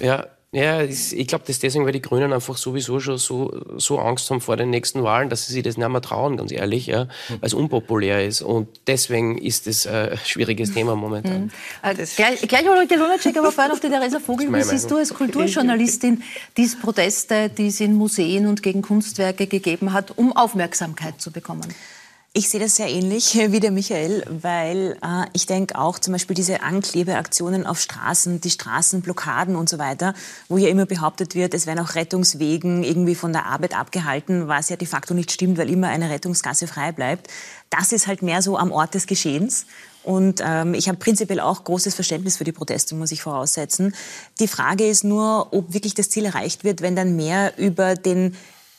Ja, 0.00 0.26
ja, 0.54 0.82
ich 0.82 1.26
glaube, 1.26 1.44
das 1.46 1.56
ist 1.56 1.62
deswegen, 1.62 1.86
weil 1.86 1.92
die 1.92 2.02
Grünen 2.02 2.30
einfach 2.30 2.58
sowieso 2.58 3.00
schon 3.00 3.16
so, 3.16 3.58
so 3.78 3.98
Angst 3.98 4.30
haben 4.30 4.42
vor 4.42 4.58
den 4.58 4.68
nächsten 4.68 5.02
Wahlen, 5.02 5.30
dass 5.30 5.46
sie 5.46 5.54
sich 5.54 5.62
das 5.62 5.78
nicht 5.78 5.88
mehr 5.88 6.02
trauen, 6.02 6.36
ganz 6.36 6.52
ehrlich, 6.52 6.86
ja, 6.86 7.08
weil 7.28 7.38
es 7.40 7.54
unpopulär 7.54 8.26
ist. 8.26 8.42
Und 8.42 8.68
deswegen 8.86 9.38
ist 9.38 9.66
das 9.66 9.86
ein 9.86 10.18
schwieriges 10.26 10.72
Thema 10.74 10.94
momentan. 10.94 11.44
Mhm. 11.44 11.50
Äh, 11.82 11.94
gleich, 11.94 12.42
gleich 12.42 12.68
Ulrike 12.68 12.96
Lunacek, 12.96 13.34
aber 13.38 13.50
vorhin 13.50 13.72
auf 13.72 13.80
die 13.80 13.88
Theresa 13.88 14.20
Vogel. 14.26 14.52
Wie 14.52 14.62
siehst 14.62 14.90
du 14.90 14.98
als 14.98 15.14
Kulturjournalistin 15.14 16.22
diese 16.58 16.76
Proteste, 16.76 17.48
die 17.48 17.68
es 17.68 17.80
in 17.80 17.94
Museen 17.94 18.46
und 18.46 18.62
gegen 18.62 18.82
Kunstwerke 18.82 19.46
gegeben 19.46 19.94
hat, 19.94 20.18
um 20.18 20.36
Aufmerksamkeit 20.36 21.18
zu 21.18 21.30
bekommen? 21.30 21.74
Ich 22.34 22.48
sehe 22.48 22.60
das 22.60 22.76
sehr 22.76 22.88
ähnlich 22.88 23.34
wie 23.48 23.60
der 23.60 23.70
Michael, 23.70 24.24
weil 24.26 24.96
äh, 25.02 25.26
ich 25.34 25.44
denke 25.44 25.76
auch 25.76 25.98
zum 25.98 26.12
Beispiel 26.12 26.34
diese 26.34 26.62
Anklebeaktionen 26.62 27.66
auf 27.66 27.78
Straßen, 27.78 28.40
die 28.40 28.48
Straßenblockaden 28.48 29.54
und 29.54 29.68
so 29.68 29.78
weiter, 29.78 30.14
wo 30.48 30.56
ja 30.56 30.68
immer 30.68 30.86
behauptet 30.86 31.34
wird, 31.34 31.52
es 31.52 31.66
werden 31.66 31.80
auch 31.80 31.94
Rettungswegen 31.94 32.84
irgendwie 32.84 33.16
von 33.16 33.34
der 33.34 33.44
Arbeit 33.44 33.76
abgehalten, 33.76 34.48
was 34.48 34.70
ja 34.70 34.76
de 34.76 34.88
facto 34.88 35.12
nicht 35.12 35.30
stimmt, 35.30 35.58
weil 35.58 35.68
immer 35.68 35.88
eine 35.88 36.08
Rettungsgasse 36.08 36.66
frei 36.66 36.90
bleibt. 36.92 37.28
Das 37.68 37.92
ist 37.92 38.06
halt 38.06 38.22
mehr 38.22 38.40
so 38.40 38.56
am 38.56 38.72
Ort 38.72 38.94
des 38.94 39.06
Geschehens. 39.06 39.66
Und 40.02 40.42
ähm, 40.42 40.72
ich 40.72 40.88
habe 40.88 40.96
prinzipiell 40.96 41.38
auch 41.38 41.64
großes 41.64 41.94
Verständnis 41.94 42.38
für 42.38 42.44
die 42.44 42.52
Proteste, 42.52 42.94
muss 42.94 43.12
ich 43.12 43.20
voraussetzen. 43.20 43.94
Die 44.40 44.48
Frage 44.48 44.86
ist 44.86 45.04
nur, 45.04 45.52
ob 45.52 45.74
wirklich 45.74 45.92
das 45.92 46.08
Ziel 46.08 46.24
erreicht 46.24 46.64
wird, 46.64 46.80
wenn 46.80 46.96
dann 46.96 47.14
mehr 47.14 47.58
über 47.58 47.94
den 47.94 48.34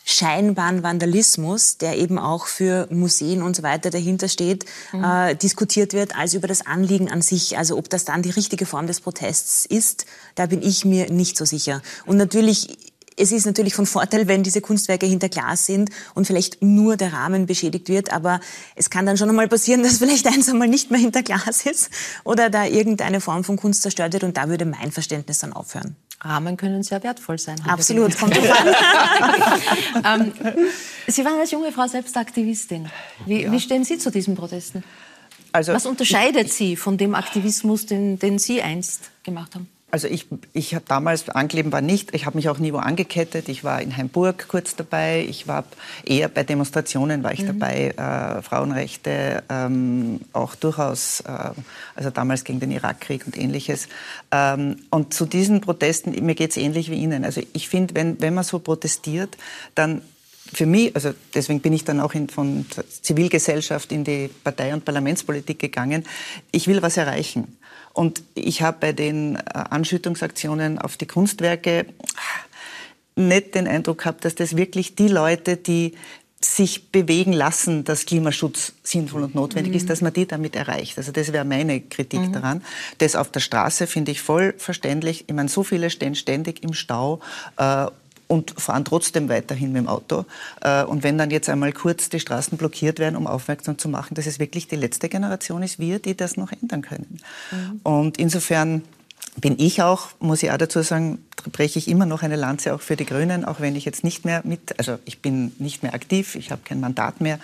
scheinbaren 0.06 0.84
Vandalismus, 0.84 1.78
der 1.78 1.98
eben 1.98 2.20
auch 2.20 2.48
für 2.48 2.88
Museen 2.90 3.42
und 3.42 3.56
so 3.56 3.64
weiter 3.64 3.90
dahinter 3.90 4.28
steht, 4.28 4.66
mhm. 4.92 5.04
äh, 5.04 5.36
diskutiert 5.36 5.94
wird, 5.94 6.16
als 6.16 6.34
über 6.34 6.48
das 6.48 6.66
Anliegen 6.66 7.10
an 7.10 7.22
sich. 7.22 7.58
Also 7.58 7.78
ob 7.78 7.90
das 7.90 8.06
dann 8.06 8.22
die 8.22 8.30
richtige 8.30 8.66
Form 8.66 8.88
des 8.88 9.00
Protests 9.00 9.66
ist, 9.66 10.06
da 10.36 10.46
bin 10.46 10.62
ich 10.62 10.84
mir 10.84 11.10
nicht 11.10 11.38
so 11.38 11.46
sicher. 11.46 11.82
Und 12.06 12.18
natürlich 12.18 12.78
es 13.18 13.32
ist 13.32 13.46
natürlich 13.46 13.76
von 13.76 13.86
Vorteil, 13.86 14.28
wenn 14.28 14.44
diese 14.44 14.62
Kunstwerke 14.62 15.06
hinter 15.06 15.30
Glas 15.30 15.66
sind 15.66 15.90
und 16.16 16.26
vielleicht 16.26 16.62
nur 16.62 16.98
der 16.98 17.14
Rahmen 17.14 17.46
beschädigt 17.46 17.90
wird, 17.90 18.12
aber 18.12 18.40
es 18.76 18.90
kann 18.90 19.06
dann 19.06 19.18
schon 19.18 19.30
einmal 19.30 19.48
passieren, 19.48 19.84
dass 19.84 19.98
vielleicht 19.98 20.28
eins 20.28 20.50
einmal 20.50 20.68
nicht 20.68 20.92
mehr 20.92 21.00
hinter 21.00 21.24
Glas 21.24 21.66
ist 21.66 21.90
oder 22.24 22.50
da 22.50 22.66
irgendeine 22.66 23.22
Form 23.22 23.44
von 23.44 23.58
Kunst 23.58 23.82
zerstört 23.82 24.14
wird 24.14 24.24
und 24.24 24.38
da 24.38 24.50
würde 24.50 24.66
mein 24.66 24.92
Verständnis 24.92 25.40
dann 25.40 25.54
aufhören. 25.54 25.96
Rahmen 26.22 26.56
können 26.56 26.84
sehr 26.84 27.04
wertvoll 27.04 27.38
sein. 27.38 27.58
Absolut, 27.68 28.18
kommt 28.18 28.38
ähm, 30.06 30.32
Sie 31.08 31.26
waren 31.26 31.40
als 31.40 31.52
junge 31.52 31.72
Frau 31.74 31.86
selbst 31.88 32.16
Aktivistin. 32.16 32.90
Wie, 33.26 33.44
ja. 33.44 33.52
wie 33.52 33.60
stehen 33.60 33.84
Sie 33.84 33.98
zu 33.98 34.10
diesen 34.10 34.36
Protesten? 34.36 34.86
Also, 35.52 35.74
Was 35.74 35.86
unterscheidet 35.86 36.48
ich, 36.48 36.54
Sie 36.54 36.76
von 36.76 36.98
dem 36.98 37.14
Aktivismus, 37.14 37.86
den, 37.86 38.18
den 38.20 38.40
Sie 38.40 38.62
einst 38.62 39.12
gemacht 39.24 39.54
haben? 39.54 39.68
Also 39.94 40.08
ich, 40.08 40.26
ich 40.54 40.74
habe 40.74 40.86
damals, 40.88 41.30
Ankleben 41.30 41.72
war 41.72 41.82
nicht, 41.82 42.16
ich 42.16 42.26
habe 42.26 42.36
mich 42.36 42.50
auch 42.50 42.58
nie 42.58 42.74
wo 42.74 42.78
angekettet. 42.78 43.48
Ich 43.48 43.64
war 43.64 43.80
in 43.80 43.96
Heimburg 43.96 44.48
kurz 44.48 44.76
dabei. 44.76 45.24
Ich 45.30 45.48
war 45.48 45.66
eher 46.04 46.30
bei 46.30 46.42
Demonstrationen 46.42 47.22
war 47.22 47.32
ich 47.32 47.44
mhm. 47.44 47.60
dabei, 47.60 47.90
äh, 47.90 48.42
Frauenrechte, 48.42 49.44
ähm, 49.50 50.22
auch 50.34 50.56
durchaus, 50.56 51.20
äh, 51.20 51.52
also 51.94 52.10
damals 52.10 52.44
gegen 52.44 52.60
den 52.60 52.72
Irakkrieg 52.72 53.28
und 53.28 53.38
ähnliches. 53.38 53.88
Ähm, 54.32 54.78
und 54.90 55.14
zu 55.14 55.28
diesen 55.28 55.62
Protesten, 55.62 56.26
mir 56.26 56.34
geht 56.34 56.50
es 56.50 56.58
ähnlich 56.58 56.90
wie 56.90 56.96
Ihnen. 56.96 57.24
Also 57.24 57.42
ich 57.54 57.70
finde, 57.70 57.94
wenn, 57.94 58.20
wenn 58.20 58.34
man 58.34 58.44
so 58.44 58.58
protestiert, 58.58 59.38
dann 59.76 60.02
für 60.52 60.66
mich, 60.66 60.96
also 60.96 61.14
deswegen 61.36 61.60
bin 61.60 61.74
ich 61.74 61.84
dann 61.84 62.00
auch 62.00 62.16
in, 62.16 62.30
von 62.30 62.66
Zivilgesellschaft 63.04 63.92
in 63.92 64.04
die 64.04 64.32
Partei- 64.44 64.74
und 64.74 64.86
Parlamentspolitik 64.86 65.60
gegangen, 65.60 66.04
ich 66.52 66.68
will 66.68 66.82
was 66.82 66.98
erreichen. 66.98 67.58
Und 67.94 68.24
ich 68.34 68.62
habe 68.62 68.78
bei 68.80 68.92
den 68.92 69.36
äh, 69.36 69.42
Anschüttungsaktionen 69.54 70.80
auf 70.80 70.98
die 70.98 71.06
Kunstwerke 71.06 71.86
nicht 73.16 73.56
den 73.56 73.68
Eindruck 73.68 74.00
gehabt, 74.00 74.26
dass 74.26 74.36
das 74.36 74.58
wirklich 74.58 74.96
die 74.96 75.08
Leute, 75.08 75.58
die 75.58 75.94
sich 76.44 76.92
bewegen 76.92 77.32
lassen, 77.32 77.84
dass 77.84 78.06
Klimaschutz 78.06 78.74
sinnvoll 78.84 79.24
und 79.24 79.36
notwendig 79.36 79.72
mhm. 79.72 79.78
ist, 79.78 79.90
dass 79.90 80.02
man 80.02 80.12
die 80.12 80.26
damit 80.26 80.56
erreicht. 80.56 80.98
Also 80.98 81.12
das 81.12 81.32
wäre 81.32 81.46
meine 81.46 81.80
Kritik 81.82 82.20
mhm. 82.20 82.34
daran. 82.34 82.64
Das 82.98 83.16
auf 83.16 83.32
der 83.32 83.40
Straße 83.40 83.88
finde 83.88 84.12
ich 84.12 84.22
voll 84.22 84.54
verständlich. 84.58 85.26
Ich 85.28 85.34
meine, 85.34 85.50
so 85.50 85.64
viele 85.64 85.90
stehen 85.90 86.16
ständig 86.16 86.64
im 86.64 86.74
Stau 86.74 87.22
äh, 87.58 87.88
und 88.28 88.60
fahren 88.60 88.86
trotzdem 88.86 89.30
weiterhin 89.30 89.72
mit 89.72 89.84
dem 89.84 89.88
Auto. 89.88 90.26
Äh, 90.62 90.84
und 90.84 91.04
wenn 91.04 91.18
dann 91.18 91.32
jetzt 91.32 91.50
einmal 91.50 91.74
kurz 91.74 92.10
die 92.10 92.20
Straßen 92.20 92.58
blockiert 92.58 93.00
werden, 93.00 93.16
um 93.16 93.28
aufmerksam 93.28 93.78
zu 93.78 93.90
machen, 93.90 94.16
dass 94.16 94.26
es 94.26 94.40
wirklich 94.40 94.68
die 94.68 94.76
letzte 94.76 95.10
Generation 95.10 95.64
ist, 95.64 95.80
wir, 95.80 96.00
die 96.00 96.16
das 96.16 96.38
noch 96.38 96.52
ändern 96.52 96.82
können. 96.82 97.20
Mhm. 97.52 97.80
Und 97.84 98.18
insofern 98.18 98.84
bin 99.38 99.56
ich 99.58 99.82
auch, 99.82 100.10
muss 100.20 100.44
ich 100.44 100.52
auch 100.52 100.58
dazu 100.58 100.82
sagen, 100.82 101.20
breche 101.52 101.80
ich 101.80 101.88
immer 101.88 102.06
noch 102.06 102.24
eine 102.24 102.36
Lanze 102.36 102.74
auch 102.74 102.82
für 102.82 102.96
die 102.96 103.06
Grünen, 103.06 103.46
auch 103.46 103.60
wenn 103.60 103.76
ich 103.76 103.86
jetzt 103.86 104.04
nicht 104.04 104.26
mehr 104.26 104.42
mit, 104.44 104.78
also 104.78 104.98
ich 105.06 105.20
bin 105.22 105.54
nicht 105.60 105.84
mehr 105.84 105.94
aktiv, 105.94 106.36
ich 106.36 106.52
habe 106.52 106.62
kein 106.64 106.80
Mandat 106.80 107.22
mehr, 107.22 107.40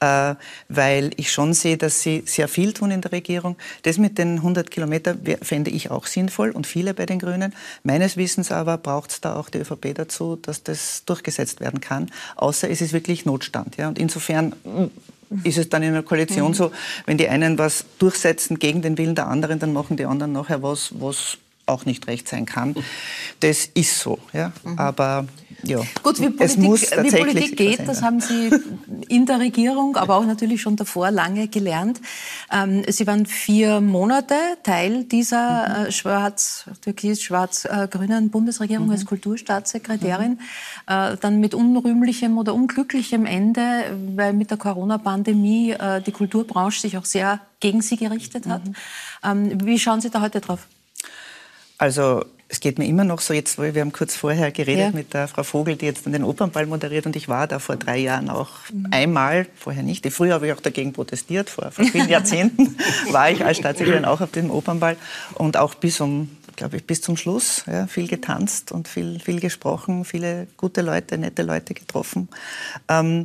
äh, 0.00 0.34
weil 0.68 1.10
ich 1.16 1.32
schon 1.32 1.54
sehe, 1.54 1.76
dass 1.76 2.02
sie 2.02 2.22
sehr 2.26 2.48
viel 2.48 2.72
tun 2.72 2.90
in 2.90 3.00
der 3.00 3.12
Regierung. 3.12 3.56
Das 3.82 3.98
mit 3.98 4.18
den 4.18 4.36
100 4.36 4.70
Kilometern 4.70 5.20
fände 5.42 5.70
ich 5.70 5.90
auch 5.90 6.06
sinnvoll 6.06 6.50
und 6.50 6.66
viele 6.66 6.94
bei 6.94 7.06
den 7.06 7.18
Grünen. 7.18 7.54
Meines 7.82 8.16
Wissens 8.16 8.52
aber 8.52 8.78
braucht 8.78 9.10
es 9.10 9.20
da 9.20 9.36
auch 9.36 9.48
die 9.48 9.58
ÖVP 9.58 9.94
dazu, 9.94 10.36
dass 10.36 10.62
das 10.62 11.04
durchgesetzt 11.04 11.60
werden 11.60 11.80
kann, 11.80 12.10
außer 12.36 12.70
es 12.70 12.80
ist 12.80 12.92
wirklich 12.92 13.24
Notstand. 13.24 13.76
Ja? 13.76 13.88
Und 13.88 13.98
insofern 13.98 14.54
ist 15.44 15.58
es 15.58 15.68
dann 15.68 15.82
in 15.82 15.90
einer 15.90 16.02
Koalition 16.02 16.48
mhm. 16.48 16.54
so, 16.54 16.72
wenn 17.06 17.18
die 17.18 17.28
einen 17.28 17.58
was 17.58 17.84
durchsetzen 17.98 18.58
gegen 18.58 18.82
den 18.82 18.96
Willen 18.98 19.14
der 19.14 19.28
anderen, 19.28 19.58
dann 19.58 19.72
machen 19.72 19.96
die 19.96 20.06
anderen 20.06 20.32
nachher 20.32 20.62
was, 20.62 20.92
was 20.98 21.38
auch 21.68 21.84
nicht 21.84 22.06
recht 22.06 22.28
sein 22.28 22.46
kann. 22.46 22.74
Das 23.40 23.66
ist 23.66 23.98
so. 23.98 24.18
Ja? 24.32 24.52
Mhm. 24.64 24.78
Aber 24.78 25.26
ja, 25.64 25.80
Gut, 26.02 26.20
wie 26.20 26.30
Politik, 26.30 26.90
wie 27.02 27.10
Politik 27.10 27.56
geht, 27.56 27.88
das 27.88 28.02
haben 28.02 28.20
Sie 28.20 28.50
in 29.08 29.26
der 29.26 29.40
Regierung, 29.40 29.96
aber 29.96 30.16
auch 30.16 30.24
natürlich 30.24 30.62
schon 30.62 30.76
davor 30.76 31.10
lange 31.10 31.48
gelernt. 31.48 32.00
Ähm, 32.52 32.84
Sie 32.86 33.06
waren 33.08 33.26
vier 33.26 33.80
Monate 33.80 34.34
Teil 34.62 35.04
dieser 35.04 35.68
mhm. 35.68 35.86
äh, 35.86 35.92
schwarz, 35.92 36.64
türkis-schwarz-grünen 36.82 38.30
Bundesregierung 38.30 38.86
mhm. 38.86 38.92
als 38.92 39.06
Kulturstaatssekretärin. 39.06 40.32
Mhm. 40.32 41.18
Dann 41.20 41.40
mit 41.40 41.54
unrühmlichem 41.54 42.38
oder 42.38 42.54
unglücklichem 42.54 43.26
Ende, 43.26 43.60
weil 44.14 44.32
mit 44.32 44.50
der 44.50 44.58
Corona-Pandemie 44.58 45.72
äh, 45.72 46.00
die 46.02 46.12
Kulturbranche 46.12 46.80
sich 46.80 46.96
auch 46.96 47.04
sehr 47.04 47.40
gegen 47.60 47.82
Sie 47.82 47.96
gerichtet 47.96 48.46
hat. 48.46 48.64
Mhm. 48.64 48.74
Ähm, 49.24 49.66
wie 49.66 49.78
schauen 49.78 50.00
Sie 50.00 50.10
da 50.10 50.20
heute 50.20 50.40
drauf? 50.40 50.68
Also 51.78 52.24
es 52.48 52.60
geht 52.60 52.78
mir 52.78 52.86
immer 52.86 53.04
noch 53.04 53.20
so, 53.20 53.34
jetzt, 53.34 53.58
wir 53.58 53.80
haben 53.80 53.92
kurz 53.92 54.16
vorher 54.16 54.50
geredet 54.50 54.84
ja. 54.84 54.90
mit 54.90 55.12
der 55.12 55.28
Frau 55.28 55.42
Vogel, 55.42 55.76
die 55.76 55.84
jetzt 55.84 56.06
den 56.06 56.24
Opernball 56.24 56.66
moderiert 56.66 57.04
und 57.04 57.14
ich 57.14 57.28
war 57.28 57.46
da 57.46 57.58
vor 57.58 57.76
drei 57.76 57.98
Jahren 57.98 58.30
auch 58.30 58.50
mhm. 58.72 58.88
einmal, 58.90 59.46
vorher 59.54 59.82
nicht. 59.82 60.10
Früher 60.10 60.34
habe 60.34 60.46
ich 60.46 60.52
auch 60.54 60.60
dagegen 60.60 60.92
protestiert, 60.92 61.50
vor, 61.50 61.70
vor 61.70 61.84
vielen 61.84 62.08
Jahrzehnten 62.08 62.76
war 63.10 63.30
ich 63.30 63.44
als 63.44 63.58
Staatssekretärin 63.58 64.06
auch 64.06 64.22
auf 64.22 64.30
dem 64.30 64.50
Opernball 64.50 64.96
und 65.34 65.56
auch 65.56 65.74
bis 65.74 66.00
um 66.00 66.30
glaube 66.56 66.76
ich, 66.76 66.84
bis 66.84 67.00
zum 67.00 67.16
Schluss. 67.16 67.62
Ja, 67.68 67.86
viel 67.86 68.08
getanzt 68.08 68.72
und 68.72 68.88
viel, 68.88 69.20
viel 69.20 69.38
gesprochen, 69.38 70.04
viele 70.04 70.48
gute 70.56 70.82
Leute, 70.82 71.16
nette 71.16 71.42
Leute 71.42 71.72
getroffen. 71.72 72.28
Ähm, 72.88 73.24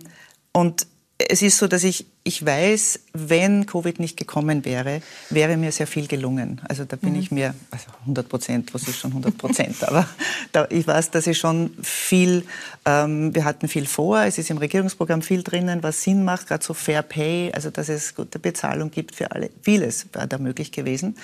und 0.52 0.86
es 1.18 1.42
ist 1.42 1.58
so, 1.58 1.68
dass 1.68 1.84
ich 1.84 2.06
ich 2.26 2.46
weiß, 2.46 3.02
wenn 3.14 3.66
Covid 3.66 4.00
nicht 4.00 4.16
gekommen 4.16 4.64
wäre, 4.64 5.02
wäre 5.30 5.58
mir 5.58 5.72
sehr 5.74 5.88
viel 5.88 6.08
gelungen. 6.08 6.62
Also 6.70 6.86
da 6.86 6.96
bin 6.96 7.14
mhm. 7.14 7.20
ich 7.20 7.32
mir, 7.32 7.54
also 7.70 7.88
100 8.02 8.30
Prozent, 8.30 8.74
was 8.74 8.88
ist 8.88 8.98
schon 8.98 9.12
100 9.12 9.38
Prozent, 9.38 9.84
aber 9.88 10.08
da, 10.54 10.66
ich 10.70 10.88
weiß, 10.88 11.12
dass 11.12 11.28
ich 11.28 11.38
schon 11.38 11.72
viel, 11.82 12.46
ähm, 12.86 13.36
wir 13.36 13.44
hatten 13.44 13.68
viel 13.68 13.86
vor, 13.86 14.22
es 14.22 14.38
ist 14.38 14.50
im 14.50 14.58
Regierungsprogramm 14.58 15.22
viel 15.22 15.44
drinnen, 15.44 15.84
was 15.84 16.02
Sinn 16.02 16.24
macht, 16.24 16.48
gerade 16.48 16.64
so 16.64 16.74
Fair 16.74 17.02
Pay, 17.02 17.52
also 17.54 17.70
dass 17.70 17.90
es 17.90 18.16
gute 18.16 18.40
Bezahlung 18.40 18.90
gibt 18.90 19.16
für 19.16 19.32
alle. 19.32 19.50
Vieles 19.62 20.08
wäre 20.14 20.28
da 20.28 20.38
möglich 20.38 20.72
gewesen. 20.72 21.18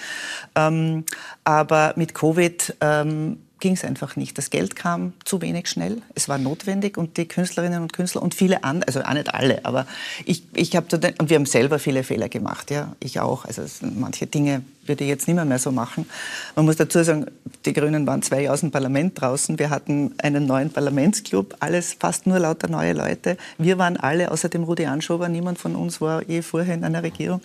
Ähm, 0.55 1.05
aber 1.45 1.93
mit 1.95 2.13
Covid 2.13 2.75
ähm, 2.81 3.37
ging 3.59 3.73
es 3.73 3.83
einfach 3.83 4.15
nicht. 4.15 4.37
Das 4.37 4.49
Geld 4.49 4.75
kam 4.75 5.13
zu 5.25 5.41
wenig 5.41 5.67
schnell. 5.67 6.01
Es 6.15 6.29
war 6.29 6.37
notwendig 6.37 6.97
und 6.97 7.17
die 7.17 7.27
Künstlerinnen 7.27 7.81
und 7.81 7.93
Künstler 7.93 8.21
und 8.21 8.33
viele 8.33 8.63
andere, 8.63 8.87
also 8.87 9.01
auch 9.01 9.13
nicht 9.13 9.33
alle, 9.33 9.65
aber 9.65 9.85
ich, 10.25 10.43
ich 10.53 10.75
habe 10.75 11.13
und 11.19 11.29
wir 11.29 11.35
haben 11.35 11.45
selber 11.45 11.79
viele 11.79 12.03
Fehler 12.03 12.29
gemacht, 12.29 12.71
ja, 12.71 12.95
ich 12.99 13.19
auch. 13.19 13.45
Also 13.45 13.63
manche 13.81 14.27
Dinge 14.27 14.63
würde 14.85 15.03
ich 15.03 15.09
jetzt 15.09 15.27
nicht 15.27 15.35
mehr, 15.35 15.45
mehr 15.45 15.59
so 15.59 15.71
machen. 15.71 16.09
Man 16.55 16.65
muss 16.65 16.77
dazu 16.77 17.03
sagen, 17.03 17.27
die 17.65 17.73
Grünen 17.73 18.07
waren 18.07 18.21
zwei 18.21 18.41
Jahre 18.41 18.55
aus 18.55 18.61
dem 18.61 18.71
Parlament 18.71 19.21
draußen. 19.21 19.59
Wir 19.59 19.69
hatten 19.69 20.13
einen 20.17 20.45
neuen 20.45 20.71
Parlamentsclub, 20.71 21.55
alles 21.59 21.95
fast 21.99 22.27
nur 22.27 22.39
lauter 22.39 22.67
neue 22.67 22.93
Leute. 22.93 23.37
Wir 23.57 23.77
waren 23.77 23.97
alle, 23.97 24.31
außer 24.31 24.49
dem 24.49 24.63
Rudi 24.63 24.85
Anschober, 24.85 25.29
niemand 25.29 25.59
von 25.59 25.75
uns 25.75 26.01
war 26.01 26.23
je 26.27 26.41
vorher 26.41 26.73
in 26.73 26.83
einer 26.83 27.03
Regierung 27.03 27.41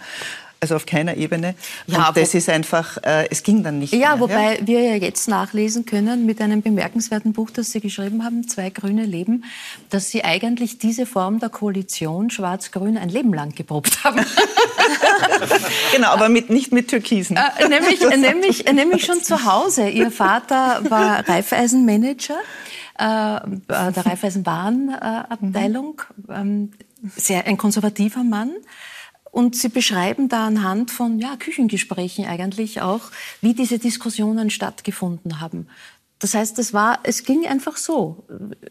also 0.64 0.76
auf 0.76 0.86
keiner 0.86 1.16
Ebene. 1.16 1.54
Ja, 1.86 2.08
und 2.08 2.16
das 2.16 2.34
ist 2.34 2.48
einfach, 2.48 2.96
äh, 3.02 3.28
es 3.30 3.42
ging 3.42 3.62
dann 3.62 3.78
nicht 3.78 3.92
ja, 3.92 4.16
mehr. 4.16 4.20
Wobei 4.20 4.58
ja, 4.58 4.66
wir 4.66 4.80
ja 4.80 4.94
jetzt 4.94 5.28
nachlesen 5.28 5.84
können 5.84 6.26
mit 6.26 6.40
einem 6.40 6.62
bemerkenswerten 6.62 7.32
Buch, 7.32 7.50
das 7.50 7.70
Sie 7.70 7.80
geschrieben 7.80 8.24
haben, 8.24 8.48
Zwei 8.48 8.70
grüne 8.70 9.04
Leben, 9.04 9.44
dass 9.90 10.10
Sie 10.10 10.24
eigentlich 10.24 10.78
diese 10.78 11.06
Form 11.06 11.38
der 11.38 11.50
Koalition 11.50 12.30
Schwarz-Grün 12.30 12.96
ein 12.96 13.08
Leben 13.08 13.32
lang 13.32 13.54
geprobt 13.54 14.04
haben. 14.04 14.24
genau, 15.92 16.08
aber 16.08 16.28
mit, 16.28 16.50
nicht 16.50 16.72
mit 16.72 16.88
Türkisen. 16.88 17.36
Äh, 17.36 17.68
nämlich, 17.68 18.00
nämlich, 18.16 18.64
nämlich 18.72 19.04
schon 19.04 19.22
zu 19.22 19.44
Hause. 19.44 19.88
Ihr 19.88 20.10
Vater 20.10 20.82
war 20.88 21.28
Reifeisenmanager 21.28 22.38
äh, 22.98 23.02
der 23.02 24.06
Raiffeisenwarenabteilung, 24.06 26.02
ähm, 26.28 26.72
sehr 27.16 27.46
ein 27.46 27.58
konservativer 27.58 28.24
Mann. 28.24 28.52
Und 29.34 29.56
Sie 29.56 29.68
beschreiben 29.68 30.28
da 30.28 30.46
anhand 30.46 30.92
von 30.92 31.18
ja, 31.18 31.34
Küchengesprächen 31.34 32.24
eigentlich 32.24 32.82
auch, 32.82 33.10
wie 33.40 33.52
diese 33.52 33.80
Diskussionen 33.80 34.48
stattgefunden 34.48 35.40
haben. 35.40 35.66
Das 36.20 36.34
heißt, 36.34 36.56
es, 36.60 36.72
war, 36.72 37.00
es 37.02 37.24
ging 37.24 37.44
einfach 37.44 37.76
so. 37.76 38.24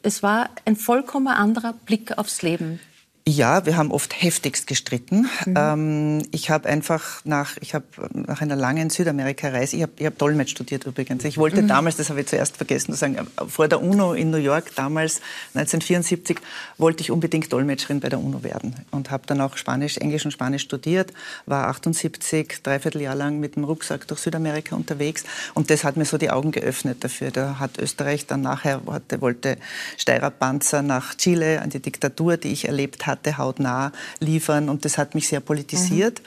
Es 0.03 0.23
war 0.23 0.51
ein 0.63 0.77
vollkommen 0.77 1.27
anderer 1.27 1.73
Blick 1.73 2.17
aufs 2.17 2.43
Leben. 2.43 2.79
Ja, 3.25 3.65
wir 3.65 3.77
haben 3.77 3.91
oft 3.91 4.21
heftigst 4.21 4.67
gestritten. 4.67 5.29
Mhm. 5.45 5.53
Ähm, 5.55 6.27
ich 6.31 6.49
habe 6.49 6.67
einfach 6.67 7.23
nach, 7.23 7.55
ich 7.61 7.73
habe 7.73 7.85
nach 8.11 8.41
einer 8.41 8.57
langen 8.57 8.89
Südamerika-Reise, 8.89 9.77
ich 9.77 9.83
habe 9.83 9.93
ich 9.97 10.05
hab 10.05 10.17
Dolmetsch 10.17 10.51
studiert 10.51 10.85
übrigens. 10.85 11.23
Ich 11.23 11.37
wollte 11.37 11.61
mhm. 11.61 11.69
damals, 11.69 11.95
das 11.95 12.09
habe 12.09 12.19
ich 12.19 12.27
zuerst 12.27 12.57
vergessen 12.57 12.91
zu 12.91 12.99
sagen, 12.99 13.25
vor 13.47 13.69
der 13.69 13.81
UNO 13.81 14.13
in 14.13 14.29
New 14.29 14.37
York 14.37 14.75
damals 14.75 15.21
1974 15.53 16.37
wollte 16.77 16.99
ich 16.99 17.11
unbedingt 17.11 17.51
Dolmetscherin 17.53 18.01
bei 18.01 18.09
der 18.09 18.19
UNO 18.19 18.43
werden 18.43 18.75
und 18.91 19.09
habe 19.09 19.23
dann 19.25 19.39
auch 19.39 19.55
Spanisch, 19.55 19.97
Englisch 19.97 20.25
und 20.25 20.31
Spanisch 20.31 20.63
studiert. 20.63 21.13
War 21.45 21.69
78 21.69 22.61
dreiviertel 22.61 23.01
Jahr 23.01 23.15
lang 23.15 23.39
mit 23.39 23.55
dem 23.55 23.63
Rucksack 23.63 24.05
durch 24.07 24.19
Südamerika 24.19 24.75
unterwegs 24.75 25.23
und 25.53 25.69
das 25.69 25.85
hat 25.85 25.95
mir 25.95 26.05
so 26.05 26.17
die 26.17 26.29
Augen 26.29 26.51
geöffnet 26.51 27.05
dafür. 27.05 27.31
Da 27.31 27.57
hat 27.57 27.79
Österreich 27.79 28.27
dann 28.27 28.41
nachher 28.41 28.85
wollte, 28.85 29.21
wollte 29.21 29.57
Steirer 29.97 30.29
Panzer 30.29 30.81
nach 30.81 31.15
Chile 31.15 31.61
an 31.61 31.69
die 31.69 31.79
Diktatur, 31.79 32.35
die 32.35 32.51
ich 32.51 32.67
erlebt 32.67 33.07
habe 33.07 33.12
hatte, 33.13 33.37
hautnah 33.37 33.91
liefern. 34.19 34.69
Und 34.69 34.85
das 34.85 34.97
hat 34.97 35.15
mich 35.15 35.27
sehr 35.27 35.39
politisiert. 35.39 36.21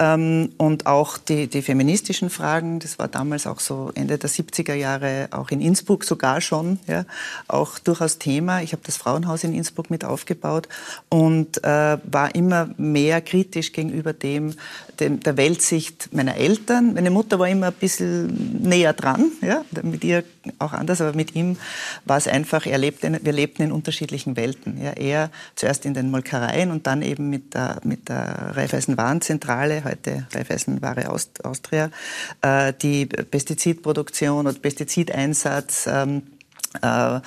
Mhm. 0.00 0.52
Und 0.56 0.86
auch 0.86 1.18
die, 1.18 1.46
die 1.46 1.62
feministischen 1.62 2.30
Fragen, 2.30 2.78
das 2.80 2.98
war 2.98 3.08
damals 3.08 3.46
auch 3.46 3.60
so 3.60 3.92
Ende 3.94 4.18
der 4.18 4.30
70er 4.30 4.74
Jahre, 4.74 5.28
auch 5.30 5.50
in 5.50 5.60
Innsbruck 5.60 6.04
sogar 6.04 6.40
schon, 6.40 6.78
ja, 6.86 7.04
auch 7.46 7.78
durchaus 7.78 8.18
Thema. 8.18 8.62
Ich 8.62 8.72
habe 8.72 8.82
das 8.84 8.96
Frauenhaus 8.96 9.44
in 9.44 9.52
Innsbruck 9.52 9.90
mit 9.90 10.04
aufgebaut 10.04 10.68
und 11.08 11.62
äh, 11.62 11.98
war 12.02 12.34
immer 12.34 12.70
mehr 12.78 13.20
kritisch 13.20 13.72
gegenüber 13.72 14.12
dem, 14.12 14.54
der 15.00 15.36
Weltsicht 15.36 16.12
meiner 16.12 16.36
Eltern. 16.36 16.94
Meine 16.94 17.10
Mutter 17.10 17.38
war 17.38 17.48
immer 17.48 17.68
ein 17.68 17.72
bisschen 17.72 18.62
näher 18.62 18.92
dran, 18.92 19.32
ja, 19.40 19.64
mit 19.82 20.04
ihr 20.04 20.24
auch 20.58 20.72
anders, 20.72 21.00
aber 21.00 21.14
mit 21.14 21.34
ihm 21.34 21.56
war 22.04 22.16
es 22.16 22.28
einfach, 22.28 22.66
er 22.66 22.78
lebte, 22.78 23.20
wir 23.22 23.32
lebten 23.32 23.62
in 23.62 23.72
unterschiedlichen 23.72 24.36
Welten. 24.36 24.82
Ja. 24.82 24.92
Er 24.92 25.30
zuerst 25.54 25.84
in 25.84 25.94
den 25.94 26.10
Molkereien 26.10 26.70
und 26.70 26.86
dann 26.86 27.02
eben 27.02 27.30
mit 27.30 27.54
der, 27.54 27.80
mit 27.84 28.08
der 28.08 28.52
Raiffeisen-Warenzentrale, 28.54 29.84
heute 29.84 30.26
Raiffeisen-Ware 30.32 31.08
Austria, 31.08 31.90
äh, 32.42 32.72
die 32.80 33.06
Pestizidproduktion 33.06 34.46
und 34.46 34.62
Pestizideinsatz, 34.62 35.86
ähm, 35.86 36.22
äh, 36.80 37.20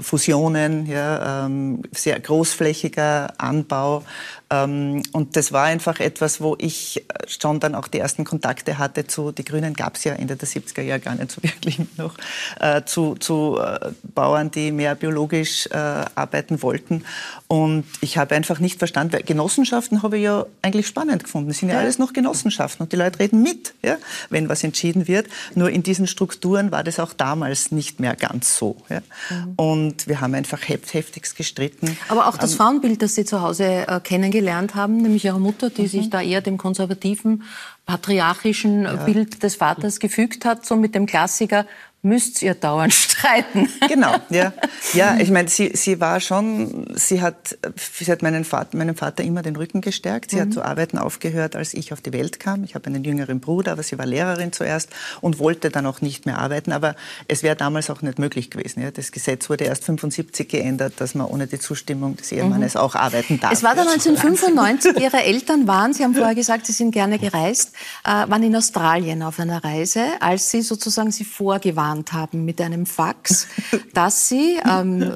Fusionen, 0.00 0.86
ja, 0.86 1.44
ähm, 1.46 1.82
sehr 1.92 2.18
großflächiger 2.18 3.34
Anbau 3.38 4.04
und 4.52 5.28
das 5.34 5.52
war 5.52 5.64
einfach 5.66 6.00
etwas, 6.00 6.40
wo 6.40 6.56
ich 6.58 7.06
schon 7.28 7.60
dann 7.60 7.76
auch 7.76 7.86
die 7.86 8.00
ersten 8.00 8.24
Kontakte 8.24 8.78
hatte 8.78 9.06
zu, 9.06 9.30
die 9.30 9.44
Grünen 9.44 9.74
gab 9.74 9.94
es 9.94 10.02
ja 10.02 10.14
Ende 10.14 10.34
der 10.34 10.48
70er 10.48 10.82
Jahre 10.82 10.98
gar 10.98 11.14
nicht 11.14 11.30
so 11.30 11.40
wirklich 11.42 11.78
noch, 11.96 12.16
äh, 12.58 12.82
zu, 12.84 13.14
zu 13.14 13.58
äh, 13.60 13.92
Bauern, 14.02 14.50
die 14.50 14.72
mehr 14.72 14.96
biologisch 14.96 15.68
äh, 15.68 15.76
arbeiten 15.76 16.62
wollten. 16.62 17.04
Und 17.46 17.84
ich 18.00 18.18
habe 18.18 18.34
einfach 18.34 18.58
nicht 18.58 18.80
verstanden, 18.80 19.12
weil 19.12 19.22
Genossenschaften 19.22 20.02
habe 20.02 20.18
ich 20.18 20.24
ja 20.24 20.44
eigentlich 20.62 20.88
spannend 20.88 21.22
gefunden. 21.22 21.48
Das 21.50 21.58
sind 21.58 21.68
ja, 21.68 21.76
ja, 21.76 21.80
alles 21.82 21.98
noch 21.98 22.12
Genossenschaften 22.12 22.82
und 22.82 22.92
die 22.92 22.96
Leute 22.96 23.20
reden 23.20 23.42
mit, 23.42 23.74
ja, 23.82 23.98
wenn 24.30 24.48
was 24.48 24.64
entschieden 24.64 25.06
wird. 25.06 25.28
Nur 25.54 25.70
in 25.70 25.84
diesen 25.84 26.08
Strukturen 26.08 26.72
war 26.72 26.82
das 26.82 26.98
auch 26.98 27.12
damals 27.12 27.70
nicht 27.70 28.00
mehr 28.00 28.16
ganz 28.16 28.56
so. 28.56 28.76
Ja. 28.88 29.00
Mhm. 29.30 29.52
Und 29.54 30.08
wir 30.08 30.20
haben 30.20 30.34
einfach 30.34 30.60
heftigst 30.68 31.36
gestritten. 31.36 31.96
Aber 32.08 32.26
auch 32.26 32.36
das 32.36 32.52
ähm, 32.52 32.58
Frauenbild, 32.58 33.00
das 33.00 33.14
Sie 33.14 33.24
zu 33.24 33.42
Hause 33.42 33.86
äh, 33.86 34.00
kennengelernt 34.00 34.39
gelernt 34.40 34.74
haben, 34.74 34.96
nämlich 35.02 35.26
ihre 35.26 35.38
Mutter, 35.38 35.68
die 35.68 35.82
mhm. 35.82 35.88
sich 35.88 36.10
da 36.10 36.22
eher 36.22 36.40
dem 36.40 36.56
konservativen, 36.56 37.42
patriarchischen 37.84 38.84
ja. 38.84 38.96
Bild 38.96 39.42
des 39.42 39.56
Vaters 39.56 40.00
gefügt 40.00 40.46
hat, 40.46 40.64
so 40.64 40.76
mit 40.76 40.94
dem 40.94 41.04
Klassiker, 41.04 41.66
müsst 42.02 42.40
ihr 42.42 42.54
dauernd 42.54 42.92
streiten. 42.94 43.68
Genau, 43.88 44.14
ja. 44.30 44.52
Ja, 44.94 45.18
ich 45.20 45.30
meine, 45.30 45.48
sie, 45.48 45.70
sie 45.74 46.00
war 46.00 46.20
schon, 46.20 46.86
sie 46.96 47.20
hat, 47.20 47.56
sie 47.76 48.10
hat 48.10 48.22
meinen 48.22 48.44
Vater, 48.44 48.76
meinem 48.76 48.96
Vater 48.96 49.22
immer 49.22 49.42
den 49.42 49.54
Rücken 49.54 49.82
gestärkt. 49.82 50.30
Sie 50.30 50.36
mhm. 50.36 50.40
hat 50.40 50.52
zu 50.52 50.62
arbeiten 50.62 50.98
aufgehört, 50.98 51.54
als 51.54 51.74
ich 51.74 51.92
auf 51.92 52.00
die 52.00 52.12
Welt 52.12 52.40
kam. 52.40 52.64
Ich 52.64 52.74
habe 52.74 52.86
einen 52.86 53.04
jüngeren 53.04 53.38
Bruder, 53.38 53.72
aber 53.72 53.82
sie 53.84 53.98
war 53.98 54.06
Lehrerin 54.06 54.52
zuerst 54.52 54.88
und 55.20 55.38
wollte 55.38 55.70
dann 55.70 55.86
auch 55.86 56.00
nicht 56.00 56.26
mehr 56.26 56.38
arbeiten. 56.38 56.72
Aber 56.72 56.96
es 57.28 57.44
wäre 57.44 57.54
damals 57.54 57.88
auch 57.88 58.02
nicht 58.02 58.18
möglich 58.18 58.50
gewesen. 58.50 58.82
Ja. 58.82 58.90
Das 58.90 59.12
Gesetz 59.12 59.48
wurde 59.48 59.64
erst 59.64 59.84
75 59.84 60.48
geändert, 60.48 60.94
dass 60.96 61.14
man 61.14 61.26
ohne 61.26 61.46
die 61.46 61.60
Zustimmung 61.60 62.16
des 62.16 62.32
Ehemannes 62.32 62.74
mhm. 62.74 62.80
auch 62.80 62.96
arbeiten 62.96 63.38
darf. 63.38 63.52
Es 63.52 63.62
war 63.62 63.76
dann 63.76 63.86
1995, 63.86 64.96
Ihre 65.00 65.22
Eltern 65.22 65.68
waren, 65.68 65.92
Sie 65.92 66.02
haben 66.02 66.14
vorher 66.14 66.34
gesagt, 66.34 66.66
Sie 66.66 66.72
sind 66.72 66.90
gerne 66.90 67.18
gereist, 67.18 67.74
äh, 68.04 68.08
waren 68.08 68.42
in 68.42 68.56
Australien 68.56 69.22
auf 69.22 69.38
einer 69.38 69.62
Reise, 69.62 70.04
als 70.20 70.50
Sie 70.50 70.62
sozusagen 70.62 71.12
Sie 71.12 71.24
vorgewarnt 71.24 71.89
gewarnt 71.90 72.12
haben 72.12 72.44
mit 72.44 72.60
einem 72.60 72.86
Fax, 72.86 73.48
dass 73.94 74.28
sie 74.28 74.58
ähm, 74.68 75.10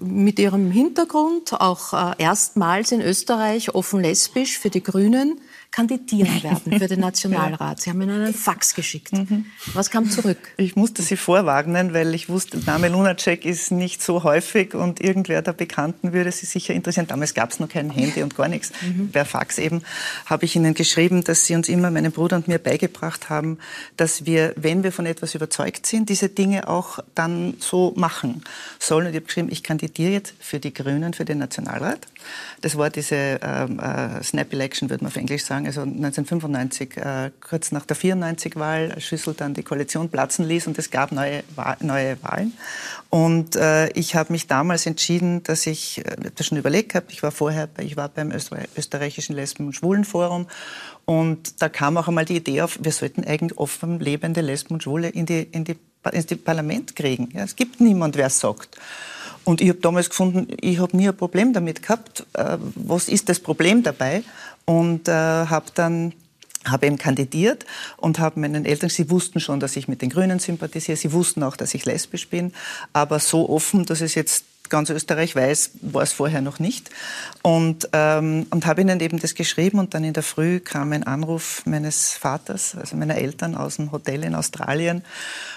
mit 0.00 0.38
ihrem 0.38 0.70
Hintergrund 0.70 1.52
auch 1.60 1.92
äh, 1.92 2.14
erstmals 2.18 2.92
in 2.92 3.00
Österreich 3.00 3.74
offen 3.74 4.00
lesbisch 4.00 4.58
für 4.58 4.70
die 4.70 4.82
Grünen 4.82 5.40
kandidieren 5.72 6.42
werden 6.42 6.78
für 6.78 6.86
den 6.86 7.00
Nationalrat. 7.00 7.80
Sie 7.80 7.90
haben 7.90 8.00
ihnen 8.02 8.22
einen 8.22 8.34
Fax 8.34 8.74
geschickt. 8.74 9.12
Mhm. 9.12 9.46
Was 9.72 9.90
kam 9.90 10.08
zurück? 10.08 10.38
Ich 10.58 10.76
musste 10.76 11.02
sie 11.02 11.16
vorwarnen, 11.16 11.94
weil 11.94 12.14
ich 12.14 12.28
wusste, 12.28 12.58
der 12.58 12.74
Name 12.74 12.88
Lunacek 12.88 13.44
ist 13.44 13.72
nicht 13.72 14.02
so 14.02 14.22
häufig 14.22 14.74
und 14.74 15.00
irgendwer 15.00 15.42
der 15.42 15.54
Bekannten 15.54 16.12
würde 16.12 16.30
sie 16.30 16.46
sicher 16.46 16.74
interessieren. 16.74 17.06
Damals 17.08 17.34
gab 17.34 17.50
es 17.50 17.58
noch 17.58 17.68
kein 17.68 17.90
Handy 17.90 18.22
und 18.22 18.36
gar 18.36 18.48
nichts. 18.48 18.70
Mhm. 18.82 19.10
Per 19.10 19.24
Fax 19.24 19.58
eben 19.58 19.82
habe 20.26 20.44
ich 20.44 20.54
ihnen 20.54 20.74
geschrieben, 20.74 21.24
dass 21.24 21.46
sie 21.46 21.54
uns 21.54 21.68
immer, 21.68 21.90
meinem 21.90 22.12
Bruder 22.12 22.36
und 22.36 22.48
mir 22.48 22.58
beigebracht 22.58 23.30
haben, 23.30 23.58
dass 23.96 24.26
wir, 24.26 24.52
wenn 24.56 24.82
wir 24.84 24.92
von 24.92 25.06
etwas 25.06 25.34
überzeugt 25.34 25.86
sind, 25.86 26.10
diese 26.10 26.28
Dinge 26.28 26.68
auch 26.68 26.98
dann 27.14 27.54
so 27.58 27.94
machen 27.96 28.44
sollen. 28.78 29.06
Und 29.06 29.12
ich 29.12 29.16
habe 29.16 29.26
geschrieben, 29.26 29.48
ich 29.50 29.62
kandidiere 29.62 30.12
jetzt 30.12 30.34
für 30.38 30.60
die 30.60 30.74
Grünen 30.74 31.14
für 31.14 31.24
den 31.24 31.38
Nationalrat. 31.38 32.06
Das 32.60 32.76
war 32.76 32.90
diese 32.90 33.40
ähm, 33.42 33.78
äh, 33.80 34.22
Snap 34.22 34.52
Election, 34.52 34.90
würde 34.90 35.04
man 35.04 35.10
auf 35.10 35.16
Englisch 35.16 35.44
sagen, 35.44 35.61
also 35.66 35.82
1995, 35.82 36.96
äh, 36.96 37.30
kurz 37.40 37.72
nach 37.72 37.86
der 37.86 37.96
94-Wahl, 37.96 39.00
Schüssel 39.00 39.34
dann 39.34 39.54
die 39.54 39.62
Koalition 39.62 40.08
platzen 40.08 40.46
ließ 40.46 40.66
und 40.66 40.78
es 40.78 40.90
gab 40.90 41.12
neue, 41.12 41.42
neue 41.80 42.22
Wahlen. 42.22 42.52
Und 43.10 43.56
äh, 43.56 43.88
ich 43.90 44.14
habe 44.14 44.32
mich 44.32 44.46
damals 44.46 44.86
entschieden, 44.86 45.42
dass 45.42 45.66
ich, 45.66 45.98
äh, 45.98 46.16
das 46.34 46.46
schon 46.46 46.58
überlegt 46.58 46.94
habe, 46.94 47.06
ich 47.10 47.22
war 47.22 47.30
vorher, 47.30 47.68
ich 47.78 47.96
war 47.96 48.08
beim 48.08 48.32
österreichischen 48.32 49.34
Lesben- 49.34 49.66
und 49.66 49.72
Schwulenforum 49.72 50.46
und 51.04 51.60
da 51.62 51.68
kam 51.68 51.96
auch 51.96 52.08
einmal 52.08 52.24
die 52.24 52.36
Idee 52.36 52.62
auf, 52.62 52.78
wir 52.80 52.92
sollten 52.92 53.24
eigentlich 53.24 53.58
offen 53.58 54.00
lebende 54.00 54.40
Lesben 54.40 54.74
und 54.74 54.82
Schwule 54.82 55.08
in 55.08 55.26
die, 55.26 55.42
in 55.42 55.64
die, 55.64 55.76
ins 56.10 56.26
Parlament 56.44 56.96
kriegen. 56.96 57.28
Ja, 57.34 57.44
es 57.44 57.56
gibt 57.56 57.80
niemand, 57.80 58.16
wer 58.16 58.30
sagt. 58.30 58.78
Und 59.44 59.60
ich 59.60 59.68
habe 59.68 59.80
damals 59.80 60.08
gefunden, 60.08 60.46
ich 60.60 60.78
habe 60.78 60.96
nie 60.96 61.08
ein 61.08 61.16
Problem 61.16 61.52
damit 61.52 61.82
gehabt. 61.82 62.26
Äh, 62.34 62.58
was 62.76 63.08
ist 63.08 63.28
das 63.28 63.40
Problem 63.40 63.82
dabei? 63.82 64.22
Und 64.64 65.08
äh, 65.08 65.12
habe 65.12 65.66
dann 65.74 66.12
habe 66.64 66.86
eben 66.86 66.96
kandidiert 66.96 67.66
und 67.96 68.20
habe 68.20 68.38
meinen 68.38 68.64
Eltern, 68.64 68.88
sie 68.88 69.10
wussten 69.10 69.40
schon, 69.40 69.58
dass 69.58 69.76
ich 69.76 69.88
mit 69.88 70.00
den 70.00 70.10
Grünen 70.10 70.38
sympathisiere, 70.38 70.96
sie 70.96 71.12
wussten 71.12 71.42
auch, 71.42 71.56
dass 71.56 71.74
ich 71.74 71.84
lesbisch 71.84 72.28
bin, 72.28 72.52
aber 72.92 73.18
so 73.18 73.48
offen, 73.48 73.84
dass 73.84 74.00
es 74.00 74.14
jetzt 74.14 74.44
ganz 74.72 74.88
Österreich 74.88 75.36
weiß, 75.36 75.72
war 75.82 76.02
es 76.02 76.12
vorher 76.14 76.40
noch 76.40 76.58
nicht. 76.58 76.90
Und, 77.42 77.90
ähm, 77.92 78.46
und 78.50 78.64
habe 78.64 78.80
ihnen 78.80 79.00
eben 79.00 79.18
das 79.18 79.34
geschrieben 79.34 79.78
und 79.78 79.92
dann 79.92 80.02
in 80.02 80.14
der 80.14 80.22
Früh 80.22 80.60
kam 80.60 80.92
ein 80.92 81.02
Anruf 81.02 81.62
meines 81.66 82.14
Vaters, 82.14 82.74
also 82.74 82.96
meiner 82.96 83.16
Eltern 83.16 83.54
aus 83.54 83.76
dem 83.76 83.92
Hotel 83.92 84.24
in 84.24 84.34
Australien. 84.34 85.04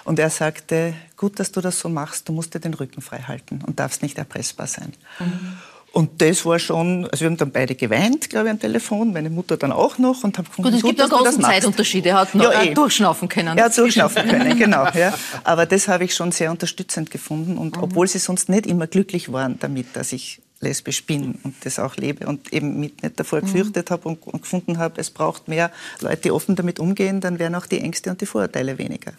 Und 0.03 0.19
er 0.19 0.29
sagte, 0.29 0.93
gut, 1.15 1.39
dass 1.39 1.53
du 1.53 1.61
das 1.61 1.79
so 1.79 1.87
machst, 1.87 2.27
du 2.27 2.33
musst 2.33 2.55
dir 2.55 2.59
den 2.59 2.73
Rücken 2.73 3.01
frei 3.01 3.19
halten 3.19 3.61
und 3.65 3.79
darfst 3.79 4.01
nicht 4.01 4.17
erpressbar 4.17 4.67
sein. 4.67 4.91
Mhm. 5.19 5.57
Und 5.95 6.21
das 6.21 6.45
war 6.45 6.59
schon, 6.59 7.07
also 7.09 7.21
wir 7.21 7.27
haben 7.27 7.37
dann 7.37 7.51
beide 7.51 7.73
geweint, 7.73 8.29
glaube 8.29 8.47
ich, 8.47 8.51
am 8.51 8.59
Telefon, 8.59 9.13
meine 9.13 9.29
Mutter 9.29 9.55
dann 9.55 9.71
auch 9.71 9.97
noch 9.97 10.25
und 10.25 10.37
haben 10.37 10.43
gefunden, 10.43 10.69
Gut, 10.69 10.77
es 10.77 10.83
gibt 10.83 10.99
ja 10.99 11.07
große 11.07 11.39
Zeitunterschiede, 11.39 12.09
er 12.09 12.19
hat 12.19 12.35
noch 12.35 12.51
ja, 12.51 12.63
eh. 12.63 12.73
durchschnaufen 12.73 13.29
können. 13.29 13.57
Er 13.57 13.63
hat 13.63 13.77
durchschnaufen 13.77 14.27
können, 14.27 14.59
genau. 14.59 14.89
Ja. 14.93 15.13
Aber 15.45 15.65
das 15.65 15.87
habe 15.87 16.03
ich 16.03 16.13
schon 16.13 16.33
sehr 16.33 16.51
unterstützend 16.51 17.11
gefunden 17.11 17.57
und 17.57 17.77
mhm. 17.77 17.83
obwohl 17.83 18.09
sie 18.09 18.19
sonst 18.19 18.49
nicht 18.49 18.67
immer 18.67 18.87
glücklich 18.87 19.31
waren 19.31 19.57
damit, 19.59 19.95
dass 19.95 20.11
ich 20.11 20.41
lesbisch 20.61 21.05
bin 21.05 21.37
und 21.43 21.53
das 21.63 21.79
auch 21.79 21.97
lebe 21.97 22.27
und 22.27 22.53
eben 22.53 22.79
mit 22.79 23.03
nicht 23.03 23.19
davor 23.19 23.39
mhm. 23.39 23.45
gefürchtet 23.45 23.91
habe 23.91 24.07
und, 24.07 24.25
und, 24.25 24.41
gefunden 24.41 24.77
habe, 24.77 24.99
es 25.01 25.09
braucht 25.09 25.47
mehr 25.47 25.71
Leute, 25.99 26.23
die 26.23 26.31
offen 26.31 26.55
damit 26.55 26.79
umgehen, 26.79 27.19
dann 27.21 27.39
wären 27.39 27.55
auch 27.55 27.65
die 27.65 27.79
Ängste 27.79 28.09
und 28.09 28.21
die 28.21 28.25
Vorurteile 28.25 28.77
weniger. 28.77 29.13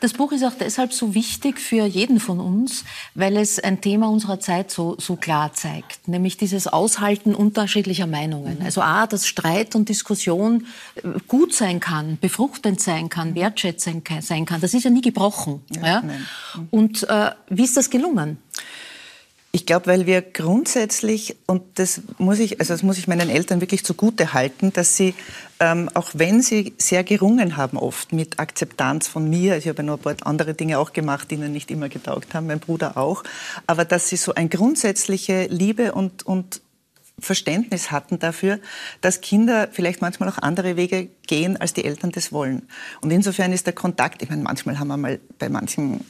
Das 0.00 0.12
Buch 0.12 0.32
ist 0.32 0.44
auch 0.44 0.54
deshalb 0.58 0.92
so 0.92 1.14
wichtig 1.14 1.60
für 1.60 1.86
jeden 1.86 2.18
von 2.18 2.40
uns, 2.40 2.84
weil 3.14 3.36
es 3.36 3.58
ein 3.60 3.80
Thema 3.80 4.08
unserer 4.08 4.40
Zeit 4.40 4.70
so, 4.70 4.96
so 4.98 5.16
klar 5.16 5.52
zeigt, 5.54 6.08
nämlich 6.08 6.36
dieses 6.36 6.66
Aushalten 6.66 7.34
unterschiedlicher 7.34 8.06
Meinungen. 8.06 8.58
Mhm. 8.58 8.64
Also 8.64 8.82
A, 8.82 9.06
dass 9.06 9.26
Streit 9.26 9.76
und 9.76 9.88
Diskussion 9.88 10.66
äh, 10.96 11.02
gut 11.28 11.54
sein 11.54 11.78
kann, 11.78 12.18
befruchtend 12.20 12.80
sein 12.80 13.08
kann, 13.08 13.34
wertschätzend 13.34 14.08
sein 14.20 14.44
kann. 14.44 14.60
Das 14.60 14.74
ist 14.74 14.84
ja 14.84 14.90
nie 14.90 15.02
gebrochen. 15.02 15.62
Ja, 15.70 15.86
ja? 15.86 16.02
Mhm. 16.02 16.68
Und 16.70 17.08
äh, 17.08 17.30
wie 17.48 17.64
ist 17.64 17.76
das 17.76 17.90
gelungen? 17.90 18.38
Ich 19.52 19.66
glaube, 19.66 19.86
weil 19.86 20.06
wir 20.06 20.22
grundsätzlich, 20.22 21.36
und 21.46 21.62
das 21.80 22.02
muss 22.18 22.38
ich, 22.38 22.60
also 22.60 22.72
das 22.72 22.84
muss 22.84 22.98
ich 22.98 23.08
meinen 23.08 23.28
Eltern 23.28 23.60
wirklich 23.60 23.84
zugute 23.84 24.32
halten, 24.32 24.72
dass 24.72 24.96
sie, 24.96 25.12
ähm, 25.58 25.90
auch 25.94 26.10
wenn 26.14 26.40
sie 26.40 26.72
sehr 26.78 27.02
gerungen 27.02 27.56
haben 27.56 27.76
oft 27.76 28.12
mit 28.12 28.38
Akzeptanz 28.38 29.08
von 29.08 29.28
mir, 29.28 29.56
ich 29.56 29.66
habe 29.66 29.78
ja 29.78 29.82
noch 29.82 29.98
ein 29.98 30.02
paar 30.02 30.14
andere 30.24 30.54
Dinge 30.54 30.78
auch 30.78 30.92
gemacht, 30.92 31.32
die 31.32 31.34
ihnen 31.34 31.52
nicht 31.52 31.72
immer 31.72 31.88
getaugt 31.88 32.32
haben, 32.32 32.46
mein 32.46 32.60
Bruder 32.60 32.96
auch, 32.96 33.24
aber 33.66 33.84
dass 33.84 34.08
sie 34.08 34.16
so 34.16 34.34
ein 34.34 34.50
grundsätzliche 34.50 35.46
Liebe 35.46 35.94
und, 35.94 36.24
und 36.24 36.60
Verständnis 37.18 37.90
hatten 37.90 38.20
dafür, 38.20 38.60
dass 39.00 39.20
Kinder 39.20 39.68
vielleicht 39.72 40.00
manchmal 40.00 40.28
auch 40.28 40.38
andere 40.38 40.76
Wege 40.76 41.08
gehen, 41.26 41.56
als 41.56 41.74
die 41.74 41.84
Eltern 41.84 42.12
das 42.12 42.32
wollen. 42.32 42.68
Und 43.00 43.10
insofern 43.10 43.52
ist 43.52 43.66
der 43.66 43.74
Kontakt, 43.74 44.22
ich 44.22 44.30
meine, 44.30 44.42
manchmal 44.42 44.78
haben 44.78 44.88
wir 44.88 44.96
mal 44.96 45.20
bei 45.40 45.48
manchen 45.48 46.04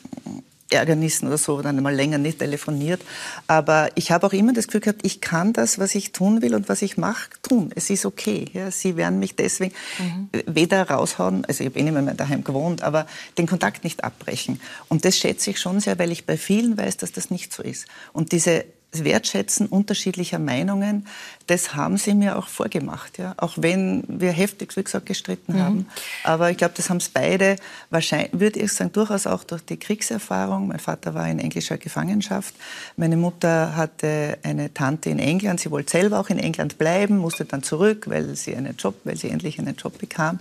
Ärgernissen 0.71 1.29
oder 1.29 1.39
so 1.39 1.61
dann 1.63 1.83
mal 1.83 1.95
länger 1.95 2.19
nicht 2.19 2.39
telefoniert. 2.39 3.03
Aber 3.47 3.89
ich 3.95 4.11
habe 4.11 4.27
auch 4.27 4.33
immer 4.33 4.53
das 4.53 4.67
Gefühl 4.67 4.81
gehabt, 4.81 5.01
ich 5.05 5.21
kann 5.21 5.53
das, 5.53 5.79
was 5.79 5.95
ich 5.95 6.13
tun 6.13 6.43
will 6.43 6.55
und 6.55 6.69
was 6.69 6.83
ich 6.83 6.97
mache, 6.97 7.31
tun. 7.43 7.71
Es 7.75 7.91
ist 7.91 8.07
okay. 8.07 8.47
Ja, 8.53 8.71
sie 8.71 8.97
werden 8.97 9.19
mich 9.19 9.37
deswegen 9.37 9.75
mhm. 9.99 10.29
weder 10.47 10.89
raushauen, 10.89 11.45
also 11.45 11.63
ich 11.63 11.71
habe 11.71 11.79
eh 11.79 11.83
nicht 11.83 11.93
mehr 11.93 12.15
daheim 12.15 12.45
gewohnt, 12.45 12.83
aber 12.83 13.07
den 13.39 13.47
Kontakt 13.47 13.85
nicht 13.85 14.05
abbrechen. 14.05 14.61
Und 14.89 15.05
das 15.05 15.17
schätze 15.17 15.51
ich 15.51 15.61
schon 15.61 15.81
sehr, 15.81 15.99
weil 15.99 16.13
ich 16.13 16.27
bei 16.27 16.37
vielen 16.37 16.77
weiß, 16.77 16.97
dass 16.99 17.13
das 17.13 17.31
nicht 17.31 17.53
so 17.53 17.63
ist. 17.63 17.87
Und 18.13 18.33
diese 18.33 18.65
Wertschätzen 18.93 19.67
unterschiedlicher 19.67 20.39
Meinungen, 20.39 21.07
das 21.47 21.75
haben 21.75 21.97
sie 21.97 22.15
mir 22.15 22.37
auch 22.37 22.49
vorgemacht. 22.49 23.19
Ja? 23.19 23.35
Auch 23.37 23.55
wenn 23.57 24.05
wir 24.09 24.33
heftig, 24.33 24.77
wie 24.77 24.83
gesagt, 24.83 25.07
gestritten 25.07 25.55
mhm. 25.55 25.61
haben. 25.61 25.87
Aber 26.25 26.51
ich 26.51 26.57
glaube, 26.57 26.75
das 26.77 26.91
haben 26.91 26.97
es 26.97 27.09
beide, 27.09 27.57
wahrscheinlich, 27.91 28.39
würde 28.39 28.61
ich 28.61 28.73
sagen, 28.73 28.93
durchaus 28.93 29.27
auch 29.27 29.45
durch 29.45 29.65
die 29.65 29.77
Kriegserfahrung. 29.77 30.69
Mein 30.69 30.81
Vater 30.81 31.15
war 31.15 31.29
in 31.29 31.39
englischer 31.39 31.79
Gefangenschaft. 31.79 32.55
Meine 32.97 33.17
Mutter 33.17 33.77
hatte 33.77 34.39
eine 34.43 34.75
Tante 34.75 35.11
in 35.11 35.19
England. 35.19 35.61
Sie 35.61 35.71
wollte 35.71 35.93
selber 35.93 36.19
auch 36.19 36.29
in 36.29 36.39
England 36.39 36.79
bleiben, 36.79 37.19
musste 37.19 37.45
dann 37.45 37.63
zurück, 37.63 38.07
weil 38.09 38.35
sie 38.35 38.57
einen 38.57 38.77
Job, 38.77 38.97
weil 39.05 39.17
sie 39.17 39.31
endlich 39.31 39.59
einen 39.59 39.77
Job 39.77 39.99
bekam. 39.99 40.41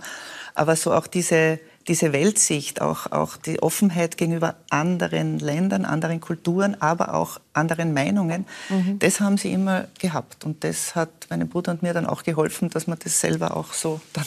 Aber 0.54 0.74
so 0.76 0.92
auch 0.92 1.06
diese 1.06 1.60
diese 1.88 2.12
Weltsicht, 2.12 2.80
auch, 2.80 3.10
auch 3.10 3.36
die 3.36 3.62
Offenheit 3.62 4.16
gegenüber 4.16 4.56
anderen 4.68 5.38
Ländern, 5.38 5.84
anderen 5.84 6.20
Kulturen, 6.20 6.80
aber 6.80 7.14
auch 7.14 7.40
anderen 7.52 7.94
Meinungen, 7.94 8.46
mhm. 8.68 8.98
das 8.98 9.20
haben 9.20 9.38
sie 9.38 9.52
immer 9.52 9.86
gehabt. 9.98 10.44
Und 10.44 10.62
das 10.62 10.94
hat 10.94 11.08
meinem 11.30 11.48
Bruder 11.48 11.72
und 11.72 11.82
mir 11.82 11.94
dann 11.94 12.06
auch 12.06 12.22
geholfen, 12.22 12.70
dass 12.70 12.86
man 12.86 12.98
das 13.02 13.20
selber 13.20 13.56
auch 13.56 13.72
so 13.72 14.00
dann 14.12 14.24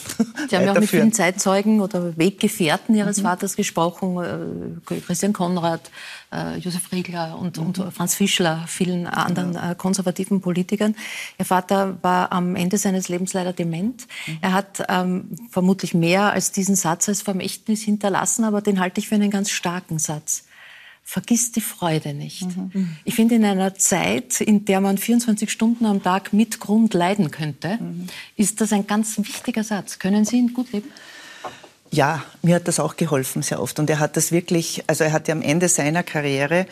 Sie 0.48 0.56
haben 0.56 0.64
ja 0.64 0.72
auch 0.72 0.80
mit 0.80 0.90
vielen 0.90 1.12
Zeitzeugen 1.12 1.80
oder 1.80 2.16
Weggefährten 2.16 2.94
Ihres 2.94 3.18
mhm. 3.18 3.22
Vaters 3.22 3.56
gesprochen, 3.56 4.80
äh, 4.88 5.00
Christian 5.00 5.32
Konrad, 5.32 5.90
äh, 6.32 6.58
Josef 6.58 6.90
Riegler 6.92 7.38
und, 7.38 7.58
mhm. 7.58 7.66
und, 7.66 7.94
Franz 7.94 8.14
Fischler, 8.14 8.64
vielen 8.66 9.06
anderen 9.06 9.56
äh, 9.56 9.74
konservativen 9.76 10.40
Politikern. 10.40 10.94
Ihr 11.38 11.44
Vater 11.44 11.98
war 12.02 12.32
am 12.32 12.56
Ende 12.56 12.78
seines 12.78 13.08
Lebens 13.08 13.32
leider 13.32 13.52
dement. 13.52 14.06
Mhm. 14.26 14.38
Er 14.40 14.52
hat 14.52 14.84
ähm, 14.88 15.30
vermutlich 15.50 15.94
mehr 15.94 16.32
als 16.32 16.52
diesen 16.52 16.74
Satz 16.74 17.08
als 17.08 17.22
Vermächtnis 17.54 17.82
hinterlassen, 17.82 18.44
aber 18.44 18.60
den 18.60 18.80
halte 18.80 19.00
ich 19.00 19.08
für 19.08 19.14
einen 19.14 19.30
ganz 19.30 19.50
starken 19.50 19.98
Satz 19.98 20.44
vergiss 21.06 21.52
die 21.52 21.60
Freude 21.60 22.14
nicht. 22.14 22.46
Mhm. 22.56 22.96
Ich 23.04 23.14
finde, 23.14 23.34
in 23.34 23.44
einer 23.44 23.74
Zeit, 23.74 24.40
in 24.40 24.64
der 24.64 24.80
man 24.80 24.96
24 24.96 25.52
Stunden 25.52 25.84
am 25.84 26.02
Tag 26.02 26.32
mit 26.32 26.60
Grund 26.60 26.94
leiden 26.94 27.30
könnte, 27.30 27.76
mhm. 27.78 28.06
ist 28.36 28.62
das 28.62 28.72
ein 28.72 28.86
ganz 28.86 29.18
wichtiger 29.18 29.64
Satz. 29.64 29.98
Können 29.98 30.24
Sie 30.24 30.38
ihn 30.38 30.54
gut 30.54 30.72
leben? 30.72 30.88
Ja, 31.90 32.24
mir 32.40 32.54
hat 32.54 32.68
das 32.68 32.80
auch 32.80 32.96
geholfen 32.96 33.42
sehr 33.42 33.60
oft. 33.60 33.78
Und 33.78 33.90
er 33.90 33.98
hat 33.98 34.16
das 34.16 34.32
wirklich, 34.32 34.82
also 34.86 35.04
er 35.04 35.12
hatte 35.12 35.30
am 35.30 35.42
Ende 35.42 35.68
seiner 35.68 36.02
Karriere, 36.02 36.66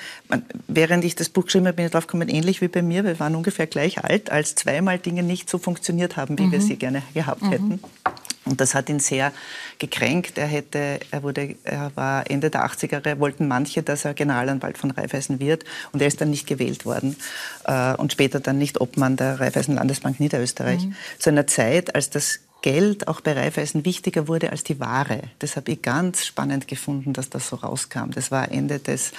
während 0.66 1.04
ich 1.04 1.14
das 1.14 1.28
Buch 1.28 1.44
geschrieben 1.44 1.66
habe, 1.66 1.76
bin 1.76 1.84
ich 1.84 1.92
drauf 1.92 2.06
gekommen, 2.06 2.30
ähnlich 2.30 2.62
wie 2.62 2.68
bei 2.68 2.80
mir, 2.80 3.04
wir 3.04 3.20
waren 3.20 3.36
ungefähr 3.36 3.66
gleich 3.66 4.02
alt, 4.02 4.30
als 4.30 4.54
zweimal 4.54 4.98
Dinge 4.98 5.22
nicht 5.22 5.50
so 5.50 5.58
funktioniert 5.58 6.16
haben, 6.16 6.38
wie 6.38 6.46
mhm. 6.46 6.52
wir 6.52 6.60
sie 6.62 6.76
gerne 6.76 7.02
gehabt 7.12 7.42
mhm. 7.42 7.50
hätten. 7.50 7.80
Und 8.44 8.60
das 8.60 8.74
hat 8.74 8.88
ihn 8.88 8.98
sehr 8.98 9.32
gekränkt. 9.78 10.36
Er, 10.36 10.46
hätte, 10.46 11.00
er, 11.10 11.22
wurde, 11.22 11.54
er 11.64 11.92
war 11.94 12.28
Ende 12.30 12.50
der 12.50 12.66
80er, 12.66 13.18
wollten 13.18 13.46
manche, 13.46 13.82
dass 13.82 14.04
er 14.04 14.14
Generalanwalt 14.14 14.78
von 14.78 14.90
Raiffeisen 14.90 15.38
wird. 15.38 15.64
Und 15.92 16.02
er 16.02 16.08
ist 16.08 16.20
dann 16.20 16.30
nicht 16.30 16.46
gewählt 16.46 16.84
worden. 16.84 17.16
Äh, 17.64 17.94
und 17.94 18.12
später 18.12 18.40
dann 18.40 18.58
nicht 18.58 18.80
Obmann 18.80 19.16
der 19.16 19.40
Raiffeisen 19.40 19.76
Landesbank 19.76 20.18
Niederösterreich. 20.18 20.86
Mhm. 20.86 20.94
Zu 21.18 21.30
einer 21.30 21.46
Zeit, 21.46 21.94
als 21.94 22.10
das 22.10 22.40
Geld 22.62 23.08
auch 23.08 23.20
bei 23.20 23.32
Raiffeisen 23.32 23.84
wichtiger 23.84 24.28
wurde 24.28 24.50
als 24.50 24.62
die 24.64 24.80
Ware. 24.80 25.22
Das 25.40 25.56
habe 25.56 25.72
ich 25.72 25.82
ganz 25.82 26.24
spannend 26.24 26.68
gefunden, 26.68 27.12
dass 27.12 27.28
das 27.28 27.48
so 27.48 27.56
rauskam. 27.56 28.10
Das 28.14 28.30
war 28.30 28.50
Ende 28.50 28.78
des, 28.78 29.12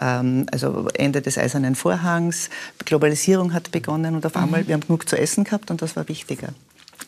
ähm, 0.00 0.46
also 0.52 0.88
Ende 0.94 1.22
des 1.22 1.38
Eisernen 1.38 1.76
Vorhangs. 1.76 2.50
Globalisierung 2.84 3.54
hat 3.54 3.70
begonnen 3.70 4.16
und 4.16 4.26
auf 4.26 4.34
mhm. 4.34 4.42
einmal, 4.42 4.66
wir 4.66 4.74
haben 4.74 4.82
genug 4.82 5.08
zu 5.08 5.16
essen 5.16 5.44
gehabt 5.44 5.70
und 5.70 5.80
das 5.80 5.96
war 5.96 6.08
wichtiger. 6.08 6.48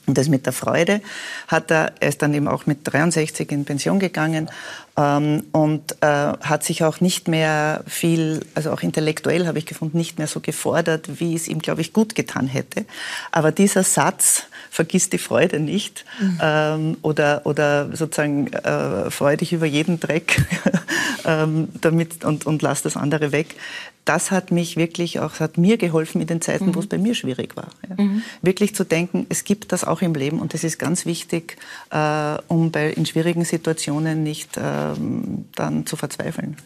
Und 0.06 0.18
das 0.18 0.28
mit 0.28 0.46
der 0.46 0.52
Freude 0.52 1.00
hat 1.46 1.70
er, 1.70 1.92
er 2.00 2.08
ist 2.08 2.22
dann 2.22 2.34
eben 2.34 2.48
auch 2.48 2.66
mit 2.66 2.80
63 2.84 3.52
in 3.52 3.64
Pension 3.64 4.00
gegangen 4.00 4.50
ähm, 4.96 5.44
und 5.52 5.92
äh, 6.00 6.06
hat 6.06 6.64
sich 6.64 6.82
auch 6.82 7.00
nicht 7.00 7.28
mehr 7.28 7.84
viel, 7.86 8.40
also 8.54 8.72
auch 8.72 8.82
intellektuell 8.82 9.46
habe 9.46 9.58
ich 9.58 9.66
gefunden, 9.66 9.98
nicht 9.98 10.18
mehr 10.18 10.26
so 10.26 10.40
gefordert, 10.40 11.20
wie 11.20 11.34
es 11.34 11.48
ihm, 11.48 11.60
glaube 11.60 11.80
ich, 11.82 11.92
gut 11.92 12.14
getan 12.14 12.46
hätte. 12.46 12.86
Aber 13.30 13.52
dieser 13.52 13.84
Satz, 13.84 14.44
vergiss 14.70 15.10
die 15.10 15.18
Freude 15.18 15.58
nicht 15.58 16.04
mhm. 16.20 16.38
ähm, 16.40 16.96
oder, 17.02 17.42
oder 17.44 17.94
sozusagen 17.94 18.46
äh, 18.52 19.10
freu 19.10 19.36
dich 19.36 19.52
über 19.52 19.66
jeden 19.66 19.98
Dreck 19.98 20.40
ähm, 21.24 21.68
damit 21.80 22.24
und, 22.24 22.46
und 22.46 22.62
lass 22.62 22.82
das 22.82 22.96
andere 22.96 23.32
weg, 23.32 23.56
das 24.04 24.30
hat 24.30 24.50
mich 24.50 24.76
wirklich 24.76 25.20
auch, 25.20 25.40
hat 25.40 25.58
mir 25.58 25.76
geholfen 25.76 26.20
in 26.20 26.26
den 26.26 26.40
Zeiten, 26.40 26.66
mhm. 26.66 26.74
wo 26.74 26.80
es 26.80 26.86
bei 26.86 26.98
mir 26.98 27.14
schwierig 27.14 27.56
war. 27.56 27.68
Ja. 27.88 28.02
Mhm. 28.02 28.22
Wirklich 28.42 28.74
zu 28.74 28.84
denken, 28.84 29.26
es 29.28 29.44
gibt 29.44 29.72
das 29.72 29.84
auch 29.84 30.02
im 30.02 30.14
Leben 30.14 30.40
und 30.40 30.54
das 30.54 30.64
ist 30.64 30.78
ganz 30.78 31.06
wichtig, 31.06 31.56
äh, 31.90 32.36
um 32.48 32.70
bei, 32.70 32.90
in 32.90 33.06
schwierigen 33.06 33.44
Situationen 33.44 34.22
nicht 34.22 34.58
ähm, 34.60 35.44
dann 35.54 35.86
zu 35.86 35.96
verzweifeln. 35.96 36.56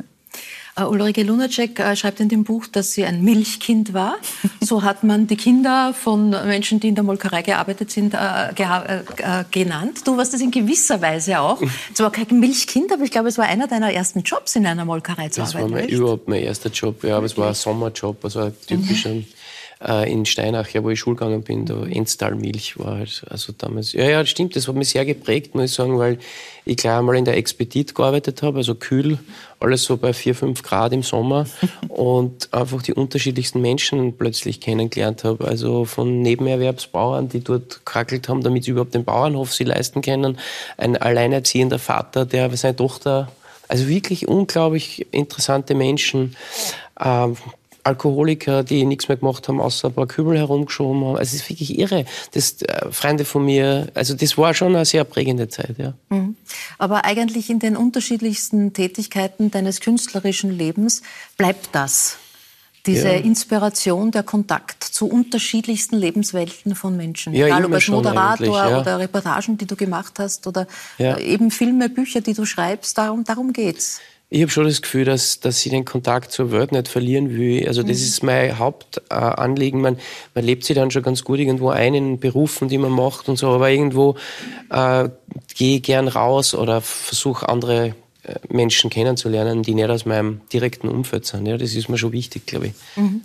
Uh, 0.77 0.87
Ulrike 0.87 1.23
Lunacek 1.23 1.79
uh, 1.79 1.95
schreibt 1.95 2.19
in 2.19 2.29
dem 2.29 2.43
Buch, 2.43 2.67
dass 2.67 2.93
sie 2.93 3.05
ein 3.05 3.23
Milchkind 3.23 3.95
war. 3.95 4.17
So 4.61 4.83
hat 4.83 5.05
man 5.05 5.27
die 5.27 5.37
Kinder 5.37 5.93
von 5.93 6.31
Menschen, 6.31 6.81
die 6.81 6.89
in 6.89 6.95
der 6.95 7.05
Molkerei 7.05 7.43
gearbeitet 7.43 7.91
sind, 7.91 8.15
uh, 8.15 8.19
genannt. 9.51 10.01
Du 10.07 10.17
warst 10.17 10.33
das 10.33 10.41
in 10.41 10.51
gewisser 10.51 11.03
Weise 11.03 11.39
auch. 11.39 11.61
Zwar 11.93 12.11
kein 12.11 12.41
Milchkind, 12.41 12.91
aber 12.91 13.03
ich 13.05 13.11
glaube, 13.11 13.29
es 13.29 13.37
war 13.37 13.45
einer 13.45 13.67
deiner 13.67 13.93
ersten 13.93 14.23
Jobs 14.23 14.57
in 14.57 14.65
einer 14.65 14.87
Molkerei 14.87 15.29
zu 15.29 15.43
das 15.43 15.55
arbeiten. 15.55 15.73
Das 15.73 15.83
war 15.83 15.87
mein, 15.87 15.89
überhaupt 15.91 16.29
mein 16.29 16.43
erster 16.43 16.71
Job, 16.71 17.05
ja, 17.05 17.19
aber 17.19 17.27
es 17.27 17.37
war 17.37 17.49
ein 17.49 17.55
Sommerjob, 17.55 18.25
also 18.25 18.41
ein 18.41 18.55
typischer. 18.67 19.11
Mhm 19.11 19.27
äh, 19.87 20.11
in 20.11 20.25
Steinach, 20.25 20.69
ja, 20.71 20.83
wo 20.83 20.91
ich 20.91 21.01
Schul 21.01 21.15
gegangen 21.15 21.43
bin, 21.43 21.67
da 21.67 21.85
Enstalmilch 21.85 22.79
war 22.79 22.99
halt, 22.99 23.25
also 23.29 23.53
damals. 23.57 23.93
Ja, 23.93 24.05
ja, 24.05 24.25
stimmt, 24.25 24.57
das 24.57 24.67
hat 24.67 24.75
mich 24.75 24.91
sehr 24.91 25.05
geprägt, 25.05 25.55
muss 25.55 25.67
ich 25.67 25.73
sagen, 25.73 25.99
weil 25.99 26.19
ich 26.65 26.77
gleich 26.77 26.95
einmal 26.95 27.17
in 27.17 27.25
der 27.25 27.37
Expedit 27.37 27.95
gearbeitet 27.95 28.43
habe, 28.43 28.59
also 28.59 28.75
kühl, 28.75 29.19
alles 29.61 29.85
so 29.85 29.97
bei 29.97 30.13
4, 30.13 30.35
5 30.35 30.63
Grad 30.63 30.93
im 30.93 31.03
Sommer 31.03 31.47
und 31.89 32.53
einfach 32.53 32.83
die 32.83 32.95
unterschiedlichsten 32.95 33.61
Menschen 33.61 34.17
plötzlich 34.17 34.61
kennengelernt 34.61 35.25
habe. 35.25 35.47
Also 35.47 35.85
von 35.85 36.23
Nebenerwerbsbauern, 36.23 37.29
die 37.29 37.41
dort 37.41 37.85
kackelt 37.85 38.29
haben, 38.29 38.43
damit 38.43 38.65
sie 38.65 38.71
überhaupt 38.71 38.95
den 38.95 39.05
Bauernhof 39.05 39.53
sie 39.53 39.65
leisten 39.65 40.01
können. 40.01 40.39
Ein 40.79 40.97
alleinerziehender 40.97 41.79
Vater, 41.79 42.25
der 42.25 42.55
seine 42.57 42.77
Tochter, 42.77 43.31
also 43.69 43.89
wirklich 43.89 44.29
unglaublich 44.29 45.07
interessante 45.13 45.75
Menschen. 45.75 46.37
Ähm, 47.01 47.37
Alkoholiker, 47.85 48.65
die 48.65 48.85
nichts 48.85 49.09
mehr 49.09 49.17
gemacht 49.17 49.47
haben, 49.47 49.61
außer 49.61 49.89
ein 49.89 49.95
paar 49.95 50.07
Kübel 50.07 50.37
herumgeschoben 50.37 51.05
haben. 51.05 51.17
Also 51.17 51.37
es 51.37 51.43
ist 51.43 51.51
wirklich 51.51 51.79
irre. 51.79 52.07
Das 52.33 52.63
äh, 52.63 52.91
Freunde 52.91 53.25
von 53.25 53.45
mir, 53.45 53.89
also 53.95 54.15
das 54.15 54.37
war 54.37 54.55
schon 54.55 54.75
eine 54.75 54.85
sehr 54.85 55.05
prägende 55.05 55.49
Zeit, 55.49 55.77
ja. 55.79 55.95
Mhm. 56.09 56.37
Aber 56.79 57.05
eigentlich 57.05 57.51
in 57.51 57.59
den 57.59 57.77
unterschiedlichsten 57.77 58.73
Tätigkeiten 58.73 59.51
deines 59.51 59.81
künstlerischen 59.81 60.51
Lebens 60.51 61.03
bleibt 61.37 61.69
das. 61.73 62.17
Diese 62.87 63.09
ja. 63.09 63.15
Inspiration, 63.15 64.11
der 64.11 64.25
Kontakt 64.25 64.85
zu 64.85 65.07
unterschiedlichsten 65.07 65.97
Lebenswelten 65.97 66.75
von 66.75 66.97
Menschen. 66.97 67.33
Ja, 67.33 67.47
Egal 67.47 67.65
ob 67.65 67.73
als 67.73 67.89
Moderator 67.89 68.57
ja. 68.57 68.81
oder 68.81 68.99
Reportagen, 68.99 69.57
die 69.57 69.67
du 69.67 69.75
gemacht 69.75 70.15
hast 70.19 70.47
oder 70.47 70.67
ja. 70.99 71.17
Äh, 71.17 71.33
eben 71.33 71.51
Filme, 71.51 71.89
Bücher, 71.89 72.21
die 72.21 72.35
du 72.35 72.45
schreibst, 72.45 72.99
darum, 72.99 73.25
darum 73.25 73.55
geht's. 73.55 74.01
Ich 74.35 74.43
habe 74.43 74.51
schon 74.51 74.65
das 74.65 74.83
Gefühl, 74.83 75.05
dass, 75.05 75.39
dass 75.39 75.65
ich 75.65 75.71
den 75.71 75.85
Kontakt 75.85 76.33
zur 76.33 76.51
Welt 76.51 76.73
nicht 76.73 76.89
verlieren 76.89 77.37
will. 77.37 77.69
Also 77.69 77.85
das 77.85 77.99
mhm. 77.99 78.05
ist 78.05 78.23
mein 78.25 78.59
Hauptanliegen. 78.59 79.81
man, 79.81 79.97
man 80.35 80.45
lebt 80.45 80.65
sich 80.65 80.75
dann 80.75 80.91
schon 80.91 81.05
ganz 81.05 81.23
gut 81.23 81.39
irgendwo 81.39 81.69
ein 81.69 81.95
in 81.95 82.19
Berufen, 82.19 82.69
die 82.69 82.79
man 82.79 82.91
macht 82.91 83.29
und 83.29 83.39
so, 83.39 83.51
aber 83.51 83.71
irgendwo 83.71 84.17
äh, 84.71 85.09
gehe 85.55 85.77
ich 85.77 85.85
gern 85.85 86.09
raus 86.09 86.53
oder 86.53 86.81
versuche 86.81 87.49
andere 87.49 87.95
äh, 88.25 88.35
Menschen 88.49 88.91
kennenzulernen, 88.91 89.63
die 89.63 89.75
nicht 89.75 89.89
aus 89.89 90.05
meinem 90.05 90.41
direkten 90.53 90.89
Umfeld 90.89 91.27
sind. 91.27 91.47
Ja, 91.47 91.57
das 91.57 91.73
ist 91.77 91.89
mir 91.89 91.97
schon 91.97 92.11
wichtig, 92.11 92.45
glaube 92.45 92.67
ich. 92.67 92.73
Mhm. 92.97 93.23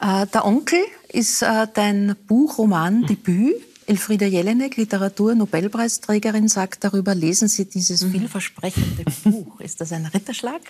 Äh, 0.00 0.26
der 0.32 0.46
Onkel 0.46 0.80
ist 1.10 1.42
äh, 1.42 1.66
dein 1.74 2.16
Buchroman-Debüt. 2.26 3.67
Elfriede 3.88 4.26
Jelinek, 4.26 4.76
Literatur-Nobelpreisträgerin, 4.76 6.48
sagt 6.48 6.84
darüber, 6.84 7.14
lesen 7.14 7.48
Sie 7.48 7.64
dieses 7.64 8.02
mhm. 8.02 8.12
vielversprechende 8.12 9.04
Buch. 9.24 9.60
Ist 9.60 9.80
das 9.80 9.92
ein 9.92 10.04
Ritterschlag? 10.04 10.60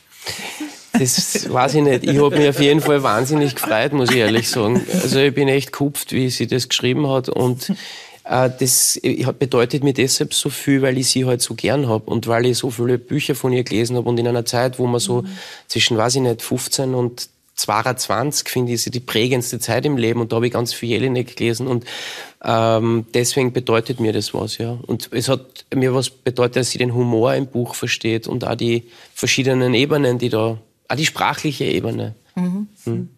Das 0.93 1.53
weiß 1.53 1.75
ich 1.75 1.83
nicht. 1.83 2.05
Ich 2.05 2.17
habe 2.17 2.39
mich 2.39 2.49
auf 2.49 2.61
jeden 2.61 2.81
Fall 2.81 3.03
wahnsinnig 3.03 3.57
gefreut, 3.57 3.93
muss 3.93 4.11
ich 4.11 4.19
ehrlich 4.19 4.49
sagen. 4.49 4.81
Also 5.03 5.19
ich 5.19 5.35
bin 5.35 5.49
echt 5.49 5.73
kupft, 5.73 6.13
wie 6.13 6.31
sie 6.31 6.47
das 6.47 6.69
geschrieben 6.69 7.09
hat 7.09 7.29
und 7.29 7.71
äh, 8.23 8.51
das 8.57 9.01
bedeutet 9.39 9.83
mir 9.83 9.95
deshalb 9.95 10.33
so 10.33 10.49
viel, 10.49 10.83
weil 10.83 10.97
ich 10.97 11.09
sie 11.09 11.25
halt 11.25 11.43
so 11.43 11.55
gern 11.55 11.89
habe 11.89 12.09
und 12.09 12.29
weil 12.29 12.47
ich 12.47 12.59
so 12.59 12.71
viele 12.71 12.99
Bücher 12.99 13.35
von 13.35 13.53
ihr 13.53 13.65
gelesen 13.65 13.97
habe 13.97 14.09
und 14.09 14.19
in 14.21 14.29
einer 14.29 14.45
Zeit, 14.45 14.79
wo 14.79 14.87
man 14.87 15.01
so 15.01 15.23
mhm. 15.23 15.29
zwischen, 15.67 15.97
weiß 15.97 16.17
ich 16.17 16.23
nicht, 16.23 16.43
15 16.43 16.95
und 16.95 17.29
22 17.59 18.49
finde 18.49 18.73
ich 18.73 18.83
sie 18.83 18.91
die 18.91 19.01
prägendste 19.01 19.59
Zeit 19.59 19.85
im 19.85 19.97
Leben 19.97 20.21
und 20.21 20.31
da 20.31 20.37
habe 20.37 20.47
ich 20.47 20.53
ganz 20.53 20.73
viel 20.73 20.91
Jelinek 20.91 21.37
gelesen 21.37 21.67
und 21.67 21.85
ähm, 22.45 23.07
deswegen 23.15 23.53
bedeutet 23.53 23.99
mir 23.99 24.13
das 24.13 24.33
was, 24.33 24.59
ja. 24.59 24.79
Und 24.87 25.11
es 25.13 25.29
hat 25.29 25.65
mir 25.75 25.93
was 25.93 26.09
bedeutet, 26.09 26.57
dass 26.57 26.71
sie 26.71 26.79
den 26.79 26.95
Humor 26.95 27.35
im 27.35 27.49
Buch 27.49 27.75
versteht 27.75 28.29
und 28.29 28.45
auch 28.45 28.55
die 28.55 28.85
verschiedenen 29.13 29.75
Ebenen, 29.75 30.19
die 30.19 30.29
da, 30.29 30.59
auch 30.87 30.97
die 30.97 31.05
sprachliche 31.05 31.65
Ebene. 31.65 32.15
Mhm. 32.37 32.69
Hm. 32.85 33.09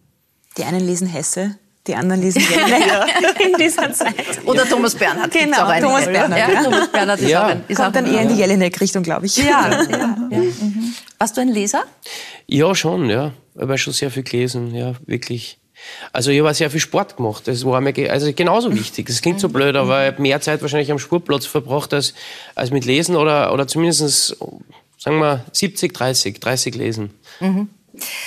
Die 0.57 0.63
einen 0.63 0.85
lesen 0.87 1.07
Hesse, 1.07 1.57
die 1.85 1.93
anderen 1.93 2.21
lesen 2.21 2.41
Jelinek 2.41 3.39
in 3.45 3.53
dieser 3.59 3.93
Zeit. 3.93 4.15
Oder 4.45 4.67
Thomas 4.67 4.95
Bernhard. 4.95 5.31
Genau, 5.31 5.71
Thomas 5.79 6.05
Bernhard. 6.05 6.53
Ja, 6.53 6.63
Thomas 6.63 6.91
Bernhard 6.91 7.21
ist 7.21 7.29
ja. 7.29 7.45
auch 7.45 7.49
ein, 7.49 7.63
ist 7.67 7.77
Kommt 7.77 7.95
dann 7.95 8.11
eher 8.11 8.23
in 8.23 8.29
die 8.29 8.35
Jelinek-Richtung, 8.35 9.03
glaube 9.03 9.27
ich. 9.27 9.37
Ja, 9.37 9.69
ja, 9.89 10.17
ja. 10.31 10.39
Mhm. 10.39 10.95
Warst 11.19 11.37
du 11.37 11.41
ein 11.41 11.49
Leser? 11.49 11.83
Ja, 12.47 12.73
schon, 12.73 13.07
ja. 13.07 13.33
Ich 13.55 13.61
habe 13.61 13.77
schon 13.77 13.93
sehr 13.93 14.11
viel 14.11 14.23
gelesen, 14.23 14.73
ja, 14.73 14.93
wirklich. 15.05 15.57
Also 16.13 16.31
ich 16.31 16.39
habe 16.39 16.53
sehr 16.53 16.69
viel 16.69 16.79
Sport 16.79 17.17
gemacht. 17.17 17.47
Das 17.47 17.65
war 17.65 17.81
mir 17.81 18.11
also 18.11 18.31
genauso 18.33 18.73
wichtig. 18.73 19.07
Das 19.07 19.21
klingt 19.21 19.39
so 19.39 19.49
blöd, 19.49 19.75
aber 19.75 20.05
ich 20.05 20.13
habe 20.13 20.21
mehr 20.21 20.39
Zeit 20.41 20.61
wahrscheinlich 20.61 20.91
am 20.91 20.99
Sportplatz 20.99 21.45
verbracht 21.45 21.93
als, 21.93 22.13
als 22.55 22.71
mit 22.71 22.85
Lesen 22.85 23.15
oder, 23.15 23.51
oder 23.51 23.67
zumindest, 23.67 24.37
sagen 24.97 25.19
wir, 25.19 25.43
70, 25.51 25.93
30, 25.93 26.39
30 26.39 26.75
Lesen. 26.75 27.11
Mhm. 27.39 27.69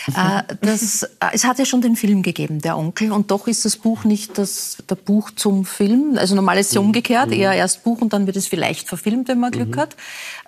Äh, 0.09 0.43
das, 0.61 1.03
äh, 1.03 1.09
es 1.33 1.45
hat 1.45 1.59
ja 1.59 1.65
schon 1.65 1.81
den 1.81 1.97
Film 1.97 2.23
gegeben, 2.23 2.61
der 2.61 2.77
Onkel, 2.77 3.13
und 3.13 3.31
doch 3.31 3.47
ist 3.47 3.65
das 3.65 3.77
Buch 3.77 4.05
nicht 4.05 4.39
das 4.39 4.79
der 4.89 4.95
Buch 4.97 5.31
zum 5.35 5.65
Film. 5.65 6.17
Also 6.17 6.35
normal 6.35 6.59
ist 6.59 6.69
es 6.69 6.75
ja 6.75 6.81
mhm. 6.81 6.89
umgekehrt, 6.89 7.29
mhm. 7.29 7.35
eher 7.35 7.53
erst 7.53 7.85
Buch 7.85 8.01
und 8.01 8.13
dann 8.13 8.27
wird 8.27 8.37
es 8.37 8.47
vielleicht 8.47 8.89
verfilmt, 8.89 9.29
wenn 9.29 9.41
man 9.41 9.51
Glück 9.51 9.77
mhm. 9.77 9.81
hat. 9.81 9.97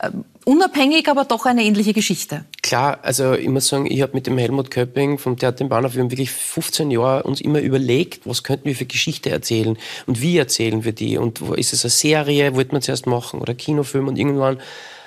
Ähm, 0.03 0.25
unabhängig, 0.45 1.09
aber 1.09 1.25
doch 1.25 1.47
eine 1.47 1.65
ähnliche 1.65 1.93
Geschichte. 1.93 2.45
Klar, 2.63 3.01
also 3.03 3.35
ich 3.35 3.49
muss 3.49 3.69
sagen, 3.69 3.87
ich 3.87 4.03
habe 4.03 4.13
mit 4.15 4.27
dem 4.27 4.39
Helmut 4.39 4.71
Köpping 4.71 5.19
vom 5.19 5.37
Theater 5.37 5.63
im 5.63 5.69
Bahnhof, 5.69 5.95
wir 5.95 6.03
haben 6.03 6.11
wirklich 6.11 6.31
15 6.31 6.91
Jahre 6.91 7.25
uns 7.25 7.41
immer 7.41 7.61
überlegt, 7.61 8.27
was 8.27 8.43
könnten 8.43 8.67
wir 8.67 8.77
für 8.77 8.87
Geschichte 8.87 9.31
erzählen 9.31 9.77
und 10.07 10.21
wie 10.21 10.39
erzählen 10.39 10.85
wir 10.85 10.93
die 10.93 11.19
und 11.19 11.41
ist 11.57 11.73
es 11.73 11.85
eine 11.85 11.91
Serie, 11.91 12.55
wollte 12.55 12.73
man 12.73 12.83
zuerst 12.83 13.07
machen 13.07 13.41
oder 13.41 13.55
Kinofilm 13.55 14.09
und 14.09 14.17
irgendwann 14.17 14.59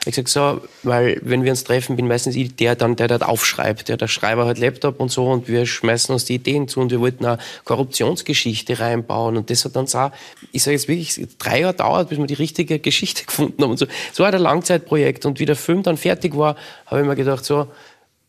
ich 0.06 0.16
gesagt 0.16 0.30
so, 0.30 0.62
weil 0.84 1.20
wenn 1.24 1.44
wir 1.44 1.52
uns 1.52 1.64
treffen, 1.64 1.96
bin 1.96 2.08
meistens 2.08 2.36
ich 2.36 2.56
der 2.56 2.76
dann, 2.76 2.96
der 2.96 3.08
dort 3.08 3.24
aufschreibt. 3.24 3.90
Der, 3.90 3.98
der 3.98 4.08
Schreiber 4.08 4.46
hat 4.46 4.58
Laptop 4.58 5.00
und 5.00 5.12
so 5.12 5.30
und 5.30 5.48
wir 5.48 5.66
schmeißen 5.66 6.14
uns 6.14 6.26
die 6.26 6.36
Ideen 6.36 6.68
zu 6.68 6.80
und 6.80 6.92
wir 6.92 7.00
wollten 7.00 7.26
eine 7.26 7.38
Korruptionsgeschichte 7.66 8.80
reinbauen 8.80 9.38
und 9.38 9.50
das 9.50 9.66
hat 9.66 9.76
dann 9.76 9.88
so, 9.88 10.12
ich 10.52 10.64
sage 10.64 10.76
jetzt 10.76 10.88
wirklich, 10.88 11.28
drei 11.38 11.62
Jahre 11.62 11.74
dauert, 11.74 12.10
bis 12.10 12.18
wir 12.18 12.26
die 12.28 12.34
richtige 12.34 12.80
Geschichte 12.80 13.26
gefunden 13.28 13.62
haben 13.62 13.72
und 13.72 13.78
so. 13.78 13.88
So 14.14 14.24
war 14.24 14.34
ein 14.34 14.42
Langzeitprojekt 14.42 15.26
und 15.26 15.40
wie 15.40 15.46
der 15.46 15.56
Film 15.56 15.84
dann 15.84 15.98
fertig 15.98 16.36
war, 16.36 16.56
habe 16.86 17.02
ich 17.02 17.08
mir 17.08 17.16
gedacht 17.16 17.44
so, 17.44 17.68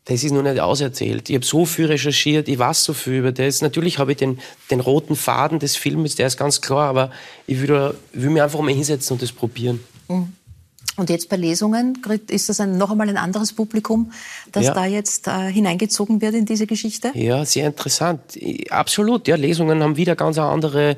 das 0.06 0.24
ist 0.24 0.32
noch 0.32 0.42
nicht 0.42 0.58
auserzählt. 0.58 1.28
Ich 1.28 1.36
habe 1.36 1.44
so 1.44 1.64
viel 1.64 1.86
recherchiert, 1.86 2.48
ich 2.48 2.58
weiß 2.58 2.84
so 2.84 2.94
viel 2.94 3.18
über 3.18 3.32
das. 3.32 3.62
Natürlich 3.62 3.98
habe 3.98 4.12
ich 4.12 4.18
den, 4.18 4.40
den 4.70 4.80
roten 4.80 5.14
Faden 5.14 5.58
des 5.58 5.76
Films, 5.76 6.16
der 6.16 6.26
ist 6.26 6.36
ganz 6.36 6.60
klar, 6.60 6.88
aber 6.88 7.10
ich 7.46 7.60
will, 7.60 7.94
will 8.12 8.30
mich 8.30 8.42
einfach 8.42 8.60
mal 8.60 8.74
hinsetzen 8.74 9.14
und 9.14 9.22
das 9.22 9.30
probieren. 9.30 9.80
Mhm. 10.08 10.32
Und 10.96 11.08
jetzt 11.08 11.28
bei 11.28 11.36
Lesungen 11.36 11.98
ist 12.28 12.48
das 12.48 12.60
ein, 12.60 12.76
noch 12.76 12.90
einmal 12.90 13.08
ein 13.08 13.16
anderes 13.16 13.52
Publikum, 13.52 14.12
das 14.52 14.66
ja. 14.66 14.74
da 14.74 14.86
jetzt 14.86 15.28
äh, 15.28 15.50
hineingezogen 15.50 16.20
wird 16.20 16.34
in 16.34 16.44
diese 16.44 16.66
Geschichte? 16.66 17.12
Ja, 17.14 17.44
sehr 17.44 17.68
interessant. 17.68 18.20
Absolut. 18.70 19.28
Ja, 19.28 19.36
Lesungen 19.36 19.82
haben 19.82 19.96
wieder 19.96 20.16
ganz 20.16 20.36
eine 20.36 20.48
andere 20.48 20.96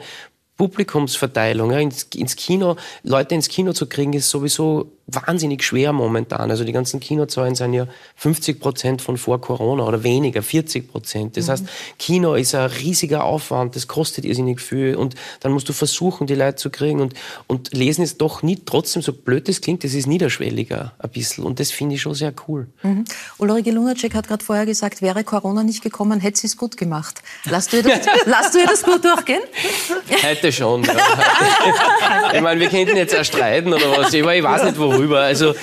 Publikumsverteilung. 0.56 1.72
Ja. 1.72 1.78
Ins, 1.78 2.04
ins 2.14 2.36
Kino, 2.36 2.76
Leute 3.02 3.34
ins 3.34 3.48
Kino 3.48 3.72
zu 3.72 3.86
kriegen, 3.86 4.12
ist 4.12 4.30
sowieso 4.30 4.92
wahnsinnig 5.06 5.64
schwer 5.64 5.92
momentan. 5.92 6.50
Also 6.50 6.64
die 6.64 6.72
ganzen 6.72 7.00
Kinozahlen 7.00 7.54
sind 7.54 7.74
ja 7.74 7.86
50 8.16 8.60
Prozent 8.60 9.02
von 9.02 9.16
vor 9.16 9.40
Corona 9.40 9.84
oder 9.84 10.02
weniger, 10.02 10.42
40 10.42 10.90
Prozent. 10.90 11.36
Das 11.36 11.46
mhm. 11.46 11.52
heißt, 11.52 11.64
Kino 11.98 12.34
ist 12.34 12.54
ein 12.54 12.70
riesiger 12.70 13.24
Aufwand, 13.24 13.76
das 13.76 13.88
kostet 13.88 14.24
irrsinnig 14.24 14.60
viel 14.60 14.94
und 14.94 15.14
dann 15.40 15.52
musst 15.52 15.68
du 15.68 15.72
versuchen, 15.72 16.26
die 16.26 16.34
Leute 16.34 16.56
zu 16.56 16.70
kriegen 16.70 17.00
und, 17.00 17.14
und 17.46 17.72
Lesen 17.72 18.02
ist 18.02 18.20
doch 18.20 18.42
nie, 18.42 18.60
trotzdem 18.64 19.02
so 19.02 19.12
blöd 19.12 19.48
das 19.48 19.60
klingt, 19.60 19.84
das 19.84 19.94
ist 19.94 20.06
niederschwelliger 20.06 20.92
ein 20.98 21.10
bisschen 21.10 21.44
und 21.44 21.60
das 21.60 21.70
finde 21.70 21.96
ich 21.96 22.02
schon 22.02 22.14
sehr 22.14 22.32
cool. 22.48 22.68
Mhm. 22.82 23.04
Ulrike 23.38 23.70
Lunacek 23.70 24.14
hat 24.14 24.28
gerade 24.28 24.44
vorher 24.44 24.66
gesagt, 24.66 25.02
wäre 25.02 25.24
Corona 25.24 25.62
nicht 25.62 25.82
gekommen, 25.82 26.20
hätte 26.20 26.40
sie 26.40 26.46
es 26.46 26.56
gut 26.56 26.76
gemacht. 26.76 27.22
Lass 27.50 27.68
du 27.68 27.78
ihr 27.78 27.82
das, 27.82 28.06
lass 28.26 28.52
du 28.52 28.58
ihr 28.58 28.66
das 28.66 28.82
gut 28.82 29.04
durchgehen? 29.04 29.42
Heute 30.22 30.52
schon. 30.52 30.84
Ja. 30.84 30.94
ich 32.34 32.40
meine, 32.40 32.60
wir 32.60 32.68
könnten 32.68 32.96
jetzt 32.96 33.16
auch 33.16 33.24
streiten 33.24 33.72
oder 33.72 33.90
was, 33.96 34.14
aber 34.14 34.34
ich 34.34 34.42
weiß 34.42 34.64
nicht, 34.64 34.78
worüber 34.78 35.01
drüber. 35.02 35.20
Also 35.20 35.54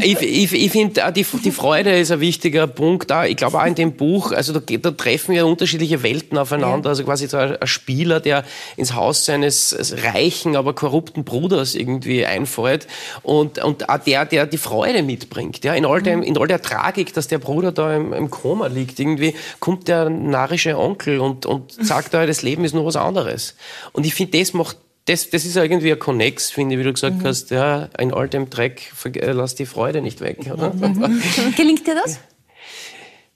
ich, 0.00 0.20
ich, 0.20 0.52
ich 0.52 0.70
finde, 0.70 1.12
die, 1.14 1.24
die 1.44 1.50
Freude 1.50 1.98
ist 1.98 2.10
ein 2.10 2.20
wichtiger 2.20 2.66
Punkt. 2.66 3.12
Auch, 3.12 3.24
ich 3.24 3.36
glaube 3.36 3.58
auch 3.60 3.66
in 3.66 3.74
dem 3.74 3.92
Buch, 3.92 4.32
also 4.32 4.52
da, 4.52 4.60
da 4.60 4.90
treffen 4.92 5.34
ja 5.34 5.44
unterschiedliche 5.44 6.02
Welten 6.02 6.38
aufeinander. 6.38 6.88
Ja. 6.88 6.90
Also 6.90 7.04
quasi 7.04 7.26
so 7.26 7.36
ein, 7.36 7.56
ein, 7.56 7.66
Spieler, 7.66 8.20
der 8.20 8.44
ins 8.76 8.94
Haus 8.94 9.24
seines 9.24 9.94
reichen, 10.04 10.56
aber 10.56 10.74
korrupten 10.74 11.24
Bruders 11.24 11.74
irgendwie 11.74 12.24
einfällt 12.24 12.86
und, 13.22 13.62
und 13.62 13.88
auch 13.88 13.98
der, 13.98 14.24
der 14.24 14.46
die 14.46 14.58
Freude 14.58 15.02
mitbringt. 15.02 15.64
Ja, 15.64 15.74
in, 15.74 15.84
all 15.84 16.02
dem, 16.02 16.22
in 16.22 16.36
all 16.38 16.46
der 16.46 16.62
Tragik, 16.62 17.12
dass 17.14 17.28
der 17.28 17.38
Bruder 17.38 17.72
da 17.72 17.94
im, 17.94 18.12
im 18.12 18.30
Koma 18.30 18.66
liegt, 18.66 18.98
irgendwie 18.98 19.34
kommt 19.58 19.88
der 19.88 20.10
narrische 20.10 20.78
Onkel 20.78 21.20
und, 21.20 21.46
und 21.46 21.72
sagt, 21.84 22.14
das 22.14 22.42
Leben 22.42 22.64
ist 22.64 22.74
nur 22.74 22.84
was 22.84 22.96
anderes. 22.96 23.56
Und 23.92 24.06
ich 24.06 24.14
finde, 24.14 24.38
das 24.38 24.52
macht 24.52 24.76
das, 25.06 25.30
das 25.30 25.44
ist 25.44 25.56
irgendwie 25.56 25.92
ein 25.92 25.98
Connex, 25.98 26.50
finde 26.50 26.74
ich, 26.74 26.80
wie 26.80 26.84
du 26.84 26.92
gesagt 26.92 27.18
mhm. 27.18 27.26
hast, 27.26 27.50
ja, 27.50 27.88
in 27.98 28.12
all 28.12 28.28
dem 28.28 28.50
Dreck, 28.50 28.92
äh, 29.04 29.32
lass 29.32 29.54
die 29.54 29.66
Freude 29.66 30.02
nicht 30.02 30.20
weg. 30.20 30.38
Oder? 30.52 30.72
Mhm. 30.72 31.22
Gelingt 31.56 31.86
dir 31.86 31.94
das? 31.94 32.20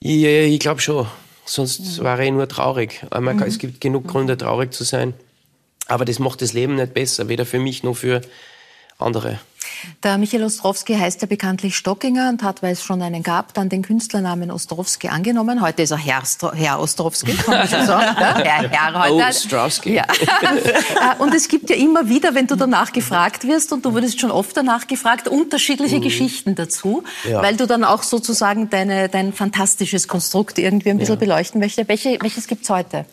Ja, 0.01 0.29
ich 0.29 0.61
glaube 0.61 0.81
schon. 0.81 1.07
Sonst 1.47 1.99
mhm. 1.99 2.05
wäre 2.05 2.25
ich 2.25 2.33
nur 2.33 2.49
traurig. 2.49 3.03
Kann, 3.11 3.25
mhm. 3.25 3.43
es 3.43 3.59
gibt 3.59 3.81
genug 3.81 4.07
Gründe, 4.07 4.37
traurig 4.37 4.73
zu 4.73 4.85
sein. 4.85 5.15
Aber 5.87 6.05
das 6.05 6.19
macht 6.19 6.43
das 6.43 6.53
Leben 6.53 6.77
nicht 6.77 6.95
besser, 6.95 7.29
weder 7.29 7.45
für 7.45 7.59
mich 7.59 7.83
noch 7.83 7.95
für 7.95 8.23
andere. 8.99 9.41
Der 10.03 10.19
Michael 10.19 10.45
Ostrowski 10.45 10.95
heißt 10.95 11.23
ja 11.23 11.27
bekanntlich 11.27 11.77
Stockinger 11.77 12.29
und 12.29 12.43
hat, 12.43 12.63
weil 12.63 12.73
es 12.73 12.83
schon 12.83 13.01
einen 13.03 13.23
gab, 13.23 13.55
dann 13.55 13.69
den 13.69 13.83
Künstlernamen 13.83 14.51
Ostrowski 14.51 15.09
angenommen. 15.09 15.63
Heute 15.63 15.83
ist 15.83 15.91
er 15.91 15.99
Herr, 15.99 16.23
Herr 16.55 16.81
Ostrowski, 16.81 17.35
kann 17.35 17.59
man 17.59 17.69
schon 17.69 17.87
sagen. 17.87 18.17
Ja, 18.21 18.37
Herr, 18.45 18.71
Herr 18.71 19.03
heute. 19.03 19.15
Oh, 19.15 19.29
Ostrowski. 19.29 19.95
Ja. 19.95 20.05
Äh, 20.45 21.23
und 21.23 21.35
es 21.35 21.49
gibt 21.49 21.71
ja 21.71 21.77
immer 21.77 22.09
wieder, 22.09 22.35
wenn 22.35 22.47
du 22.47 22.57
danach 22.57 22.93
gefragt 22.93 23.47
wirst, 23.47 23.73
und 23.73 23.85
du 23.85 23.93
wurdest 23.95 24.21
schon 24.21 24.31
oft 24.31 24.57
danach 24.57 24.87
gefragt, 24.87 25.29
unterschiedliche 25.29 25.97
mhm. 25.97 26.03
Geschichten 26.03 26.55
dazu, 26.55 27.03
ja. 27.29 27.43
weil 27.43 27.57
du 27.57 27.67
dann 27.67 27.85
auch 27.85 28.03
sozusagen 28.03 28.71
deine, 28.71 29.09
dein 29.09 29.33
fantastisches 29.33 30.09
Konstrukt 30.09 30.59
irgendwie 30.59 30.91
ein 30.91 30.99
bisschen 30.99 31.15
ja. 31.15 31.21
beleuchten 31.21 31.61
möchtest. 31.61 31.89
Welche, 31.89 32.19
welches 32.21 32.47
gibt 32.47 32.65
es 32.65 32.71
heute? 32.71 33.07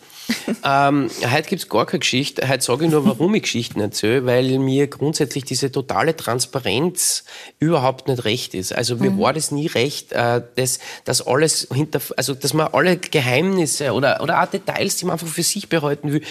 Ähm, 0.65 1.09
heute 1.31 1.49
gibt 1.49 1.61
es 1.61 1.69
gar 1.69 1.85
keine 1.85 1.99
Geschichte. 1.99 2.47
Heute 2.47 2.63
sage 2.63 2.85
ich 2.85 2.91
nur, 2.91 3.05
warum 3.05 3.33
ich 3.35 3.43
Geschichten 3.43 3.79
erzähle, 3.79 4.25
weil 4.25 4.59
mir 4.59 4.87
grundsätzlich 4.87 5.45
diese 5.45 5.71
totale 5.71 6.15
Transparenz 6.15 7.23
überhaupt 7.59 8.07
nicht 8.07 8.25
recht 8.25 8.53
ist. 8.53 8.73
Also 8.73 8.95
mir 8.95 9.11
mhm. 9.11 9.19
war 9.19 9.33
das 9.33 9.51
nie 9.51 9.67
recht, 9.67 10.11
äh, 10.11 10.41
dass, 10.55 10.79
dass 11.05 11.25
alles 11.25 11.67
hinter, 11.73 12.01
also 12.17 12.33
dass 12.33 12.53
man 12.53 12.67
alle 12.67 12.97
Geheimnisse 12.97 13.93
oder, 13.93 14.21
oder 14.21 14.41
auch 14.41 14.47
Details, 14.47 14.97
die 14.97 15.05
man 15.05 15.13
einfach 15.13 15.27
für 15.27 15.43
sich 15.43 15.69
behalten 15.69 16.13
will, 16.13 16.23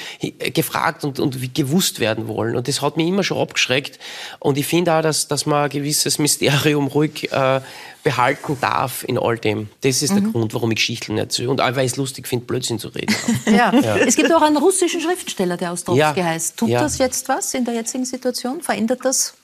gefragt 0.52 1.04
und, 1.04 1.20
und 1.20 1.54
gewusst 1.54 2.00
werden 2.00 2.28
wollen. 2.28 2.56
Und 2.56 2.68
das 2.68 2.82
hat 2.82 2.96
mich 2.96 3.08
immer 3.08 3.24
schon 3.24 3.38
abgeschreckt. 3.38 3.98
Und 4.38 4.58
ich 4.58 4.66
finde 4.66 4.94
auch, 4.94 5.02
dass, 5.02 5.28
dass 5.28 5.46
man 5.46 5.64
ein 5.64 5.70
gewisses 5.70 6.18
Mysterium 6.18 6.86
ruhig 6.86 7.30
äh, 7.32 7.60
behalten 8.02 8.56
darf 8.60 9.04
in 9.04 9.18
all 9.18 9.38
dem. 9.38 9.68
Das 9.82 10.02
ist 10.02 10.12
mhm. 10.12 10.22
der 10.22 10.32
Grund, 10.32 10.54
warum 10.54 10.70
ich 10.70 10.76
Geschichten 10.76 11.18
erzähle. 11.18 11.50
Und 11.50 11.60
auch, 11.60 11.74
weil 11.74 11.86
ich 11.86 11.92
es 11.92 11.96
lustig 11.96 12.26
finde, 12.26 12.46
Blödsinn 12.46 12.78
zu 12.78 12.88
reden. 12.88 13.14
ja. 13.46 13.72
ja. 13.74 13.96
Es 13.98 14.16
gibt 14.16 14.32
auch 14.32 14.42
einen 14.42 14.56
russischen 14.56 15.00
Schriftsteller, 15.00 15.56
der 15.56 15.72
Ostrowski 15.72 16.20
ja. 16.20 16.24
heißt. 16.24 16.56
Tut 16.56 16.70
ja. 16.70 16.80
das 16.80 16.98
jetzt 16.98 17.28
was 17.28 17.54
in 17.54 17.64
der 17.64 17.74
jetzigen 17.74 18.04
Situation? 18.04 18.62
Verändert 18.62 19.00
das 19.04 19.34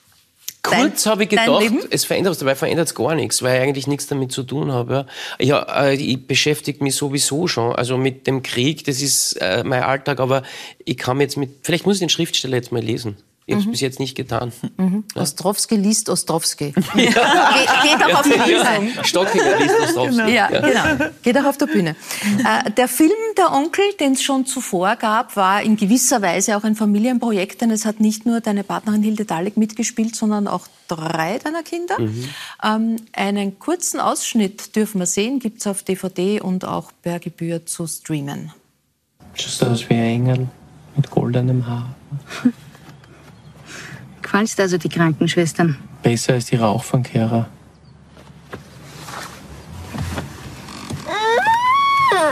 Kurz 0.63 1.05
habe 1.05 1.23
ich 1.23 1.29
gedacht, 1.29 1.63
es 1.91 2.03
verändert 2.03 2.33
es, 2.33 2.39
dabei 2.39 2.55
verändert 2.55 2.87
es 2.87 2.95
gar 2.95 3.15
nichts, 3.15 3.41
weil 3.41 3.57
ich 3.57 3.61
eigentlich 3.61 3.87
nichts 3.87 4.07
damit 4.07 4.31
zu 4.31 4.43
tun 4.43 4.71
habe. 4.71 5.05
Ja, 5.39 5.85
äh, 5.85 5.95
ich 5.95 6.27
beschäftige 6.27 6.83
mich 6.83 6.95
sowieso 6.95 7.47
schon, 7.47 7.73
also 7.73 7.97
mit 7.97 8.27
dem 8.27 8.43
Krieg, 8.43 8.83
das 8.83 9.01
ist 9.01 9.33
äh, 9.33 9.63
mein 9.63 9.83
Alltag, 9.83 10.19
aber 10.19 10.43
ich 10.83 10.97
kann 10.97 11.21
jetzt 11.21 11.37
mit, 11.37 11.51
vielleicht 11.63 11.85
muss 11.85 11.97
ich 11.97 11.99
den 12.01 12.09
Schriftsteller 12.09 12.57
jetzt 12.57 12.71
mal 12.71 12.81
lesen. 12.81 13.17
Ich 13.49 13.53
habe 13.53 13.61
es 13.61 13.65
mhm. 13.65 13.71
bis 13.71 13.79
jetzt 13.79 13.99
nicht 14.01 14.15
getan. 14.15 14.51
Mhm. 14.75 15.05
Ja. 15.15 15.21
Ostrowski 15.21 15.77
liest 15.77 16.09
Ostrowski. 16.09 16.73
Ja. 16.95 17.11
Ge 17.83 17.95
geht 17.95 18.05
auch 18.05 18.19
auf 18.19 18.29
der 18.29 18.43
Bühne. 18.43 19.03
Stockinger 19.05 19.57
liest 19.57 19.75
Ostrowski. 19.83 20.17
Genau. 20.17 20.27
Ja, 20.27 20.47
genau. 20.47 21.11
Geht 21.23 21.37
auch 21.37 21.45
auf 21.45 21.57
der 21.57 21.67
Bühne. 21.67 21.95
Äh, 22.39 22.71
der 22.71 22.89
Film 22.89 23.11
Der 23.37 23.53
Onkel, 23.53 23.85
den 24.01 24.13
es 24.13 24.21
schon 24.21 24.45
zuvor 24.45 24.97
gab, 24.97 25.37
war 25.37 25.61
in 25.61 25.77
gewisser 25.77 26.21
Weise 26.21 26.57
auch 26.57 26.65
ein 26.65 26.75
Familienprojekt, 26.75 27.61
denn 27.61 27.71
es 27.71 27.85
hat 27.85 28.01
nicht 28.01 28.25
nur 28.25 28.41
deine 28.41 28.65
Partnerin 28.65 29.01
Hilde 29.01 29.23
Dalek 29.23 29.55
mitgespielt, 29.55 30.17
sondern 30.17 30.49
auch 30.49 30.67
drei 30.89 31.39
deiner 31.39 31.63
Kinder. 31.63 32.01
Mhm. 32.01 32.29
Ähm, 32.61 32.95
einen 33.13 33.59
kurzen 33.59 34.01
Ausschnitt 34.01 34.75
dürfen 34.75 34.99
wir 34.99 35.05
sehen, 35.05 35.39
gibt 35.39 35.61
es 35.61 35.67
auf 35.67 35.83
DVD 35.83 36.41
und 36.41 36.65
auch 36.65 36.91
per 37.01 37.19
Gebühr 37.19 37.65
zu 37.65 37.87
streamen. 37.87 38.51
Schaust 39.35 39.63
aus 39.63 39.89
wie 39.89 39.93
ein 39.93 40.03
Engel 40.03 40.47
mit 40.97 41.09
goldenem 41.09 41.65
Haar. 41.65 41.95
Gefallen 44.27 44.45
dir 44.45 44.63
also 44.63 44.77
die 44.77 44.89
Krankenschwestern? 44.89 45.77
Besser 46.03 46.33
als 46.33 46.47
die 46.47 46.57
Rauchfangkehrer. 46.57 47.47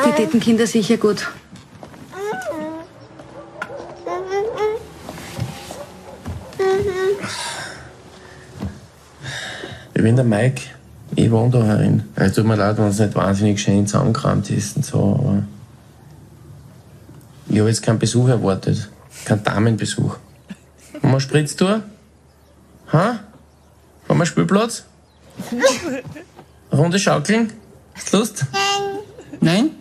Die 0.06 0.12
täten 0.12 0.42
Kinder 0.42 0.68
sicher 0.68 0.98
gut. 0.98 1.26
Ich 9.94 10.04
bin 10.04 10.18
der 10.18 10.26
Mike. 10.26 10.64
Ich 11.16 11.32
wohne 11.32 11.50
da 11.50 11.64
herin. 11.64 12.04
Es 12.16 12.34
tut 12.34 12.46
mir 12.46 12.58
leid, 12.58 12.78
wenn 12.78 12.88
es 12.88 13.00
nicht 13.00 13.16
wahnsinnig 13.16 13.62
schön 13.62 13.88
zusammengekramt 13.88 14.50
ist 14.50 14.76
und 14.76 14.86
so, 14.86 15.00
aber 15.00 15.44
ich 17.48 17.58
habe 17.58 17.70
jetzt 17.70 17.84
keinen 17.84 18.00
Besuch 18.00 18.28
erwartet. 18.28 18.90
Keinen 19.24 19.46
Damenbesuch. 19.46 20.18
Wir 21.16 21.22
Spritztour? 21.22 21.82
Ha? 22.92 23.24
Haben 24.10 24.20
wir 24.20 24.26
Spielplatz? 24.26 24.84
Runde 26.74 27.00
Schaukeln? 27.00 27.54
Hast 27.94 28.12
Lust? 28.12 28.46
Nein. 29.40 29.72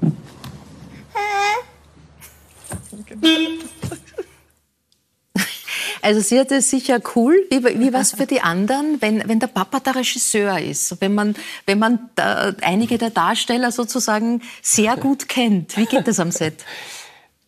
Nein? 0.00 0.10
Also 6.02 6.20
sie 6.20 6.40
hat 6.40 6.50
es 6.50 6.68
sicher 6.68 6.98
cool. 7.14 7.46
Wie, 7.50 7.64
wie 7.64 7.92
war 7.92 8.00
es 8.00 8.10
für 8.10 8.26
die 8.26 8.40
anderen, 8.40 9.00
wenn, 9.00 9.28
wenn 9.28 9.38
der 9.38 9.46
Papa 9.46 9.78
der 9.78 9.94
Regisseur 9.94 10.58
ist? 10.58 11.00
Wenn 11.00 11.14
man, 11.14 11.36
wenn 11.64 11.78
man 11.78 12.10
da, 12.16 12.52
einige 12.62 12.98
der 12.98 13.10
Darsteller 13.10 13.70
sozusagen 13.70 14.42
sehr 14.62 14.96
gut 14.96 15.28
kennt. 15.28 15.76
Wie 15.76 15.86
geht 15.86 16.08
das 16.08 16.18
am 16.18 16.32
Set? 16.32 16.64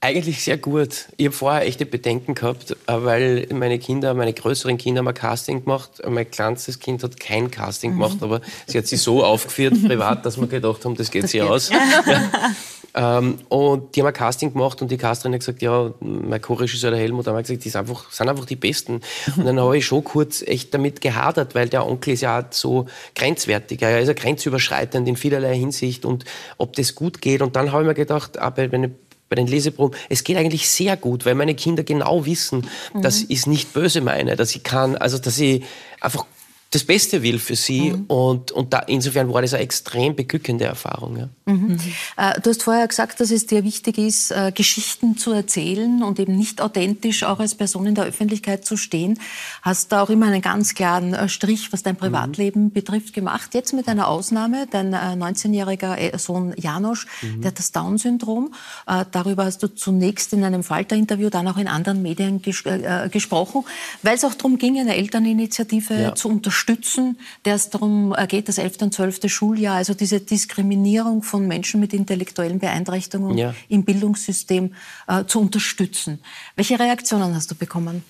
Eigentlich 0.00 0.44
sehr 0.44 0.58
gut. 0.58 1.08
Ich 1.16 1.26
habe 1.26 1.34
vorher 1.34 1.66
echte 1.66 1.84
Bedenken 1.84 2.34
gehabt, 2.34 2.70
äh, 2.70 2.76
weil 2.86 3.48
meine 3.52 3.80
Kinder, 3.80 4.14
meine 4.14 4.32
größeren 4.32 4.78
Kinder 4.78 5.00
haben 5.00 5.08
ein 5.08 5.14
Casting 5.14 5.64
gemacht. 5.64 6.02
Mein 6.08 6.30
kleinstes 6.30 6.78
Kind 6.78 7.02
hat 7.02 7.18
kein 7.18 7.50
Casting 7.50 7.92
mhm. 7.92 7.94
gemacht, 7.96 8.18
aber 8.20 8.40
sie 8.66 8.78
hat 8.78 8.86
sich 8.86 9.02
so 9.02 9.24
aufgeführt 9.24 9.74
privat, 9.86 10.24
dass 10.24 10.38
wir 10.38 10.46
gedacht 10.46 10.84
haben, 10.84 10.94
das 10.94 11.10
geht 11.10 11.24
das 11.24 11.32
sich 11.32 11.40
geht. 11.40 11.50
aus. 11.50 11.70
Ja. 12.06 13.18
Ähm, 13.18 13.38
und 13.48 13.94
die 13.94 14.00
haben 14.00 14.08
ein 14.08 14.14
Casting 14.14 14.52
gemacht 14.52 14.80
und 14.80 14.90
die 14.90 14.96
Casterin 14.96 15.34
hat 15.34 15.40
gesagt, 15.40 15.62
ja, 15.62 15.92
mein 16.00 16.40
Co-Regisseur, 16.40 16.90
der 16.90 16.98
Helmut, 16.98 17.26
hat 17.26 17.36
gesagt, 17.36 17.64
die 17.64 17.68
sind 17.68 17.80
einfach, 17.80 18.10
sind 18.10 18.28
einfach 18.28 18.46
die 18.46 18.56
Besten. 18.56 19.02
Und 19.36 19.44
dann 19.44 19.60
habe 19.60 19.76
ich 19.76 19.86
schon 19.86 20.02
kurz 20.02 20.42
echt 20.42 20.72
damit 20.72 21.00
gehadert, 21.00 21.54
weil 21.54 21.68
der 21.68 21.86
Onkel 21.86 22.14
ist 22.14 22.22
ja 22.22 22.40
auch 22.40 22.44
so 22.50 22.86
grenzwertig. 23.14 23.82
Er 23.82 24.00
ist 24.00 24.08
ja 24.08 24.14
grenzüberschreitend 24.14 25.06
in 25.06 25.16
vielerlei 25.16 25.56
Hinsicht 25.56 26.04
und 26.04 26.24
ob 26.56 26.74
das 26.76 26.94
gut 26.94 27.20
geht. 27.20 27.42
Und 27.42 27.56
dann 27.56 27.72
habe 27.72 27.82
ich 27.82 27.88
mir 27.88 27.94
gedacht, 27.94 28.38
aber 28.38 28.72
wenn 28.72 28.84
ich 28.84 28.90
bei 29.28 29.36
den 29.36 29.46
Leseproben, 29.46 29.96
es 30.08 30.24
geht 30.24 30.36
eigentlich 30.36 30.68
sehr 30.68 30.96
gut, 30.96 31.26
weil 31.26 31.34
meine 31.34 31.54
Kinder 31.54 31.82
genau 31.82 32.24
wissen, 32.26 32.66
mhm. 32.94 33.02
dass 33.02 33.22
ich 33.22 33.38
es 33.40 33.46
nicht 33.46 33.72
böse 33.72 34.00
meine, 34.00 34.36
dass 34.36 34.54
ich 34.54 34.62
kann, 34.62 34.96
also 34.96 35.18
dass 35.18 35.38
ich 35.38 35.64
einfach 36.00 36.24
das 36.70 36.84
Beste 36.84 37.22
will 37.22 37.38
für 37.38 37.56
sie. 37.56 37.90
Mhm. 37.90 38.04
Und, 38.06 38.52
und 38.52 38.72
da, 38.72 38.80
insofern 38.80 39.32
war 39.32 39.42
das 39.42 39.54
eine 39.54 39.62
extrem 39.62 40.14
beglückende 40.14 40.64
Erfahrung. 40.64 41.16
Ja. 41.16 41.28
Mhm. 41.46 41.78
Äh, 42.16 42.40
du 42.40 42.50
hast 42.50 42.62
vorher 42.62 42.86
gesagt, 42.86 43.20
dass 43.20 43.30
es 43.30 43.46
dir 43.46 43.64
wichtig 43.64 43.98
ist, 43.98 44.30
äh, 44.30 44.52
Geschichten 44.54 45.16
zu 45.16 45.32
erzählen 45.32 46.02
und 46.02 46.18
eben 46.18 46.36
nicht 46.36 46.60
authentisch 46.60 47.22
auch 47.22 47.40
als 47.40 47.54
Person 47.54 47.86
in 47.86 47.94
der 47.94 48.04
Öffentlichkeit 48.04 48.66
zu 48.66 48.76
stehen. 48.76 49.18
Hast 49.62 49.92
da 49.92 50.02
auch 50.02 50.10
immer 50.10 50.26
einen 50.26 50.42
ganz 50.42 50.74
klaren 50.74 51.14
äh, 51.14 51.28
Strich, 51.28 51.72
was 51.72 51.82
dein. 51.82 51.98
Privatleben 51.98 52.64
mhm. 52.64 52.70
betrifft, 52.70 53.12
gemacht. 53.12 53.54
Jetzt 53.54 53.72
mit 53.72 53.88
einer 53.88 54.08
Ausnahme, 54.08 54.66
dein 54.70 54.94
19-jähriger 54.94 55.96
äh, 55.96 56.10
äh, 56.10 56.18
Sohn 56.18 56.54
Janosch, 56.56 57.06
mhm. 57.22 57.42
der 57.42 57.50
hat 57.50 57.58
das 57.58 57.72
Down-Syndrom. 57.72 58.54
Äh, 58.86 59.04
darüber 59.10 59.44
hast 59.44 59.62
du 59.62 59.68
zunächst 59.74 60.32
in 60.32 60.44
einem 60.44 60.62
Falter-Interview, 60.62 61.28
dann 61.28 61.48
auch 61.48 61.56
in 61.56 61.68
anderen 61.68 62.02
Medien 62.02 62.40
ges 62.40 62.62
gesprochen, 63.10 63.64
weil 64.02 64.16
es 64.16 64.24
auch 64.24 64.34
darum 64.34 64.58
ging, 64.58 64.78
eine 64.78 64.96
Elterninitiative 64.96 65.94
ja. 65.94 66.14
zu 66.14 66.28
unterstützen 66.28 66.57
unterstützen, 66.58 67.18
der 67.44 67.54
es 67.54 67.70
darum 67.70 68.14
geht, 68.28 68.48
das 68.48 68.58
11. 68.58 68.82
und 68.82 68.94
12. 68.94 69.20
Schuljahr, 69.30 69.76
also 69.76 69.94
diese 69.94 70.20
Diskriminierung 70.20 71.22
von 71.22 71.46
Menschen 71.46 71.80
mit 71.80 71.92
intellektuellen 71.92 72.58
Beeinträchtigungen 72.58 73.38
ja. 73.38 73.54
im 73.68 73.84
Bildungssystem 73.84 74.74
äh, 75.06 75.24
zu 75.24 75.40
unterstützen. 75.40 76.20
Welche 76.56 76.78
Reaktionen 76.78 77.34
hast 77.34 77.50
du 77.50 77.54
bekommen? 77.54 78.02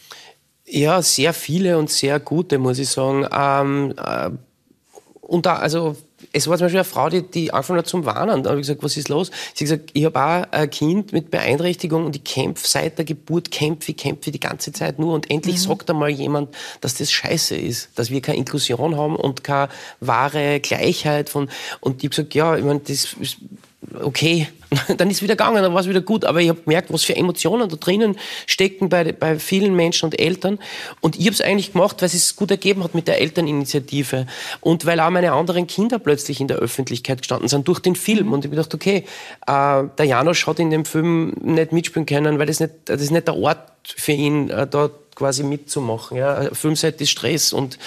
Ja, 0.65 1.03
sehr 1.03 1.33
viele 1.33 1.79
und 1.79 1.91
sehr 1.91 2.21
gute, 2.21 2.59
muss 2.59 2.79
ich 2.79 2.89
sagen. 2.89 3.27
Ähm, 3.31 3.95
äh, 3.97 4.31
und 5.21 5.47
da, 5.47 5.57
also 5.57 5.97
es 6.33 6.49
war 6.49 6.57
zum 6.59 6.67
Beispiel 6.67 6.81
eine 6.81 6.85
Frau, 6.85 7.09
die, 7.09 7.23
die 7.23 7.53
angefangen 7.53 7.79
hat 7.79 7.87
zum 7.87 8.05
Warnen. 8.05 8.43
Da 8.43 8.51
habe 8.51 8.61
ich 8.61 8.67
gesagt, 8.67 8.83
was 8.83 8.97
ist 8.97 9.09
los? 9.09 9.31
Sie 9.55 9.65
hat 9.65 9.71
gesagt, 9.71 9.91
ich 9.93 10.05
habe 10.05 10.21
auch 10.21 10.53
ein 10.53 10.71
Kind 10.71 11.13
mit 11.13 11.31
Beeinträchtigung 11.31 12.05
und 12.05 12.17
ich 12.17 12.25
kämpfe 12.25 12.67
seit 12.67 12.99
der 12.99 13.05
Geburt, 13.05 13.51
kämpfe, 13.51 13.95
kämpfe 13.95 14.31
die 14.31 14.41
ganze 14.41 14.73
Zeit 14.73 14.99
nur 14.99 15.15
und 15.15 15.31
endlich 15.31 15.57
mhm. 15.57 15.61
sagt 15.61 15.91
einmal 15.91 16.11
jemand, 16.11 16.55
dass 16.81 16.95
das 16.95 17.13
scheiße 17.13 17.57
ist, 17.57 17.91
dass 17.95 18.11
wir 18.11 18.21
keine 18.21 18.39
Inklusion 18.39 18.97
haben 18.97 19.17
und 19.17 19.45
keine 19.45 19.69
wahre 20.01 20.61
Gleichheit 20.61 21.31
von, 21.31 21.49
und 21.81 22.03
ich 22.03 22.09
habe 22.09 22.11
gesagt, 22.11 22.35
ja, 22.35 22.57
ich 22.57 22.65
meine, 22.65 22.81
das 22.81 23.17
okay, 24.03 24.49
dann 24.97 25.11
ist 25.11 25.19
es 25.19 25.23
wieder 25.23 25.35
gegangen, 25.35 25.63
dann 25.63 25.73
war 25.73 25.81
es 25.81 25.89
wieder 25.89 26.01
gut. 26.01 26.25
Aber 26.25 26.41
ich 26.41 26.49
habe 26.49 26.61
gemerkt, 26.61 26.93
was 26.93 27.05
für 27.05 27.17
Emotionen 27.17 27.69
da 27.69 27.77
drinnen 27.77 28.19
stecken 28.47 28.89
bei, 28.89 29.13
bei 29.13 29.39
vielen 29.39 29.75
Menschen 29.75 30.07
und 30.07 30.19
Eltern. 30.19 30.59
Und 31.01 31.19
ich 31.19 31.27
habe 31.27 31.35
es 31.35 31.41
eigentlich 31.41 31.73
gemacht, 31.73 32.01
weil 32.01 32.07
es 32.07 32.15
es 32.15 32.37
gut 32.37 32.51
ergeben 32.51 32.85
hat 32.85 32.95
mit 32.95 33.09
der 33.09 33.21
Elterninitiative. 33.21 34.27
Und 34.61 34.85
weil 34.87 35.01
auch 35.01 35.11
meine 35.11 35.33
anderen 35.33 35.67
Kinder 35.67 35.99
plötzlich 35.99 36.41
in 36.41 36.49
der 36.49 36.59
Öffentlichkeit 36.59 37.19
gestanden 37.19 37.49
sind 37.49 37.67
durch 37.67 37.81
den 37.81 37.97
Film. 37.97 38.27
Mhm. 38.27 38.33
Und 38.33 38.45
ich 38.45 38.51
habe 38.51 38.57
gedacht, 38.57 38.75
okay, 38.75 39.05
äh, 39.47 39.85
der 39.97 40.05
Janosch 40.05 40.47
hat 40.47 40.59
in 40.59 40.71
dem 40.71 40.85
Film 40.85 41.35
nicht 41.41 41.73
mitspielen 41.73 42.07
können, 42.07 42.39
weil 42.39 42.47
das 42.47 42.61
nicht, 42.61 42.73
das 42.87 43.01
ist 43.01 43.11
nicht 43.11 43.27
der 43.27 43.37
Ort 43.37 43.59
für 43.85 44.13
ihn, 44.13 44.51
äh, 44.51 44.67
dort 44.67 45.17
quasi 45.17 45.43
mitzumachen. 45.43 46.17
Ja. 46.17 46.55
Filmset 46.55 47.01
ist 47.01 47.11
Stress 47.11 47.53
und 47.53 47.79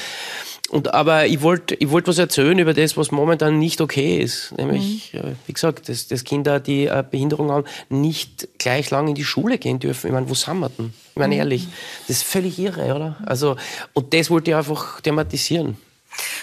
Und, 0.71 0.93
aber 0.93 1.25
ich 1.25 1.41
wollte 1.41 1.75
ich 1.75 1.89
wollt 1.89 2.07
was 2.07 2.17
erzählen 2.17 2.57
über 2.57 2.73
das, 2.73 2.95
was 2.95 3.11
momentan 3.11 3.59
nicht 3.59 3.81
okay 3.81 4.19
ist. 4.19 4.53
Nämlich, 4.57 5.13
mhm. 5.13 5.35
wie 5.45 5.51
gesagt, 5.51 5.89
dass, 5.89 6.07
dass 6.07 6.23
Kinder, 6.23 6.61
die 6.61 6.89
eine 6.89 7.03
Behinderung 7.03 7.51
haben, 7.51 7.65
nicht 7.89 8.47
gleich 8.57 8.89
lang 8.89 9.09
in 9.09 9.15
die 9.15 9.25
Schule 9.25 9.57
gehen 9.57 9.79
dürfen. 9.79 10.07
Ich 10.07 10.13
meine, 10.13 10.29
wo 10.29 10.33
sind 10.33 10.59
wir 10.59 10.69
denn? 10.69 10.93
Ich 11.09 11.17
meine, 11.17 11.35
mhm. 11.35 11.39
ehrlich, 11.39 11.67
das 12.07 12.17
ist 12.17 12.23
völlig 12.23 12.57
irre, 12.57 12.95
oder? 12.95 13.17
Also, 13.25 13.57
und 13.91 14.13
das 14.13 14.29
wollte 14.29 14.51
ich 14.51 14.55
einfach 14.55 15.01
thematisieren. 15.01 15.75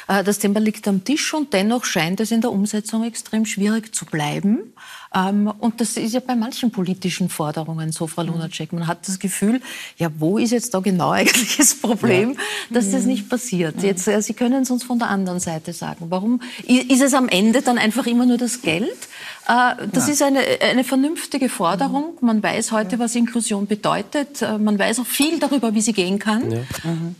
Äh, 0.08 0.24
das 0.24 0.38
Thema 0.38 0.60
liegt 0.60 0.88
am 0.88 1.04
Tisch 1.04 1.34
und 1.34 1.52
dennoch 1.52 1.84
scheint 1.84 2.20
es 2.20 2.30
in 2.30 2.40
der 2.40 2.50
Umsetzung 2.50 3.04
extrem 3.04 3.44
schwierig 3.46 3.94
zu 3.94 4.06
bleiben. 4.06 4.72
Ähm, 5.14 5.52
und 5.58 5.80
das 5.80 5.96
ist 5.96 6.12
ja 6.12 6.20
bei 6.20 6.34
manchen 6.34 6.70
politischen 6.70 7.28
Forderungen 7.28 7.92
so, 7.92 8.06
Frau 8.06 8.22
Lunacek. 8.22 8.72
Man 8.72 8.86
hat 8.86 9.08
das 9.08 9.18
Gefühl, 9.18 9.60
ja, 9.96 10.10
wo 10.18 10.38
ist 10.38 10.50
jetzt 10.50 10.74
da 10.74 10.80
genau 10.80 11.10
eigentlich 11.12 11.56
das 11.56 11.74
Problem, 11.74 12.32
ja. 12.32 12.38
dass 12.70 12.90
das 12.90 13.04
nicht 13.04 13.28
passiert? 13.28 13.82
Jetzt, 13.82 14.06
äh, 14.08 14.20
Sie 14.20 14.34
können 14.34 14.62
es 14.62 14.70
uns 14.70 14.84
von 14.84 14.98
der 14.98 15.08
anderen 15.08 15.40
Seite 15.40 15.72
sagen. 15.72 16.06
Warum 16.08 16.40
ist 16.66 17.00
es 17.00 17.14
am 17.14 17.28
Ende 17.28 17.62
dann 17.62 17.78
einfach 17.78 18.06
immer 18.06 18.26
nur 18.26 18.38
das 18.38 18.62
Geld? 18.62 18.98
Äh, 19.46 19.86
das 19.92 20.06
ja. 20.06 20.12
ist 20.12 20.22
eine, 20.22 20.40
eine 20.60 20.84
vernünftige 20.84 21.48
Forderung. 21.48 22.14
Man 22.20 22.42
weiß 22.42 22.72
heute, 22.72 22.98
was 22.98 23.14
Inklusion 23.14 23.66
bedeutet. 23.66 24.42
Man 24.42 24.78
weiß 24.78 25.00
auch 25.00 25.06
viel 25.06 25.38
darüber, 25.38 25.74
wie 25.74 25.80
sie 25.80 25.92
gehen 25.92 26.18
kann. 26.18 26.50
Ja. 26.50 26.58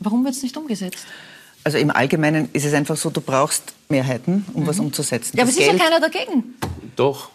Warum 0.01 0.25
wird 0.25 0.35
es 0.35 0.43
nicht 0.43 0.57
umgesetzt? 0.57 1.07
Also 1.65 1.79
im 1.79 1.91
Allgemeinen 1.91 2.49
ist 2.53 2.65
es 2.65 2.73
einfach 2.73 2.97
so, 2.97 3.11
du 3.11 3.21
brauchst 3.21 3.75
Mehrheiten, 3.89 4.47
um 4.55 4.63
mhm. 4.63 4.67
was 4.67 4.79
umzusetzen. 4.79 5.37
Ja, 5.37 5.43
aber 5.43 5.51
es 5.51 5.59
ist 5.59 5.67
ja 5.67 5.75
keiner 5.75 6.01
dagegen. 6.01 6.55
Doch. 6.97 7.31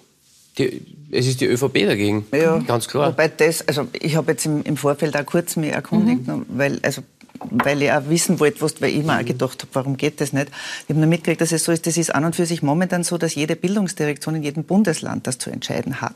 Die, 0.57 0.86
es 1.11 1.28
ist 1.28 1.41
die 1.41 1.45
ÖVP 1.45 1.86
dagegen, 1.86 2.26
ja, 2.32 2.57
ganz 2.59 2.88
klar. 2.88 3.11
Wobei 3.11 3.28
das, 3.28 3.67
also 3.67 3.88
ich 3.93 4.15
habe 4.15 4.32
jetzt 4.32 4.45
im, 4.45 4.63
im, 4.63 4.78
Vorfeld 4.78 5.15
auch 5.15 5.26
kurz 5.26 5.55
mich 5.55 5.71
erkundigt, 5.71 6.28
mhm. 6.28 6.45
weil, 6.49 6.80
also, 6.84 7.01
weil 7.49 7.82
ich 7.82 7.91
auch 7.91 8.07
wissen 8.07 8.39
wollte, 8.39 8.61
was, 8.61 8.82
weil 8.82 8.91
ich 8.91 9.03
mir 9.03 9.19
auch 9.19 9.26
gedacht 9.26 9.61
habe, 9.63 9.69
warum 9.74 9.97
geht 9.97 10.21
das 10.21 10.34
nicht. 10.34 10.49
Ich 10.84 10.89
habe 10.89 10.99
nur 10.99 11.07
mitgekriegt, 11.07 11.41
dass 11.41 11.51
es 11.51 11.63
so 11.63 11.71
ist, 11.71 11.88
das 11.88 11.97
ist 11.97 12.13
an 12.13 12.26
und 12.26 12.36
für 12.36 12.45
sich 12.45 12.61
momentan 12.61 13.03
so, 13.03 13.17
dass 13.17 13.36
jede 13.36 13.55
Bildungsdirektion 13.55 14.36
in 14.36 14.43
jedem 14.43 14.63
Bundesland 14.63 15.26
das 15.28 15.38
zu 15.38 15.49
entscheiden 15.49 16.01
hat. 16.01 16.15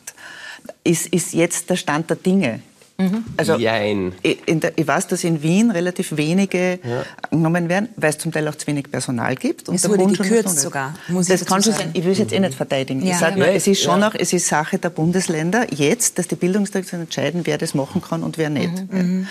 Ist, 0.84 1.08
ist 1.08 1.34
jetzt 1.34 1.70
der 1.70 1.76
Stand 1.76 2.10
der 2.10 2.18
Dinge. 2.18 2.62
Mhm. 2.98 3.24
Also 3.38 3.58
Jein. 3.58 4.14
Der, 4.24 4.72
ich 4.76 4.88
weiß, 4.88 5.08
dass 5.08 5.24
in 5.24 5.44
Wien 5.44 5.70
relativ 5.70 6.18
wenige 6.18 6.80
ja. 6.84 7.04
genommen 7.30 7.70
werden, 7.70 7.90
weil 7.96 8.10
es 8.10 8.18
zum 8.18 8.32
Teil 8.32 8.48
auch 8.48 8.56
zu 8.56 8.66
wenig 8.66 8.90
Personal 8.90 9.36
gibt. 9.36 9.70
Und 9.70 9.76
es 9.76 9.88
wurde 9.88 10.08
gekürzt 10.08 10.60
sogar. 10.60 10.96
Muss 11.08 11.28
das 11.28 11.46
kann 11.46 11.62
schon 11.62 11.74
sein. 11.74 11.92
Ich 11.94 12.04
will 12.04 12.14
es 12.14 12.18
jetzt 12.18 12.34
eh 12.34 12.40
nicht 12.40 12.56
verteidigen. 12.56 13.06
Ja. 13.06 13.14
Ich 13.14 13.18
sage 13.18 13.38
nur, 13.38 13.48
es 13.50 13.68
ist 13.68 13.84
schon 13.84 14.02
ja. 14.02 14.10
auch, 14.10 14.16
es 14.16 14.34
ist 14.34 14.48
Sache 14.48 14.80
der 14.80 14.90
Bundesländer 14.90 15.68
jetzt, 15.74 16.18
dass 16.18 16.28
die 16.28 16.36
Bildungsdirektionen 16.36 17.06
entscheiden, 17.06 17.42
wer 17.44 17.60
das 17.60 17.76
machen 17.76 18.02
kann 18.02 18.24
und 18.24 18.38
wer 18.38 18.50
nicht. 18.50 18.92
Mhm. 18.92 19.00
mhm. 19.00 19.28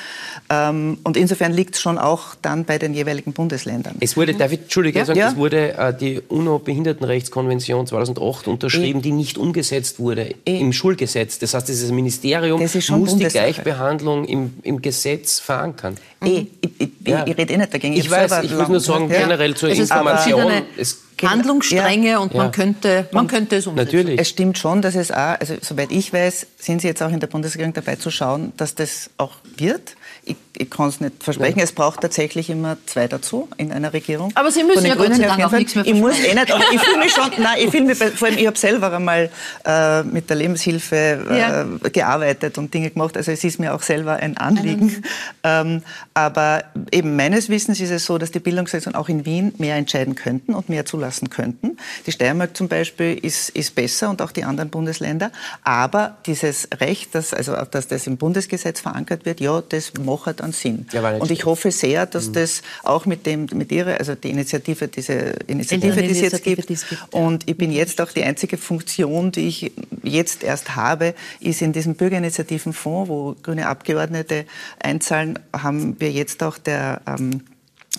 Ähm, 0.49 0.99
und 1.03 1.17
insofern 1.17 1.53
liegt 1.53 1.75
es 1.75 1.81
schon 1.81 1.99
auch 1.99 2.37
dann 2.41 2.64
bei 2.64 2.79
den 2.79 2.95
jeweiligen 2.95 3.33
Bundesländern. 3.33 3.97
Es 3.99 4.17
wurde, 4.17 4.35
David, 4.35 4.62
Entschuldige, 4.62 5.05
sagen, 5.05 5.19
es 5.19 5.35
wurde 5.35 5.77
äh, 5.77 5.93
die 5.93 6.21
UNO-Behindertenrechtskonvention 6.29 7.87
2008 7.87 8.47
unterschrieben, 8.47 9.01
e 9.01 9.03
die 9.03 9.12
nicht 9.12 9.39
umgesetzt 9.39 9.99
wurde 9.99 10.35
e 10.45 10.61
im 10.61 10.73
Schulgesetz. 10.73 11.41
Das 11.41 11.55
heißt, 11.55 11.69
dieses 11.69 11.91
Ministerium 11.91 12.61
das 12.61 12.91
muss 12.91 13.17
die 13.17 13.25
gleich 13.25 13.56
Gleichbehandlung 13.63 14.25
im, 14.25 14.55
im 14.63 14.83
Gesetz 14.83 15.41
verankern. 15.41 15.97
Mhm. 16.21 16.27
Ich, 16.61 16.71
ich, 16.79 16.91
ja. 17.07 17.27
ich, 17.27 17.37
rede 17.37 17.55
eh 17.55 17.57
nicht 17.57 17.75
dagegen. 17.75 17.95
Ich, 17.95 18.01
ich 18.01 18.11
weiß, 18.11 18.45
ich 18.45 18.51
will 18.51 18.67
nur 18.69 18.81
sagen, 18.81 19.11
ja. 19.11 19.21
generell 19.21 19.55
zur 19.55 19.71
es 19.71 19.79
Information. 19.79 20.53
Es 20.77 21.03
Handlungsstränge 21.23 22.11
ja. 22.11 22.19
und 22.19 22.35
man, 22.35 22.53
könnte, 22.53 23.09
man 23.13 23.27
könnte 23.27 23.57
es 23.57 23.67
umsetzen. 23.67 23.97
Natürlich. 23.97 24.21
Es 24.21 24.29
stimmt 24.29 24.59
schon, 24.59 24.83
dass 24.83 24.95
es 24.95 25.11
auch, 25.11 25.41
also 25.41 25.55
soweit 25.61 25.91
ich 25.91 26.13
weiß, 26.13 26.47
sind 26.59 26.83
Sie 26.83 26.89
jetzt 26.89 27.03
auch 27.03 27.11
in 27.11 27.21
der 27.21 27.27
Bundesregierung 27.27 27.73
dabei 27.73 27.97
zu 27.97 28.11
schauen, 28.11 28.53
dass 28.57 28.75
das 28.75 29.11
auch 29.17 29.33
wird 29.57 29.97
ich, 30.27 30.37
ich 30.59 30.68
kann 30.68 30.89
es 30.89 31.01
nicht 31.01 31.22
versprechen. 31.22 31.59
Ja. 31.59 31.64
Es 31.64 31.72
braucht 31.72 32.01
tatsächlich 32.01 32.51
immer 32.51 32.77
zwei 32.87 33.07
dazu 33.07 33.49
in 33.57 33.70
einer 33.70 33.93
Regierung. 33.93 34.33
Aber 34.35 34.51
Sie 34.51 34.64
müssen 34.64 34.85
ja 34.85 34.97
Gott 34.97 35.14
sei 35.14 35.22
Dank 35.22 35.45
auch 35.45 35.53
nichts 35.53 35.74
mehr 35.77 35.87
Ich 35.87 35.95
muss 35.95 36.18
eh 36.18 36.35
nicht, 36.35 36.51
aber 36.53 36.64
ich 36.72 36.81
fühle 36.81 36.99
mich 36.99 37.12
schon, 37.12 37.31
nein, 37.39 37.59
ich 37.59 37.70
fühle 37.70 37.85
mich, 37.85 37.99
vor 37.99 38.29
allem, 38.29 38.37
ich 38.37 38.47
habe 38.47 38.59
selber 38.59 38.93
einmal 38.93 39.31
äh, 39.64 40.03
mit 40.03 40.29
der 40.29 40.37
Lebenshilfe 40.37 40.97
äh, 41.31 41.39
ja. 41.39 41.64
gearbeitet 41.93 42.59
und 42.59 42.74
Dinge 42.74 42.91
gemacht. 42.91 43.16
Also 43.16 43.31
es 43.31 43.45
ist 43.45 43.61
mir 43.61 43.72
auch 43.74 43.83
selber 43.83 44.16
ein 44.16 44.37
Anliegen. 44.37 45.03
Ähm, 45.45 45.83
aber 46.14 46.64
eben 46.91 47.14
meines 47.14 47.49
Wissens 47.49 47.79
ist 47.79 47.91
es 47.91 48.05
so, 48.05 48.18
dass 48.18 48.33
die 48.33 48.41
Bildungssektoren 48.41 48.97
auch 48.97 49.09
in 49.09 49.24
Wien 49.24 49.55
mehr 49.59 49.77
entscheiden 49.77 50.16
könnten 50.16 50.55
und 50.55 50.68
mehr 50.68 50.85
zulassen 50.85 51.31
könnten. 51.31 51.77
Die 52.07 52.12
Steiermark 52.12 52.57
zum 52.57 52.66
Beispiel 52.66 53.16
ist, 53.16 53.51
ist 53.51 53.77
besser 53.77 54.11
und 54.11 54.22
auch 54.22 54.33
die 54.33 54.43
anderen 54.43 54.70
Bundesländer. 54.70 55.31
Aber 55.62 56.16
dieses 56.27 56.68
Recht, 56.81 57.14
dass, 57.14 57.33
also, 57.33 57.55
dass 57.70 57.87
das 57.87 58.09
im 58.09 58.16
Bundesgesetz 58.16 58.81
verankert 58.81 59.24
wird, 59.24 59.41
ja, 59.41 59.62
das 59.68 59.93
macht 59.95 60.16
hat 60.25 60.41
an 60.41 60.53
Sinn. 60.53 60.87
Ja, 60.93 61.17
und 61.19 61.31
ich 61.31 61.45
hoffe 61.45 61.71
sehr, 61.71 62.07
dass 62.07 62.29
mhm. 62.29 62.33
das 62.33 62.62
auch 62.83 63.05
mit 63.05 63.27
dem, 63.27 63.47
mit 63.53 63.71
ihrer, 63.71 63.99
also 63.99 64.14
die 64.14 64.31
Initiative, 64.31 64.89
diese 64.89 65.35
Initiative, 65.47 66.01
die 66.01 66.11
es 66.11 66.21
jetzt 66.21 66.43
gibt, 66.43 66.69
gibt 66.69 66.87
und 67.11 67.47
ich 67.49 67.57
bin 67.59 67.71
jetzt 67.71 68.01
auch 68.01 68.11
die 68.11 68.23
einzige 68.23 68.57
Funktion, 68.57 69.33
die 69.33 69.49
ich 69.49 69.73
jetzt 70.03 70.43
erst 70.43 70.77
habe, 70.77 71.14
ist 71.41 71.61
in 71.61 71.73
diesem 71.73 71.97
Bürgerinitiativenfonds, 71.97 73.11
wo 73.11 73.37
grüne 73.43 73.67
Abgeordnete 73.67 74.47
einzahlen, 74.79 75.39
haben 75.53 76.01
wir 76.01 76.11
jetzt 76.11 76.43
auch 76.43 76.57
der 76.57 77.03
ähm, 77.07 77.43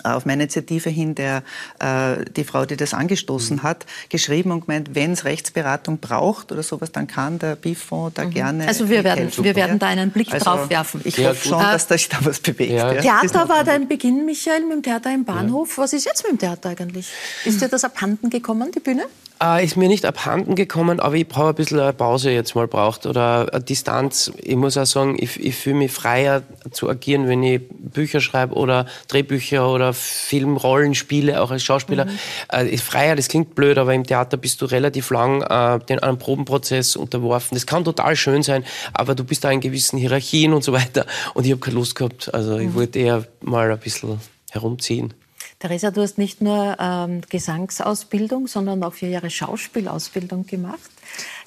auf 0.03 0.25
meine 0.25 0.43
Initiative 0.43 0.89
hin 0.89 1.15
der, 1.15 1.43
äh, 1.79 2.25
die 2.35 2.43
Frau, 2.43 2.65
die 2.65 2.77
das 2.77 2.93
angestoßen 2.93 3.57
mhm. 3.57 3.63
hat, 3.63 3.85
geschrieben 4.09 4.51
und 4.51 4.65
gemeint, 4.67 4.95
wenn 4.95 5.13
es 5.13 5.25
Rechtsberatung 5.25 5.99
braucht 5.99 6.51
oder 6.51 6.63
sowas, 6.63 6.91
dann 6.91 7.07
kann 7.07 7.39
der 7.39 7.55
BIF-Fonds 7.55 8.15
da 8.15 8.25
mhm. 8.25 8.31
gerne. 8.31 8.67
Also 8.67 8.89
wir 8.89 9.03
werden, 9.03 9.31
wir 9.37 9.55
werden 9.55 9.79
da 9.79 9.87
einen 9.87 10.11
Blick 10.11 10.33
also 10.33 10.45
drauf 10.45 10.69
werfen. 10.69 11.01
Ich 11.03 11.17
ja, 11.17 11.29
hoffe 11.29 11.47
schon, 11.47 11.59
dass 11.59 11.87
sich 11.87 12.09
da 12.09 12.17
was 12.21 12.39
bewegt. 12.39 12.71
Ja. 12.71 12.93
Ja. 12.93 13.01
Theater 13.01 13.49
war 13.49 13.63
dein 13.63 13.87
Beginn, 13.87 14.25
Michael, 14.25 14.61
mit 14.61 14.73
dem 14.73 14.83
Theater 14.83 15.13
im 15.13 15.25
Bahnhof. 15.25 15.77
Was 15.77 15.93
ist 15.93 16.05
jetzt 16.05 16.23
mit 16.23 16.33
dem 16.33 16.39
Theater 16.39 16.69
eigentlich? 16.69 17.07
Ist 17.45 17.61
dir 17.61 17.67
das 17.67 17.83
abhanden 17.83 18.29
gekommen, 18.29 18.71
die 18.71 18.79
Bühne? 18.79 19.03
Äh, 19.41 19.63
ist 19.63 19.77
mir 19.77 19.88
nicht 19.88 20.05
abhanden 20.05 20.55
gekommen, 20.55 20.99
aber 20.99 21.15
ich 21.15 21.27
brauche 21.27 21.49
ein 21.49 21.55
bisschen 21.55 21.79
eine 21.79 21.93
Pause 21.93 22.31
jetzt 22.31 22.55
mal 22.55 22.67
braucht 22.67 23.05
oder 23.05 23.47
eine 23.53 23.63
Distanz. 23.63 24.31
Ich 24.41 24.55
muss 24.55 24.77
auch 24.77 24.85
sagen, 24.85 25.15
ich, 25.19 25.39
ich 25.39 25.55
fühle 25.55 25.75
mich 25.75 25.91
freier 25.91 26.41
zu 26.71 26.89
agieren, 26.89 27.27
wenn 27.27 27.43
ich 27.43 27.61
Bücher 27.69 28.19
schreibe 28.19 28.55
oder 28.55 28.88
Drehbücher 29.07 29.69
oder 29.69 29.93
Filmrollen 29.93 30.95
spiele, 30.95 31.39
auch 31.41 31.51
als 31.51 31.63
Schauspieler. 31.63 32.05
Mhm. 32.05 32.17
Äh, 32.49 32.77
freier, 32.77 33.15
das 33.15 33.27
klingt 33.27 33.53
blöd, 33.53 33.77
aber 33.77 33.93
im 33.93 34.05
Theater 34.05 34.38
bist 34.38 34.61
du 34.61 34.65
relativ 34.65 35.11
lang 35.11 35.43
äh, 35.43 35.85
den, 35.85 35.99
einem 35.99 36.17
Probenprozess 36.17 36.95
unterworfen. 36.95 37.55
Das 37.55 37.67
kann 37.67 37.83
total 37.83 38.15
schön 38.15 38.41
sein, 38.41 38.65
aber 38.93 39.13
du 39.13 39.23
bist 39.23 39.43
da 39.43 39.51
in 39.51 39.61
gewissen 39.61 39.99
Hierarchien 39.99 40.53
und 40.53 40.63
so 40.63 40.73
weiter. 40.73 41.05
Und 41.35 41.45
ich 41.45 41.51
habe 41.51 41.61
keine 41.61 41.75
Lust 41.75 41.95
gehabt. 41.95 42.33
Also 42.33 42.55
mhm. 42.55 42.69
ich 42.69 42.73
wollte 42.73 42.97
eher 42.97 43.23
mal 43.41 43.71
ein 43.71 43.77
bisschen 43.77 44.19
herumziehen. 44.49 45.13
Theresa, 45.60 45.89
du 45.89 46.01
hast 46.01 46.20
nicht 46.20 46.39
nur 46.39 46.78
ähm, 46.80 47.22
Gesangsausbildung, 47.30 48.47
sondern 48.47 48.84
auch 48.84 48.93
vier 48.93 49.10
Jahre 49.10 49.32
Schauspielausbildung 49.32 50.45
gemacht. 50.45 50.91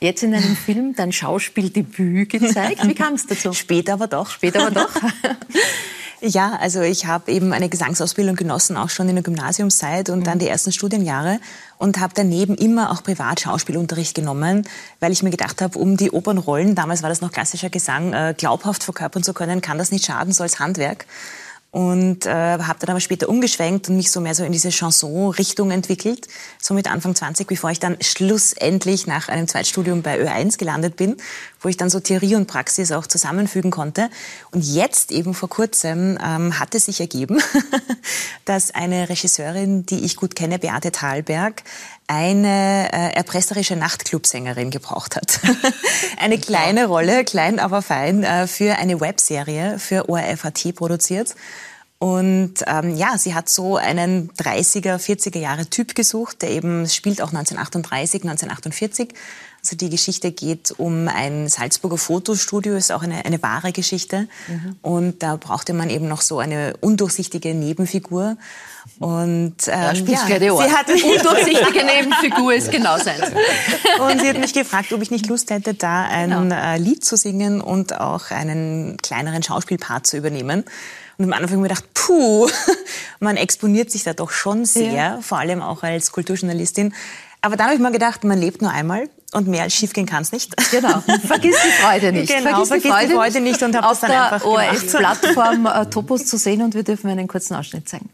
Jetzt 0.01 0.25
in 0.25 0.35
einem 0.35 0.57
Film 0.67 0.97
dein 0.97 1.13
Schauspieldebüt 1.13 2.29
gezeigt. 2.29 2.87
Wie 2.87 2.95
kam 2.95 3.15
es 3.15 3.27
dazu? 3.27 3.53
Später 3.55 3.93
aber 3.93 4.09
doch. 4.09 4.31
Später 4.31 4.67
aber 4.67 4.73
doch. 4.73 4.91
Ja, 6.23 6.59
also 6.61 6.83
ich 6.83 7.07
habe 7.07 7.33
eben 7.33 7.55
eine 7.55 7.71
Gesangsausbildung 7.71 8.37
genossen, 8.37 8.77
auch 8.77 8.91
schon 8.91 9.09
in 9.09 9.15
der 9.15 9.23
Gymnasiumszeit 9.23 10.11
und 10.11 10.19
mhm. 10.19 10.25
dann 10.25 10.39
die 10.39 10.49
ersten 10.49 10.71
Studienjahre 10.71 11.41
und 11.79 11.99
habe 11.99 12.13
daneben 12.15 12.57
immer 12.57 12.91
auch 12.91 13.03
privat 13.03 13.41
Schauspielunterricht 13.41 14.15
genommen, 14.15 14.69
weil 15.01 15.13
ich 15.13 15.23
mir 15.23 15.31
gedacht 15.31 15.63
habe, 15.63 15.79
um 15.79 15.97
die 15.97 16.11
Opernrollen, 16.11 16.75
damals 16.75 17.03
war 17.03 17.09
das 17.09 17.23
noch 17.23 17.33
klassischer 17.33 17.71
Gesang, 17.71 18.13
äh, 18.13 18.35
glaubhaft 18.37 18.85
verkörpern 18.85 19.23
zu 19.23 19.33
können, 19.33 19.63
kann 19.63 19.79
das 19.79 19.93
nicht 19.93 20.05
schaden, 20.05 20.35
so 20.35 20.43
als 20.43 20.61
Handwerk 20.61 21.07
und 21.73 22.27
äh, 22.27 22.31
habe 22.31 22.79
dann 22.81 22.91
aber 22.91 23.01
später 23.01 23.29
umgeschwenkt 23.29 23.89
und 23.89 23.97
mich 23.97 24.11
so 24.11 24.21
mehr 24.21 24.35
so 24.35 24.43
in 24.43 24.51
diese 24.51 24.71
Chanson-Richtung 24.71 25.71
entwickelt. 25.71 26.27
So 26.61 26.75
mit 26.75 26.91
Anfang 26.91 27.15
20, 27.15 27.47
bevor 27.47 27.71
ich 27.71 27.79
dann 27.79 27.97
schlussendlich 28.01 29.07
nach 29.07 29.29
einem 29.29 29.47
Zweitstudium 29.47 30.03
bei 30.03 30.21
Ö1 30.21 30.59
gelandet 30.59 30.97
bin, 30.97 31.17
wo 31.61 31.69
ich 31.69 31.77
dann 31.77 31.89
so 31.89 32.01
Theorie 32.01 32.35
und 32.35 32.47
Praxis 32.47 32.91
auch 32.91 33.07
zusammenfügen 33.07 33.71
konnte. 33.71 34.11
Und 34.51 34.65
jetzt 34.65 35.13
eben 35.13 35.33
vor 35.33 35.49
kurzem 35.49 36.19
ähm, 36.25 36.59
hat 36.59 36.75
es 36.75 36.87
sich 36.87 37.01
ergeben, 37.01 37.41
dass 38.45 38.75
eine 38.75 39.09
Regisseurin, 39.09 39.87
die 39.87 40.05
ich 40.05 40.17
gut 40.17 40.35
kenne, 40.35 40.59
Beate 40.59 40.91
Thalberg, 40.91 41.63
eine 42.11 42.89
äh, 42.93 43.15
erpresserische 43.15 43.77
Nachtclubsängerin 43.77 44.71
gebraucht 44.71 45.15
hat. 45.15 45.39
eine 46.19 46.39
kleine 46.39 46.87
Rolle, 46.87 47.25
klein 47.25 47.61
aber 47.61 47.83
fein, 47.83 48.25
äh, 48.25 48.49
für 48.49 48.79
eine 48.79 49.01
Webserie 49.01 49.79
für 49.79 50.09
ORF 50.09 50.45
AT 50.45 50.75
produziert. 50.75 51.37
Und 52.01 52.55
ähm, 52.67 52.97
ja, 52.97 53.19
sie 53.19 53.35
hat 53.35 53.49
so 53.49 53.77
einen 53.77 54.31
30er, 54.33 54.97
40er 54.97 55.39
Jahre 55.39 55.67
Typ 55.67 55.95
gesucht, 55.95 56.41
der 56.41 56.51
eben 56.51 56.89
spielt 56.89 57.21
auch 57.21 57.29
1938, 57.29 58.23
1948 58.23 59.15
also 59.63 59.77
die 59.77 59.91
Geschichte 59.91 60.33
geht 60.33 60.73
um 60.79 61.07
ein 61.09 61.49
Salzburger 61.49 61.99
Fotostudio, 61.99 62.77
ist 62.77 62.93
auch 62.93 63.03
eine, 63.03 63.25
eine 63.27 63.43
wahre 63.43 63.73
Geschichte. 63.73 64.27
Mhm. 64.49 64.77
Und 64.81 65.23
da 65.23 65.37
brauchte 65.37 65.75
man 65.75 65.91
eben 65.91 66.09
noch 66.09 66.23
so 66.23 66.39
eine 66.39 66.75
undurchsichtige 66.81 67.55
Nebenfigur. 67.55 68.39
Und 68.99 69.57
ähm, 69.67 70.07
ja, 70.07 70.17
sie 70.17 70.17
hat 70.17 70.89
eine 70.89 71.05
undurchsichtige 71.05 71.85
Nebenfigur, 71.85 72.55
ist 72.55 72.73
genau 72.73 72.97
sein. 72.99 73.21
Und 74.01 74.21
sie 74.23 74.29
hat 74.31 74.39
mich 74.39 74.55
gefragt, 74.55 74.93
ob 74.95 75.03
ich 75.03 75.11
nicht 75.11 75.27
Lust 75.27 75.51
hätte, 75.51 75.75
da 75.75 76.05
ein 76.05 76.31
genau. 76.31 76.55
Äh, 76.55 76.79
Lied 76.79 77.05
zu 77.05 77.17
singen 77.17 77.61
und 77.61 77.99
auch 78.01 78.31
einen 78.31 78.97
kleineren 78.97 79.43
Schauspielpart 79.43 80.07
zu 80.07 80.17
übernehmen. 80.17 80.65
Und 81.21 81.27
am 81.27 81.33
Anfang 81.35 81.43
habe 81.43 81.55
ich 81.57 81.61
mir 81.61 81.69
gedacht, 81.69 81.85
puh, 81.93 82.49
man 83.21 83.37
exponiert 83.37 83.91
sich 83.91 84.05
da 84.05 84.15
doch 84.15 84.31
schon 84.31 84.65
sehr, 84.65 84.93
ja. 84.93 85.19
vor 85.21 85.37
allem 85.37 85.61
auch 85.61 85.83
als 85.83 86.13
Kulturjournalistin. 86.13 86.95
Aber 87.43 87.57
dann 87.57 87.67
habe 87.67 87.75
ich 87.75 87.81
mir 87.83 87.93
gedacht, 87.93 88.25
man 88.25 88.39
lebt 88.39 88.63
nur 88.63 88.71
einmal 88.71 89.11
und 89.33 89.47
mehr 89.47 89.65
als 89.65 89.75
schief 89.75 89.93
gehen 89.93 90.07
kann 90.07 90.23
es 90.23 90.33
nicht. 90.33 90.57
Genau. 90.71 91.01
Vergiss 91.27 91.57
die 91.63 91.83
Freude 91.83 92.13
nicht. 92.13 92.35
Genau, 92.35 92.65
vergiss, 92.65 92.69
vergiss 92.69 92.85
die, 92.85 92.89
Freude 92.89 93.09
die 93.09 93.15
Freude 93.15 93.41
nicht 93.43 93.63
und 93.63 93.77
habe 93.77 93.87
das 93.87 94.01
dann 94.01 94.13
einfach 94.13 94.41
gemacht. 94.43 94.71
Auf 94.71 94.81
der 94.81 95.01
ORF-Plattform 95.01 95.67
äh, 95.75 95.87
Topos 95.91 96.25
zu 96.25 96.39
sehen 96.39 96.63
und 96.63 96.75
wir 96.75 96.85
dürfen 96.85 97.11
einen 97.11 97.29
kurzen 97.29 97.55
Ausschnitt 97.55 97.87
zeigen. 97.87 98.09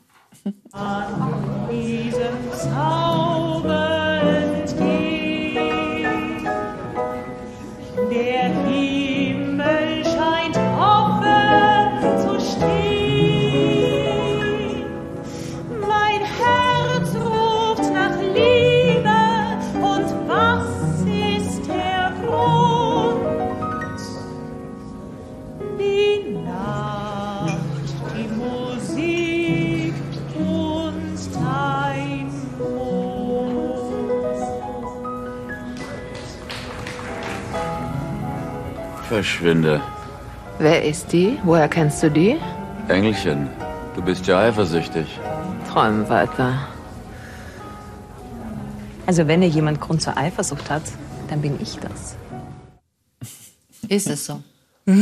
An 0.73 1.69
diesem 1.71 2.51
Zauber 2.61 4.21
entgehen, 4.65 5.55
der 8.11 8.51
Verschwinde. 39.09 39.81
Wer 40.59 40.85
ist 40.85 41.13
die? 41.13 41.39
Woher 41.45 41.69
kennst 41.69 42.03
du 42.03 42.11
die? 42.11 42.37
Engelchen, 42.89 43.49
du 43.95 44.03
bist 44.03 44.27
ja 44.27 44.41
eifersüchtig. 44.41 45.19
Träum 45.73 46.09
weiter. 46.09 46.53
Also 49.07 49.27
wenn 49.29 49.43
ihr 49.43 49.49
jemand 49.49 49.81
Grund 49.81 50.03
zur 50.03 50.17
Eifersucht 50.17 50.69
hat, 50.69 50.83
dann 51.29 51.41
bin 51.41 51.61
ich 51.63 51.79
das. 51.79 52.17
Ist 53.89 54.09
es 54.09 54.27
so? 54.27 54.43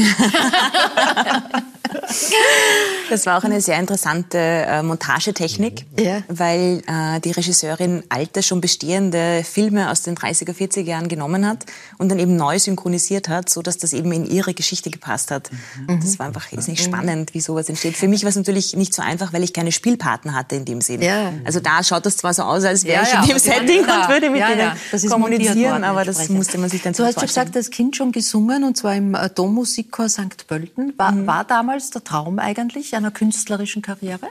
Das 3.11 3.27
war 3.27 3.39
auch 3.39 3.45
eine 3.45 3.61
sehr 3.61 3.79
interessante 3.79 4.39
äh, 4.39 4.83
Montagetechnik, 4.83 5.85
ja. 5.99 6.23
weil 6.29 6.83
äh, 6.87 7.21
die 7.21 7.33
Regisseurin 7.33 8.03
alte, 8.09 8.43
schon 8.43 8.61
bestehende 8.61 9.45
Filme 9.45 9.91
aus 9.91 10.03
den 10.03 10.17
30er, 10.17 10.55
40er 10.55 10.81
Jahren 10.81 11.09
genommen 11.09 11.47
hat 11.47 11.67
und 11.99 12.11
dann 12.11 12.19
eben 12.19 12.37
neu 12.37 12.59
synchronisiert 12.59 13.29
hat, 13.29 13.51
so 13.51 13.62
dass 13.62 13.79
das 13.79 13.93
eben 13.93 14.11
in 14.12 14.25
ihre 14.25 14.55
Geschichte 14.55 14.91
gepasst 14.91 15.31
hat. 15.31 15.51
Mhm. 15.87 16.01
Das 16.01 16.19
war 16.19 16.27
einfach 16.27 16.51
ist 16.53 16.69
nicht 16.69 16.87
mhm. 16.87 16.93
spannend, 16.93 17.35
wie 17.35 17.41
sowas 17.41 17.69
entsteht. 17.69 17.97
Für 17.97 18.09
mich 18.09 18.23
war 18.23 18.31
es 18.31 18.37
natürlich 18.37 18.75
nicht 18.75 18.95
so 18.95 19.03
einfach, 19.03 19.33
weil 19.33 19.43
ich 19.43 19.53
keine 19.53 19.73
Spielpartner 19.73 20.35
hatte 20.35 20.57
in 20.57 20.65
dem 20.65 20.81
Sinn. 20.81 21.03
Ja. 21.03 21.33
Also 21.45 21.61
da 21.61 21.83
schaut 21.83 22.07
das 22.07 22.17
zwar 22.17 22.33
so 22.33 22.43
aus, 22.43 22.65
als 22.65 22.85
wäre 22.85 23.05
ja, 23.05 23.23
ich 23.23 23.31
in 23.31 23.37
dem 23.37 23.39
Setting 23.39 23.81
und 23.81 24.09
würde 24.09 24.31
mit 24.31 24.43
denen 24.43 25.11
kommunizieren, 25.11 25.85
aber 25.85 26.05
das 26.05 26.29
musste 26.29 26.59
man 26.59 26.71
sich 26.71 26.83
dann 26.83 26.95
Du 26.95 27.05
hast 27.05 27.17
ja 27.17 27.27
gesagt, 27.27 27.57
das 27.57 27.71
Kind 27.71 27.97
schon 27.97 28.12
gesungen 28.12 28.65
und 28.65 28.77
zwar 28.77 28.95
im 28.95 29.15
äh, 29.15 29.29
Dommusikchor 29.29 30.09
St. 30.09 30.47
Pölten. 30.47 30.95
War, 30.97 31.12
mhm. 31.12 31.27
war 31.27 31.45
damals 31.45 31.91
der 31.91 32.04
Traum 32.05 32.39
eigentlich 32.39 32.95
einer 32.95 33.11
künstlerischen 33.11 33.83
Karriere? 33.83 34.29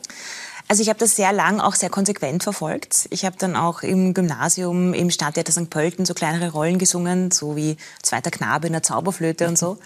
Also 0.68 0.82
ich 0.82 0.90
habe 0.90 1.00
das 1.00 1.16
sehr 1.16 1.34
lang 1.34 1.60
auch 1.60 1.76
sehr 1.76 1.90
konsequent 1.90 2.44
verfolgt. 2.44 3.08
Ich 3.10 3.26
habe 3.26 3.36
dann 3.38 3.56
auch 3.56 3.84
im 3.84 4.14
Gymnasium 4.14 4.94
im 4.94 5.12
Stadttheater 5.12 5.52
St. 5.52 5.70
Pölten 5.70 6.06
so 6.06 6.14
kleinere 6.14 6.52
Rollen 6.52 6.80
gesungen, 6.80 7.32
so 7.32 7.56
wie 7.56 7.78
Zweiter 8.02 8.32
Knabe 8.32 8.68
in 8.68 8.74
der 8.74 8.84
Zauberflöte 8.84 9.48
und 9.48 9.58
so. 9.58 9.78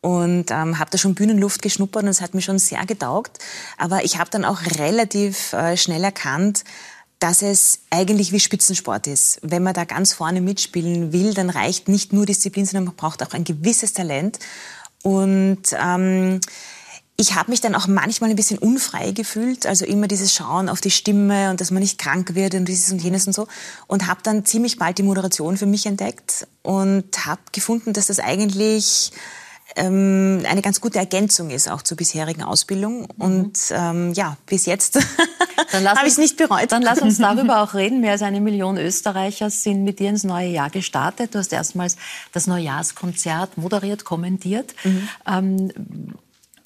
Und 0.00 0.50
ähm, 0.50 0.78
habe 0.78 0.90
da 0.90 0.98
schon 0.98 1.14
Bühnenluft 1.14 1.62
geschnuppert 1.62 2.02
und 2.04 2.08
es 2.08 2.20
hat 2.20 2.34
mir 2.34 2.42
schon 2.42 2.58
sehr 2.58 2.84
getaugt. 2.86 3.38
Aber 3.78 4.04
ich 4.04 4.18
habe 4.18 4.30
dann 4.30 4.44
auch 4.44 4.60
relativ 4.78 5.52
äh, 5.52 5.76
schnell 5.76 6.02
erkannt, 6.02 6.64
dass 7.18 7.40
es 7.42 7.82
eigentlich 7.90 8.32
wie 8.32 8.40
Spitzensport 8.40 9.06
ist. 9.06 9.38
Wenn 9.42 9.62
man 9.62 9.74
da 9.74 9.84
ganz 9.84 10.12
vorne 10.12 10.40
mitspielen 10.40 11.12
will, 11.12 11.34
dann 11.34 11.50
reicht 11.50 11.88
nicht 11.88 12.12
nur 12.12 12.26
Disziplin, 12.26 12.66
sondern 12.66 12.86
man 12.86 12.96
braucht 12.96 13.22
auch 13.22 13.32
ein 13.32 13.44
gewisses 13.44 13.92
Talent. 13.92 14.40
Und 15.02 15.62
ähm, 15.72 16.40
ich 17.16 17.34
habe 17.34 17.50
mich 17.50 17.60
dann 17.60 17.74
auch 17.74 17.86
manchmal 17.86 18.30
ein 18.30 18.36
bisschen 18.36 18.58
unfrei 18.58 19.12
gefühlt, 19.12 19.66
also 19.66 19.84
immer 19.84 20.08
dieses 20.08 20.34
Schauen 20.34 20.68
auf 20.68 20.80
die 20.80 20.90
Stimme 20.90 21.50
und 21.50 21.60
dass 21.60 21.70
man 21.70 21.82
nicht 21.82 21.98
krank 21.98 22.34
wird 22.34 22.54
und 22.54 22.64
dieses 22.64 22.90
und 22.90 23.02
jenes 23.02 23.26
und 23.26 23.32
so. 23.32 23.46
Und 23.86 24.06
habe 24.06 24.20
dann 24.22 24.44
ziemlich 24.44 24.78
bald 24.78 24.98
die 24.98 25.02
Moderation 25.02 25.56
für 25.56 25.66
mich 25.66 25.86
entdeckt 25.86 26.46
und 26.62 27.26
habe 27.26 27.42
gefunden, 27.52 27.92
dass 27.92 28.06
das 28.06 28.18
eigentlich 28.18 29.12
ähm, 29.76 30.42
eine 30.48 30.62
ganz 30.62 30.80
gute 30.80 30.98
Ergänzung 30.98 31.50
ist 31.50 31.70
auch 31.70 31.82
zur 31.82 31.96
bisherigen 31.96 32.42
Ausbildung. 32.42 33.06
Und 33.18 33.58
ähm, 33.70 34.12
ja, 34.14 34.36
bis 34.46 34.66
jetzt 34.66 34.96
habe 35.72 36.06
ich 36.06 36.12
es 36.12 36.18
nicht 36.18 36.36
bereut. 36.36 36.72
Dann 36.72 36.82
lass 36.82 37.00
uns 37.00 37.18
darüber 37.18 37.62
auch 37.62 37.74
reden. 37.74 38.00
Mehr 38.00 38.12
als 38.12 38.22
eine 38.22 38.40
Million 38.40 38.78
Österreicher 38.78 39.50
sind 39.50 39.84
mit 39.84 39.98
dir 39.98 40.10
ins 40.10 40.24
neue 40.24 40.48
Jahr 40.48 40.70
gestartet. 40.70 41.34
Du 41.34 41.38
hast 41.38 41.52
erstmals 41.52 41.96
das 42.32 42.46
Neujahrskonzert 42.46 43.56
moderiert, 43.58 44.04
kommentiert. 44.04 44.74
Mhm. 44.84 45.08
Ähm, 45.26 45.72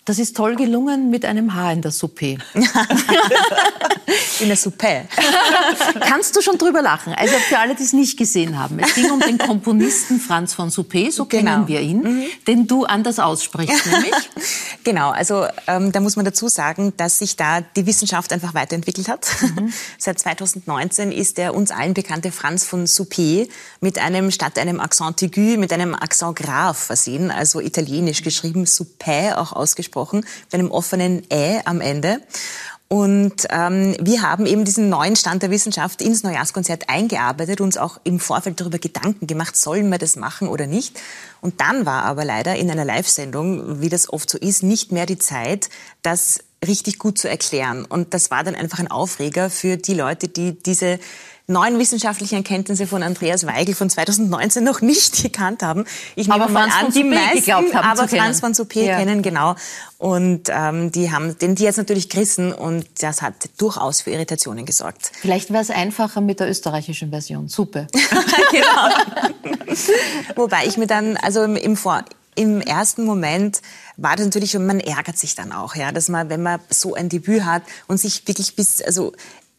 das 0.07 0.21
ist 0.21 0.37
toll 0.37 0.55
gelungen 0.55 1.11
mit 1.11 1.25
einem 1.25 1.55
Haar 1.55 1.73
in 1.73 1.83
der 1.83 1.91
Suppe. 1.91 2.39
in 4.41 4.47
der 4.47 4.57
Suppe. 4.57 5.09
Kannst 6.01 6.37
du 6.37 6.41
schon 6.41 6.59
drüber 6.59 6.81
lachen? 6.81 7.13
Also 7.13 7.35
für 7.49 7.59
alle, 7.59 7.75
die 7.75 7.83
es 7.83 7.93
nicht 7.93 8.17
gesehen 8.17 8.57
haben. 8.57 8.79
Es 8.79 8.95
ging 8.95 9.11
um 9.11 9.19
den 9.19 9.37
Komponisten 9.37 10.21
Franz 10.21 10.55
von 10.55 10.71
Suppé, 10.71 11.11
so 11.11 11.25
genau. 11.25 11.51
kennen 11.51 11.69
wir 11.69 11.81
ihn, 11.81 12.03
mhm. 12.03 12.25
den 12.47 12.69
du 12.69 12.85
anders 12.85 13.19
aussprichst, 13.19 13.85
nämlich. 13.87 14.15
genau, 14.85 15.11
also 15.11 15.45
ähm, 15.67 15.91
da 15.91 15.99
muss 15.99 16.15
man 16.15 16.25
dazu 16.25 16.47
sagen, 16.47 16.93
dass 16.97 17.19
sich 17.19 17.35
da 17.35 17.61
die 17.61 17.87
Wissenschaft 17.87 18.33
einfach 18.33 18.55
weiterentwickelt 18.55 19.09
hat. 19.09 19.27
Mhm. 19.43 19.73
Seit 19.99 20.21
2019 20.21 21.11
ist 21.11 21.37
der 21.37 21.53
uns 21.53 21.73
allen 21.73 21.95
bekannte 21.95 22.31
Franz 22.31 22.65
von 22.65 22.87
Suppé 22.87 23.49
mit 23.81 23.99
einem, 23.99 24.31
statt 24.31 24.57
einem 24.57 24.79
Accent 24.79 25.21
aigu, 25.21 25.59
mit 25.59 25.73
einem 25.73 25.97
Accent 25.97 26.37
grave 26.37 26.79
versehen, 26.79 27.33
also 27.33 27.59
italienisch 27.59 28.23
geschrieben, 28.23 28.67
Suppé 28.67 29.35
auch 29.35 29.53
ausgesprochen 29.53 29.96
gesprochen, 29.97 30.27
mit 30.45 30.55
einem 30.55 30.71
offenen 30.71 31.23
Ä 31.31 31.61
am 31.65 31.81
Ende. 31.81 32.21
Und 32.89 33.49
ähm, 33.51 33.97
wir 34.01 34.23
haben 34.23 34.47
eben 34.47 34.65
diesen 34.65 34.89
neuen 34.89 35.17
Stand 35.17 35.43
der 35.43 35.51
Wissenschaft 35.51 36.01
ins 36.01 36.23
Neujahrskonzert 36.23 36.89
eingearbeitet, 36.89 37.61
uns 37.61 37.77
auch 37.77 37.99
im 38.05 38.21
Vorfeld 38.21 38.61
darüber 38.61 38.79
Gedanken 38.79 39.27
gemacht, 39.27 39.57
sollen 39.57 39.89
wir 39.89 39.99
das 39.99 40.15
machen 40.15 40.47
oder 40.47 40.69
nicht. 40.69 41.01
Und 41.41 41.61
dann 41.61 41.85
war 41.85 42.05
aber 42.05 42.25
leider 42.25 42.55
in 42.55 42.71
einer 42.71 42.85
Live-Sendung, 42.85 43.81
wie 43.81 43.89
das 43.89 44.13
oft 44.13 44.31
so 44.31 44.39
ist, 44.39 44.63
nicht 44.63 44.93
mehr 44.93 45.07
die 45.07 45.19
Zeit, 45.19 45.69
das 46.03 46.45
richtig 46.65 47.01
gut 47.01 47.19
zu 47.19 47.29
erklären. 47.29 47.85
Und 47.85 48.15
das 48.15 48.31
war 48.31 48.45
dann 48.45 48.55
einfach 48.55 48.79
ein 48.79 48.91
Aufreger 48.91 49.51
für 49.51 49.77
die 49.77 49.95
Leute, 49.95 50.29
die 50.29 50.53
diese 50.53 51.01
neuen 51.49 51.79
wissenschaftlichen 51.79 52.37
Erkenntnisse 52.37 52.87
von 52.87 53.03
Andreas 53.03 53.47
Weigel 53.47 53.75
von 53.75 53.89
2019 53.89 54.65
noch 54.65 54.81
nicht 54.81 55.23
gekannt 55.23 55.63
haben. 55.63 55.85
Ich 56.17 56.29
nehme 56.29 56.43
aber 56.43 56.53
mal 56.53 56.69
Franz 56.69 56.87
an, 56.87 56.93
die 56.93 57.05
meisten, 57.05 57.77
aber 57.77 58.09
Franz 58.09 58.41
von 58.41 58.53
Suppé 58.53 58.85
ja. 58.85 58.99
kennen, 58.99 59.23
genau. 59.23 59.55
Und 59.99 60.49
ähm, 60.51 60.93
die 60.93 61.11
haben 61.11 61.39
den 61.39 61.55
die 61.55 61.65
jetzt 61.65 61.77
natürlich 61.77 62.09
gerissen 62.09 62.53
und 62.53 62.87
das 63.01 63.23
hat 63.23 63.35
durchaus 63.57 64.03
für 64.03 64.11
Irritationen 64.11 64.67
gesorgt. 64.67 65.13
Vielleicht 65.21 65.51
wäre 65.51 65.63
es 65.63 65.71
einfacher 65.71 66.21
mit 66.21 66.41
der 66.41 66.51
österreichischen 66.51 67.11
Version. 67.11 67.49
Suppe. 67.49 67.87
genau. 68.51 68.89
Wobei 70.35 70.67
ich 70.67 70.77
mir 70.77 70.87
dann, 70.87 71.17
also 71.17 71.45
im, 71.45 71.77
Vor 71.77 72.05
im 72.35 72.61
ersten 72.61 73.05
Moment 73.05 73.63
war 73.97 74.17
das 74.17 74.27
natürlich, 74.27 74.57
und 74.57 74.67
man 74.67 74.81
ärgert 74.81 75.17
sich 75.17 75.35
dann 75.35 75.53
auch, 75.53 75.75
ja, 75.75 75.91
dass 75.93 76.09
man, 76.09 76.29
wenn 76.29 76.43
man 76.43 76.61
so 76.69 76.95
ein 76.95 77.09
Debüt 77.09 77.45
hat 77.45 77.63
und 77.87 77.99
sich 77.99 78.29
wirklich 78.29 78.55
bis, 78.55 78.83
also 78.83 79.13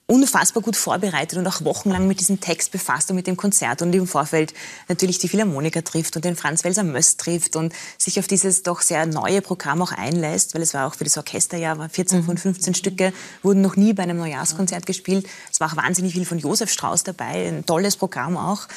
unfassbar 0.10 0.64
gut 0.64 0.78
vorbereitet 0.78 1.38
und 1.38 1.46
auch 1.48 1.64
wochenlang 1.66 2.08
mit 2.08 2.22
diesem 2.22 2.40
Text 2.40 2.72
befasst 2.72 3.10
und 3.10 3.18
mit 3.18 3.28
dem 3.28 3.36
Konzert 3.36 3.82
und 3.82 3.94
im 3.94 4.08
Vorfeld 4.08 4.54
natürlich 4.88 5.20
die 5.20 5.28
Philharmoniker 5.28 5.84
trifft 5.84 6.16
und 6.16 6.24
den 6.24 6.38
Franz 6.38 6.64
Welser 6.64 6.86
Möst 6.86 7.20
trifft 7.20 7.58
und 7.58 7.74
sich 7.98 8.18
auf 8.18 8.26
dieses 8.26 8.64
doch 8.64 8.80
sehr 8.80 9.06
neue 9.06 9.42
Programm 9.42 9.82
auch 9.82 9.92
einlässt, 9.92 10.56
weil 10.56 10.62
es 10.62 10.74
war 10.74 10.88
auch 10.88 10.96
für 10.96 11.04
das 11.04 11.18
Orchesterjahr, 11.18 11.90
14 11.90 12.24
von 12.24 12.38
15 12.38 12.74
Stücke 12.74 13.12
wurden 13.44 13.60
noch 13.62 13.76
nie 13.76 13.92
bei 13.92 14.04
einem 14.04 14.18
Neujahrskonzert 14.18 14.86
gespielt. 14.86 15.28
Es 15.52 15.60
war 15.60 15.70
auch 15.70 15.76
wahnsinnig 15.76 16.14
viel 16.14 16.26
von 16.26 16.40
Josef 16.40 16.72
Strauß 16.72 17.04
dabei, 17.04 17.50
ein 17.50 17.66
tolles 17.66 17.98
Programm 17.98 18.38
auch. 18.38 18.68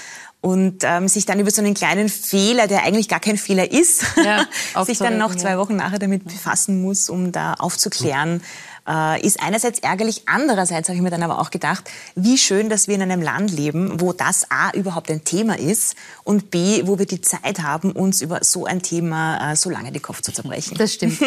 Und 0.43 0.85
ähm, 0.85 1.07
sich 1.07 1.27
dann 1.27 1.39
über 1.39 1.51
so 1.51 1.61
einen 1.61 1.75
kleinen 1.75 2.09
Fehler, 2.09 2.67
der 2.67 2.83
eigentlich 2.85 3.11
gar 3.11 3.21
kein 3.21 3.37
Fehler 3.37 3.71
ist, 3.71 4.05
ja, 4.25 4.47
sich 4.87 4.97
dann 4.97 5.19
noch 5.19 5.35
zwei 5.35 5.59
Wochen 5.59 5.77
nachher 5.77 5.99
damit 5.99 6.25
befassen 6.25 6.81
muss, 6.81 7.11
um 7.11 7.31
da 7.31 7.55
aufzuklären, 7.55 8.43
äh, 8.89 9.25
ist 9.25 9.43
einerseits 9.43 9.81
ärgerlich, 9.81 10.23
andererseits 10.27 10.89
habe 10.89 10.97
ich 10.97 11.03
mir 11.03 11.11
dann 11.11 11.23
aber 11.23 11.39
auch 11.39 11.51
gedacht, 11.51 11.91
wie 12.15 12.39
schön, 12.39 12.69
dass 12.69 12.89
wir 12.89 12.95
in 12.95 13.03
einem 13.03 13.23
Land 13.23 13.51
leben, 13.51 14.01
wo 14.01 14.13
das 14.13 14.51
A 14.51 14.71
überhaupt 14.73 15.11
ein 15.11 15.25
Thema 15.25 15.59
ist 15.59 15.97
und 16.25 16.51
B, 16.51 16.87
wo 16.87 16.99
wir 16.99 17.07
die 17.07 17.21
Zeit 17.21 17.61
haben, 17.63 17.93
uns 17.93 18.23
über 18.23 18.43
so 18.43 18.67
ein 18.67 18.83
Thema 18.83 19.53
äh, 19.53 19.57
so 19.57 19.71
lange 19.71 19.93
den 19.93 20.03
Kopf 20.03 20.21
zu 20.23 20.33
zerbrechen. 20.33 20.77
Das 20.79 20.95
stimmt. 20.95 21.21
äh, 21.23 21.27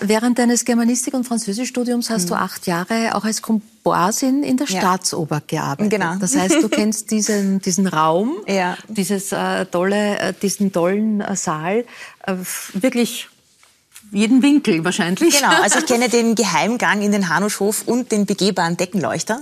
während 0.00 0.38
deines 0.38 0.64
Germanistik- 0.64 1.14
und 1.14 1.24
Französischstudiums 1.24 2.10
hast 2.10 2.24
mhm. 2.24 2.28
du 2.28 2.34
acht 2.34 2.66
Jahre 2.66 3.14
auch 3.14 3.24
als 3.24 3.42
Komparsin 3.42 4.42
in 4.42 4.56
der 4.56 4.66
ja. 4.68 4.80
Staatsoper 4.80 5.42
gearbeitet. 5.46 5.90
Genau. 5.90 6.16
Das 6.16 6.36
heißt, 6.36 6.62
du 6.62 6.68
kennst 6.68 7.10
diesen, 7.10 7.60
diesen 7.60 7.86
Raum, 7.86 8.36
ja. 8.46 8.76
dieses, 8.88 9.32
äh, 9.32 9.66
tolle, 9.66 10.18
äh, 10.18 10.34
diesen 10.40 10.72
tollen 10.72 11.20
äh, 11.20 11.36
Saal 11.36 11.84
wirklich 12.74 13.28
jeden 14.12 14.42
Winkel 14.42 14.84
wahrscheinlich. 14.84 15.40
Genau, 15.40 15.62
also 15.62 15.78
ich 15.78 15.86
kenne 15.86 16.08
den 16.08 16.34
Geheimgang 16.34 17.02
in 17.02 17.12
den 17.12 17.28
Hanuschhof 17.28 17.82
und 17.86 18.12
den 18.12 18.26
begehbaren 18.26 18.76
Deckenleuchter. 18.76 19.40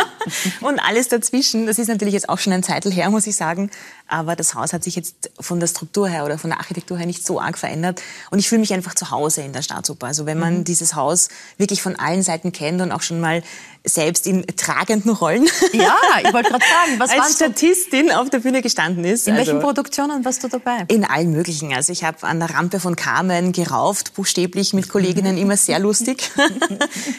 und 0.60 0.78
alles 0.78 1.08
dazwischen. 1.08 1.66
Das 1.66 1.78
ist 1.78 1.88
natürlich 1.88 2.14
jetzt 2.14 2.28
auch 2.28 2.38
schon 2.38 2.52
ein 2.52 2.62
Zeitl 2.62 2.90
her, 2.90 3.10
muss 3.10 3.26
ich 3.26 3.36
sagen. 3.36 3.70
Aber 4.08 4.36
das 4.36 4.54
Haus 4.54 4.72
hat 4.72 4.84
sich 4.84 4.94
jetzt 4.94 5.30
von 5.40 5.58
der 5.58 5.66
Struktur 5.66 6.08
her 6.08 6.24
oder 6.24 6.38
von 6.38 6.50
der 6.50 6.60
Architektur 6.60 6.96
her 6.96 7.06
nicht 7.06 7.26
so 7.26 7.40
arg 7.40 7.58
verändert. 7.58 8.00
Und 8.30 8.38
ich 8.38 8.48
fühle 8.48 8.60
mich 8.60 8.72
einfach 8.72 8.94
zu 8.94 9.10
Hause 9.10 9.42
in 9.42 9.52
der 9.52 9.62
Staatsoper. 9.62 10.06
Also 10.06 10.26
wenn 10.26 10.38
man 10.38 10.58
mhm. 10.58 10.64
dieses 10.64 10.94
Haus 10.94 11.28
wirklich 11.58 11.82
von 11.82 11.96
allen 11.96 12.22
Seiten 12.22 12.52
kennt 12.52 12.80
und 12.80 12.92
auch 12.92 13.02
schon 13.02 13.20
mal 13.20 13.42
selbst 13.86 14.26
in 14.26 14.44
tragenden 14.56 15.12
Rollen. 15.12 15.46
Ja, 15.72 15.96
ich 16.22 16.32
wollte 16.32 16.50
gerade 16.50 16.64
sagen, 16.64 16.98
was 16.98 17.10
als 17.18 17.36
Statistin 17.36 18.10
auf 18.10 18.30
der 18.30 18.40
Bühne 18.40 18.60
gestanden 18.60 19.04
ist. 19.04 19.28
In 19.28 19.34
also 19.34 19.46
welchen 19.46 19.60
Produktionen 19.60 20.24
warst 20.24 20.42
du 20.42 20.48
dabei? 20.48 20.84
In 20.88 21.04
allen 21.04 21.30
möglichen. 21.30 21.72
Also 21.72 21.92
ich 21.92 22.04
habe 22.04 22.26
an 22.26 22.40
der 22.40 22.50
Rampe 22.50 22.80
von 22.80 22.96
Carmen 22.96 23.52
gerauft, 23.52 23.95
buchstäblich 24.14 24.72
mit 24.72 24.88
Kolleginnen 24.88 25.38
immer 25.38 25.56
sehr 25.56 25.78
lustig. 25.78 26.30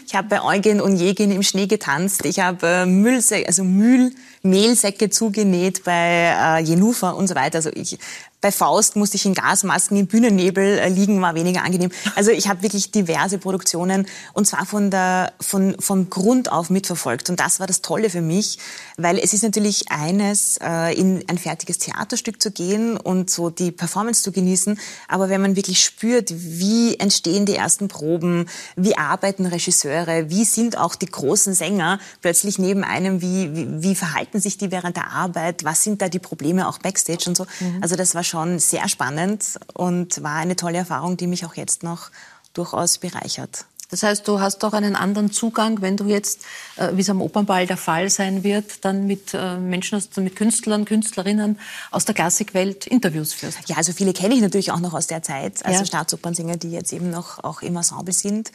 ich 0.05 0.15
habe 0.15 0.28
bei 0.30 0.43
Eugen 0.43 0.82
und 0.82 0.97
Jegin 0.97 1.32
im 1.32 1.43
Schnee 1.43 1.67
getanzt. 1.67 2.25
Ich 2.25 2.39
habe 2.39 2.67
äh, 2.67 2.86
Müllsäcke, 2.86 3.47
also 3.47 3.63
Müll, 3.63 4.11
Mehlsäcke 4.43 5.09
zugenäht 5.09 5.84
bei 5.84 6.34
äh, 6.34 6.59
Jenufa 6.61 7.11
und 7.11 7.28
so 7.28 7.36
weiter. 7.36 7.57
Also 7.57 7.69
ich 7.73 7.97
bei 8.40 8.52
Faust 8.52 8.96
musste 8.96 9.18
ich 9.18 9.26
in 9.26 9.34
Gasmasken 9.34 9.98
im 9.98 10.06
Bühnennebel 10.06 10.78
äh, 10.78 10.90
liegen, 10.90 11.20
war 11.22 11.34
weniger 11.34 11.64
angenehm. 11.64 11.92
Also 12.16 12.30
ich 12.30 12.48
habe 12.48 12.62
wirklich 12.62 12.92
diverse 12.92 13.40
Produktionen 13.40 14.06
und 14.34 14.46
zwar 14.46 14.68
von 14.68 14.92
der, 14.92 15.34
von, 15.42 15.76
vom 15.80 16.12
Grund 16.12 16.52
auf 16.52 16.70
mitverfolgt. 16.70 17.32
Und 17.32 17.40
das 17.40 17.60
war 17.60 17.66
das 17.66 17.82
Tolle 17.82 18.12
für 18.12 18.22
mich, 18.22 18.60
weil 18.98 19.18
es 19.18 19.34
ist 19.34 19.42
natürlich 19.42 19.92
eines, 19.92 20.58
äh, 20.62 20.94
in 20.94 21.24
ein 21.28 21.40
fertiges 21.40 21.80
Theaterstück 21.80 22.40
zu 22.40 22.52
gehen 22.52 22.96
und 22.96 23.32
so 23.32 23.50
die 23.50 23.72
Performance 23.72 24.22
zu 24.22 24.32
genießen. 24.32 24.80
Aber 25.08 25.30
wenn 25.30 25.42
man 25.42 25.56
wirklich 25.56 25.84
spürt, 25.84 26.32
wie 26.32 26.96
entstehen 27.00 27.48
die 27.48 27.56
ersten 27.56 27.88
Proben, 27.88 28.48
wie 28.76 28.98
arbeiten 28.98 29.48
Regisseure, 29.48 30.30
wie 30.30 30.46
sind 30.46 30.78
auch 30.78 30.94
die 30.94 31.08
großen 31.08 31.56
Sänger 31.56 32.00
plötzlich 32.22 32.60
neben 32.60 32.84
einem, 32.84 33.22
wie, 33.22 33.56
wie, 33.56 33.68
wie 33.82 33.96
verhalten 33.96 34.40
sich 34.40 34.60
die 34.60 34.70
während 34.70 34.96
der 34.96 35.12
Arbeit, 35.12 35.64
was 35.64 35.84
sind 35.84 36.04
da 36.04 36.10
die 36.10 36.20
Probleme 36.20 36.68
auch 36.68 36.78
backstage 36.78 37.24
und 37.28 37.36
so. 37.36 37.48
Mhm. 37.60 37.80
Also 37.82 37.96
das 37.96 38.14
war 38.14 38.26
schon 38.28 38.59
sehr 38.59 38.88
spannend 38.89 39.59
und 39.73 40.23
war 40.23 40.36
eine 40.36 40.55
tolle 40.55 40.78
Erfahrung, 40.78 41.17
die 41.17 41.28
mich 41.28 41.45
auch 41.45 41.55
jetzt 41.55 41.84
noch 41.84 42.11
durchaus 42.53 42.97
bereichert. 42.97 43.65
Das 43.89 44.03
heißt, 44.03 44.28
du 44.28 44.41
hast 44.41 44.63
doch 44.63 44.73
einen 44.73 44.97
anderen 44.97 45.32
Zugang, 45.32 45.82
wenn 45.82 45.95
du 45.95 46.05
jetzt, 46.05 46.41
äh, 46.75 46.89
wie 46.93 47.01
es 47.01 47.09
am 47.09 47.21
Opernball 47.21 47.67
der 47.67 47.78
Fall 47.78 48.09
sein 48.09 48.43
wird, 48.43 48.84
dann 48.84 49.07
mit 49.07 49.34
äh, 49.34 49.57
Menschen, 49.57 50.03
mit 50.17 50.36
Künstlern, 50.36 50.84
Künstlerinnen 50.84 51.57
aus 51.91 52.03
der 52.03 52.13
Klassikwelt 52.13 52.86
Interviews 52.86 53.34
führst. 53.34 53.59
Ja, 53.67 53.78
also 53.78 53.93
viele 53.93 54.11
kenne 54.11 54.36
ich 54.36 54.41
natürlich 54.41 54.71
auch 54.71 54.82
noch 54.82 54.93
aus 54.93 55.07
der 55.07 55.23
Zeit, 55.23 55.65
also 55.65 55.80
ja. 55.80 55.86
Staatsopernsänger, 55.86 56.57
die 56.57 56.71
jetzt 56.71 56.91
eben 56.91 57.09
noch 57.09 57.43
auch 57.43 57.61
im 57.61 57.78
Ensemble 57.78 58.13
sind. 58.13 58.51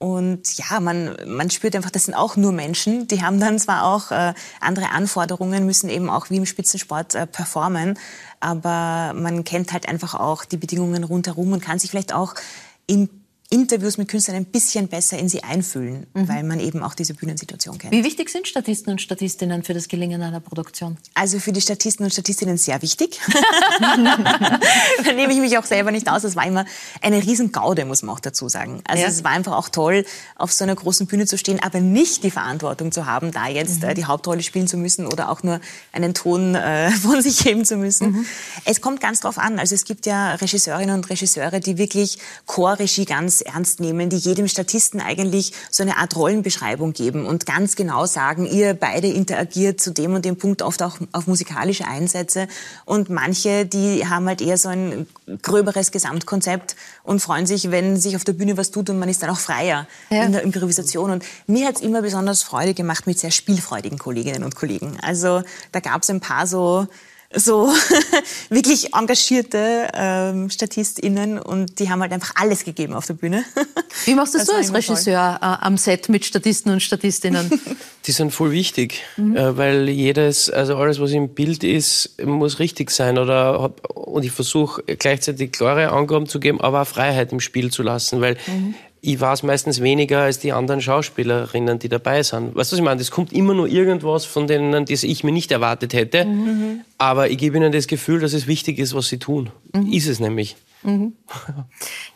Und 0.00 0.56
ja, 0.56 0.80
man, 0.80 1.14
man 1.26 1.50
spürt 1.50 1.76
einfach, 1.76 1.90
das 1.90 2.06
sind 2.06 2.14
auch 2.14 2.34
nur 2.34 2.52
Menschen. 2.52 3.06
Die 3.06 3.22
haben 3.22 3.38
dann 3.38 3.58
zwar 3.58 3.84
auch 3.84 4.10
äh, 4.10 4.32
andere 4.58 4.92
Anforderungen, 4.92 5.66
müssen 5.66 5.90
eben 5.90 6.08
auch 6.08 6.30
wie 6.30 6.38
im 6.38 6.46
Spitzensport 6.46 7.14
äh, 7.14 7.26
performen, 7.26 7.98
aber 8.40 9.12
man 9.14 9.44
kennt 9.44 9.74
halt 9.74 9.86
einfach 9.86 10.14
auch 10.14 10.46
die 10.46 10.56
Bedingungen 10.56 11.04
rundherum 11.04 11.52
und 11.52 11.60
kann 11.60 11.78
sich 11.78 11.90
vielleicht 11.90 12.14
auch 12.14 12.34
in 12.86 13.10
Interviews 13.52 13.98
mit 13.98 14.06
Künstlern 14.06 14.36
ein 14.36 14.44
bisschen 14.44 14.86
besser 14.86 15.18
in 15.18 15.28
sie 15.28 15.42
einfühlen, 15.42 16.06
mhm. 16.14 16.28
weil 16.28 16.44
man 16.44 16.60
eben 16.60 16.84
auch 16.84 16.94
diese 16.94 17.14
Bühnensituation 17.14 17.78
kennt. 17.78 17.92
Wie 17.92 18.04
wichtig 18.04 18.30
sind 18.30 18.46
Statisten 18.46 18.92
und 18.92 19.02
Statistinnen 19.02 19.64
für 19.64 19.74
das 19.74 19.88
Gelingen 19.88 20.22
einer 20.22 20.38
Produktion? 20.38 20.96
Also 21.14 21.40
für 21.40 21.50
die 21.50 21.60
Statisten 21.60 22.04
und 22.04 22.12
Statistinnen 22.12 22.56
sehr 22.58 22.80
wichtig. 22.80 23.20
da 23.80 25.12
nehme 25.16 25.32
ich 25.32 25.40
mich 25.40 25.58
auch 25.58 25.64
selber 25.64 25.90
nicht 25.90 26.08
aus. 26.08 26.22
Es 26.22 26.36
war 26.36 26.46
immer 26.46 26.64
eine 27.02 27.20
Riesengaude, 27.20 27.84
muss 27.86 28.02
man 28.02 28.14
auch 28.14 28.20
dazu 28.20 28.48
sagen. 28.48 28.82
Also 28.86 29.02
ja. 29.02 29.08
es 29.08 29.24
war 29.24 29.32
einfach 29.32 29.56
auch 29.56 29.68
toll, 29.68 30.04
auf 30.36 30.52
so 30.52 30.62
einer 30.62 30.76
großen 30.76 31.08
Bühne 31.08 31.26
zu 31.26 31.36
stehen, 31.36 31.60
aber 31.60 31.80
nicht 31.80 32.22
die 32.22 32.30
Verantwortung 32.30 32.92
zu 32.92 33.06
haben, 33.06 33.32
da 33.32 33.48
jetzt 33.48 33.82
mhm. 33.82 33.88
äh, 33.88 33.94
die 33.94 34.04
Hauptrolle 34.04 34.44
spielen 34.44 34.68
zu 34.68 34.76
müssen 34.76 35.06
oder 35.06 35.28
auch 35.28 35.42
nur 35.42 35.60
einen 35.90 36.14
Ton 36.14 36.54
äh, 36.54 36.90
von 37.02 37.20
sich 37.20 37.42
geben 37.42 37.64
zu 37.64 37.76
müssen. 37.76 38.12
Mhm. 38.12 38.26
Es 38.64 38.80
kommt 38.80 39.00
ganz 39.00 39.18
drauf 39.18 39.38
an. 39.38 39.58
Also 39.58 39.74
es 39.74 39.84
gibt 39.84 40.06
ja 40.06 40.34
Regisseurinnen 40.34 40.94
und 40.94 41.10
Regisseure, 41.10 41.58
die 41.58 41.78
wirklich 41.78 42.18
Chorregie 42.46 43.06
ganz 43.06 43.39
ernst 43.42 43.80
nehmen, 43.80 44.10
die 44.10 44.16
jedem 44.16 44.48
Statisten 44.48 45.00
eigentlich 45.00 45.52
so 45.70 45.82
eine 45.82 45.96
Art 45.96 46.16
Rollenbeschreibung 46.16 46.92
geben 46.92 47.26
und 47.26 47.46
ganz 47.46 47.76
genau 47.76 48.06
sagen, 48.06 48.46
ihr 48.46 48.74
beide 48.74 49.08
interagiert 49.08 49.80
zu 49.80 49.92
dem 49.92 50.14
und 50.14 50.24
dem 50.24 50.36
Punkt 50.36 50.62
oft 50.62 50.82
auch 50.82 50.98
auf 51.12 51.26
musikalische 51.26 51.86
Einsätze. 51.86 52.48
Und 52.84 53.10
manche, 53.10 53.66
die 53.66 54.06
haben 54.06 54.26
halt 54.26 54.40
eher 54.40 54.58
so 54.58 54.68
ein 54.68 55.06
gröberes 55.42 55.90
Gesamtkonzept 55.90 56.76
und 57.02 57.20
freuen 57.20 57.46
sich, 57.46 57.70
wenn 57.70 57.96
sich 57.96 58.16
auf 58.16 58.24
der 58.24 58.32
Bühne 58.32 58.56
was 58.56 58.70
tut 58.70 58.90
und 58.90 58.98
man 58.98 59.08
ist 59.08 59.22
dann 59.22 59.30
auch 59.30 59.38
freier 59.38 59.86
ja. 60.10 60.24
in 60.24 60.32
der 60.32 60.42
Improvisation. 60.42 61.10
Und 61.10 61.24
mir 61.46 61.66
hat 61.66 61.76
es 61.76 61.82
immer 61.82 62.02
besonders 62.02 62.42
Freude 62.42 62.74
gemacht 62.74 63.06
mit 63.06 63.18
sehr 63.18 63.30
spielfreudigen 63.30 63.98
Kolleginnen 63.98 64.44
und 64.44 64.54
Kollegen. 64.54 64.98
Also 65.02 65.42
da 65.72 65.80
gab 65.80 66.02
es 66.02 66.10
ein 66.10 66.20
paar 66.20 66.46
so 66.46 66.88
so 67.32 67.68
wirklich 68.50 68.92
engagierte 68.92 69.88
ähm, 69.94 70.50
StatistInnen 70.50 71.38
und 71.38 71.78
die 71.78 71.88
haben 71.88 72.00
halt 72.00 72.12
einfach 72.12 72.32
alles 72.34 72.64
gegeben 72.64 72.94
auf 72.94 73.06
der 73.06 73.14
Bühne. 73.14 73.44
Wie 74.04 74.14
machst 74.14 74.34
das 74.34 74.46
du 74.46 74.52
als 74.52 74.74
Regisseur 74.74 75.38
äh, 75.40 75.44
am 75.44 75.76
Set 75.76 76.08
mit 76.08 76.24
Statisten 76.24 76.72
und 76.72 76.80
Statistinnen? 76.80 77.50
Die 78.06 78.12
sind 78.12 78.32
voll 78.32 78.50
wichtig, 78.50 79.02
mhm. 79.16 79.36
äh, 79.36 79.56
weil 79.56 79.88
jedes, 79.88 80.50
also 80.50 80.76
alles, 80.76 81.00
was 81.00 81.12
im 81.12 81.28
Bild 81.28 81.62
ist, 81.62 82.20
muss 82.24 82.58
richtig 82.58 82.90
sein. 82.90 83.18
Oder, 83.18 83.72
und 83.94 84.24
ich 84.24 84.32
versuche 84.32 84.82
gleichzeitig 84.82 85.52
klare 85.52 85.90
Angaben 85.90 86.26
zu 86.26 86.40
geben, 86.40 86.60
aber 86.60 86.82
auch 86.82 86.86
Freiheit 86.86 87.30
im 87.30 87.40
Spiel 87.40 87.70
zu 87.70 87.82
lassen, 87.82 88.20
weil 88.20 88.38
mhm 88.46 88.74
ich 89.02 89.18
weiß 89.20 89.44
meistens 89.44 89.80
weniger 89.80 90.20
als 90.22 90.38
die 90.38 90.52
anderen 90.52 90.82
Schauspielerinnen, 90.82 91.78
die 91.78 91.88
dabei 91.88 92.22
sind. 92.22 92.54
Weißt 92.54 92.72
du, 92.72 92.74
was 92.74 92.78
ich 92.78 92.84
meine? 92.84 93.00
Es 93.00 93.10
kommt 93.10 93.32
immer 93.32 93.54
nur 93.54 93.66
irgendwas 93.66 94.26
von 94.26 94.46
denen, 94.46 94.84
das 94.84 95.02
ich 95.02 95.24
mir 95.24 95.32
nicht 95.32 95.50
erwartet 95.50 95.94
hätte. 95.94 96.26
Mhm. 96.26 96.80
Aber 96.98 97.30
ich 97.30 97.38
gebe 97.38 97.56
ihnen 97.56 97.72
das 97.72 97.86
Gefühl, 97.86 98.20
dass 98.20 98.34
es 98.34 98.46
wichtig 98.46 98.78
ist, 98.78 98.94
was 98.94 99.08
sie 99.08 99.18
tun. 99.18 99.50
Mhm. 99.72 99.92
Ist 99.92 100.06
es 100.06 100.20
nämlich. 100.20 100.56
Mhm. 100.82 101.14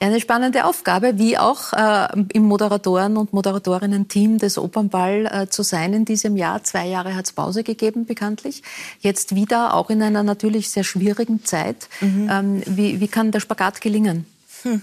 Ja, 0.00 0.08
eine 0.08 0.20
spannende 0.20 0.64
Aufgabe, 0.64 1.18
wie 1.18 1.38
auch 1.38 1.72
äh, 1.72 2.08
im 2.32 2.44
Moderatoren- 2.44 3.16
und 3.16 3.32
Moderatorinnen-Team 3.32 4.38
des 4.38 4.58
Opernball 4.58 5.26
äh, 5.26 5.48
zu 5.48 5.62
sein 5.62 5.92
in 5.92 6.04
diesem 6.04 6.36
Jahr. 6.36 6.64
Zwei 6.64 6.86
Jahre 6.86 7.14
hat 7.14 7.26
es 7.26 7.32
Pause 7.32 7.62
gegeben, 7.62 8.06
bekanntlich. 8.06 8.62
Jetzt 9.00 9.34
wieder, 9.34 9.74
auch 9.74 9.90
in 9.90 10.02
einer 10.02 10.22
natürlich 10.22 10.70
sehr 10.70 10.84
schwierigen 10.84 11.44
Zeit. 11.44 11.88
Mhm. 12.00 12.28
Ähm, 12.30 12.62
wie, 12.66 13.00
wie 13.00 13.08
kann 13.08 13.30
der 13.30 13.40
Spagat 13.40 13.80
gelingen? 13.80 14.26
Hm. 14.62 14.80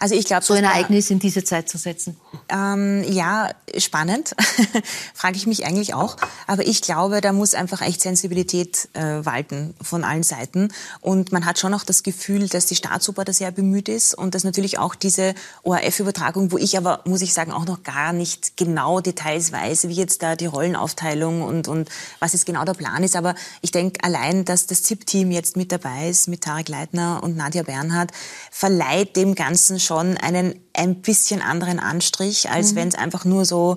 Also 0.00 0.14
ich 0.14 0.26
glaube, 0.26 0.44
so 0.44 0.54
ein 0.54 0.62
Ereignis 0.62 1.10
in 1.10 1.18
diese 1.18 1.42
Zeit 1.42 1.68
zu 1.68 1.76
setzen. 1.76 2.16
Ähm, 2.48 3.04
ja, 3.08 3.50
spannend, 3.76 4.34
frage 5.14 5.36
ich 5.36 5.46
mich 5.46 5.66
eigentlich 5.66 5.94
auch. 5.94 6.16
Aber 6.46 6.66
ich 6.66 6.82
glaube, 6.82 7.20
da 7.20 7.32
muss 7.32 7.54
einfach 7.54 7.82
echt 7.82 8.00
Sensibilität 8.00 8.88
äh, 8.92 9.24
walten 9.24 9.74
von 9.82 10.04
allen 10.04 10.22
Seiten. 10.22 10.72
Und 11.00 11.32
man 11.32 11.44
hat 11.44 11.58
schon 11.58 11.74
auch 11.74 11.82
das 11.82 12.04
Gefühl, 12.04 12.48
dass 12.48 12.66
die 12.66 12.76
Staatsoper 12.76 13.24
da 13.24 13.32
sehr 13.32 13.50
bemüht 13.50 13.88
ist 13.88 14.14
und 14.14 14.34
dass 14.34 14.44
natürlich 14.44 14.78
auch 14.78 14.94
diese 14.94 15.34
ORF-Übertragung, 15.64 16.52
wo 16.52 16.58
ich 16.58 16.78
aber, 16.78 17.00
muss 17.04 17.22
ich 17.22 17.34
sagen, 17.34 17.50
auch 17.50 17.66
noch 17.66 17.82
gar 17.82 18.12
nicht 18.12 18.56
genau 18.56 19.00
Details 19.00 19.50
weiß, 19.50 19.88
wie 19.88 19.94
jetzt 19.94 20.22
da 20.22 20.36
die 20.36 20.46
Rollenaufteilung 20.46 21.42
und, 21.42 21.66
und 21.66 21.88
was 22.20 22.34
jetzt 22.34 22.46
genau 22.46 22.64
der 22.64 22.74
Plan 22.74 23.02
ist. 23.02 23.16
Aber 23.16 23.34
ich 23.62 23.72
denke 23.72 24.04
allein, 24.04 24.44
dass 24.44 24.66
das 24.66 24.84
ZIP-Team 24.84 25.32
jetzt 25.32 25.56
mit 25.56 25.72
dabei 25.72 26.08
ist, 26.08 26.28
mit 26.28 26.42
Tarek 26.42 26.68
Leitner 26.68 27.20
und 27.22 27.36
Nadja 27.36 27.64
Bernhardt, 27.64 28.12
verleiht 28.52 29.16
dem 29.16 29.34
Ganzen 29.34 29.47
schon 29.56 30.16
einen 30.16 30.54
ein 30.74 31.02
bisschen 31.02 31.42
anderen 31.42 31.78
Anstrich, 31.78 32.50
als 32.50 32.72
mhm. 32.72 32.76
wenn 32.76 32.88
es 32.88 32.94
einfach 32.94 33.24
nur 33.24 33.44
so 33.44 33.76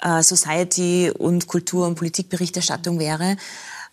äh, 0.00 0.22
Society 0.22 1.12
und 1.16 1.46
Kultur- 1.46 1.86
und 1.86 1.94
Politikberichterstattung 1.94 2.98
wäre. 2.98 3.36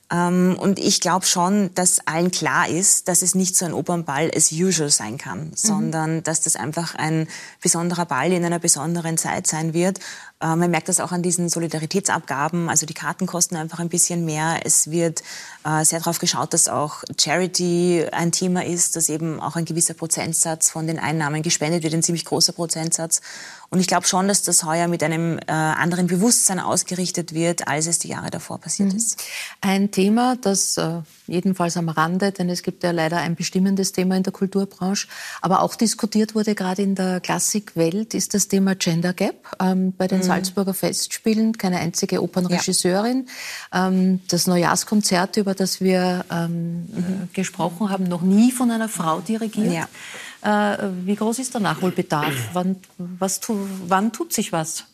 Ähm, 0.09 0.55
und 0.59 0.79
ich 0.79 1.01
glaube 1.01 1.25
schon, 1.25 1.73
dass 1.73 1.99
allen 2.07 2.31
klar 2.31 2.69
ist, 2.69 3.09
dass 3.09 3.21
es 3.21 3.35
nicht 3.35 3.57
so 3.57 3.65
ein 3.65 3.73
Opernball 3.73 4.31
as 4.33 4.51
usual 4.51 4.89
sein 4.89 5.17
kann, 5.17 5.49
mhm. 5.49 5.51
sondern 5.55 6.23
dass 6.23 6.41
das 6.41 6.55
einfach 6.55 6.95
ein 6.95 7.27
besonderer 7.61 8.05
Ball 8.05 8.31
in 8.31 8.45
einer 8.45 8.59
besonderen 8.59 9.17
Zeit 9.17 9.47
sein 9.47 9.73
wird. 9.73 9.99
Äh, 10.39 10.55
man 10.55 10.69
merkt 10.69 10.89
das 10.89 10.99
auch 10.99 11.11
an 11.11 11.23
diesen 11.23 11.49
Solidaritätsabgaben, 11.49 12.69
also 12.69 12.85
die 12.85 12.93
Karten 12.93 13.25
kosten 13.25 13.55
einfach 13.55 13.79
ein 13.79 13.89
bisschen 13.89 14.25
mehr. 14.25 14.61
Es 14.63 14.91
wird 14.91 15.23
äh, 15.63 15.83
sehr 15.83 15.99
darauf 15.99 16.19
geschaut, 16.19 16.53
dass 16.53 16.67
auch 16.67 17.03
Charity 17.19 18.05
ein 18.11 18.31
Thema 18.31 18.65
ist, 18.65 18.95
dass 18.95 19.09
eben 19.09 19.39
auch 19.39 19.55
ein 19.55 19.65
gewisser 19.65 19.93
Prozentsatz 19.93 20.69
von 20.69 20.87
den 20.87 20.99
Einnahmen 20.99 21.41
gespendet 21.41 21.83
wird, 21.83 21.93
ein 21.93 22.03
ziemlich 22.03 22.25
großer 22.25 22.53
Prozentsatz. 22.53 23.21
Und 23.69 23.81
ich 23.81 23.87
glaube 23.87 24.07
schon, 24.07 24.29
dass 24.29 24.43
das 24.43 24.63
heuer 24.63 24.87
mit 24.87 25.03
einem 25.03 25.39
äh, 25.39 25.51
anderen 25.51 26.07
Bewusstsein 26.07 26.59
ausgerichtet 26.59 27.33
wird, 27.33 27.67
als 27.67 27.87
es 27.87 27.99
die 27.99 28.07
Jahre 28.07 28.29
davor 28.29 28.59
passiert 28.59 28.93
mhm. 28.93 28.97
ist. 28.97 29.21
Ein 29.59 29.91
Thema, 29.91 30.37
das 30.37 30.77
äh, 30.77 31.01
jedenfalls 31.27 31.75
am 31.75 31.89
Rande, 31.89 32.31
denn 32.31 32.49
es 32.49 32.63
gibt 32.63 32.83
ja 32.83 32.91
leider 32.91 33.17
ein 33.17 33.35
bestimmendes 33.35 33.91
Thema 33.91 34.15
in 34.15 34.23
der 34.23 34.31
Kulturbranche, 34.31 35.09
aber 35.41 35.61
auch 35.61 35.75
diskutiert 35.75 36.33
wurde 36.33 36.55
gerade 36.55 36.81
in 36.81 36.95
der 36.95 37.19
Klassikwelt, 37.19 38.13
ist 38.13 38.33
das 38.33 38.47
Thema 38.47 38.75
Gender 38.75 39.13
Gap. 39.13 39.35
Ähm, 39.59 39.93
bei 39.97 40.07
den 40.07 40.19
mhm. 40.19 40.23
Salzburger 40.27 40.73
Festspielen 40.73 41.57
keine 41.57 41.79
einzige 41.79 42.21
Opernregisseurin. 42.21 43.27
Ja. 43.73 43.87
Ähm, 43.87 44.21
das 44.27 44.47
Neujahrskonzert, 44.47 45.37
über 45.37 45.53
das 45.53 45.81
wir 45.81 46.25
ähm, 46.31 46.85
mhm. 46.85 47.29
gesprochen 47.33 47.89
haben, 47.89 48.05
noch 48.05 48.21
nie 48.21 48.51
von 48.51 48.71
einer 48.71 48.89
Frau 48.89 49.19
dirigiert. 49.19 49.87
Ja. 50.43 50.73
Äh, 50.73 50.89
wie 51.05 51.15
groß 51.15 51.39
ist 51.39 51.53
der 51.53 51.61
Nachholbedarf? 51.61 52.33
Wann, 52.53 52.77
was 52.97 53.41
wann 53.87 54.11
tut 54.11 54.33
sich 54.33 54.51
was? 54.51 54.85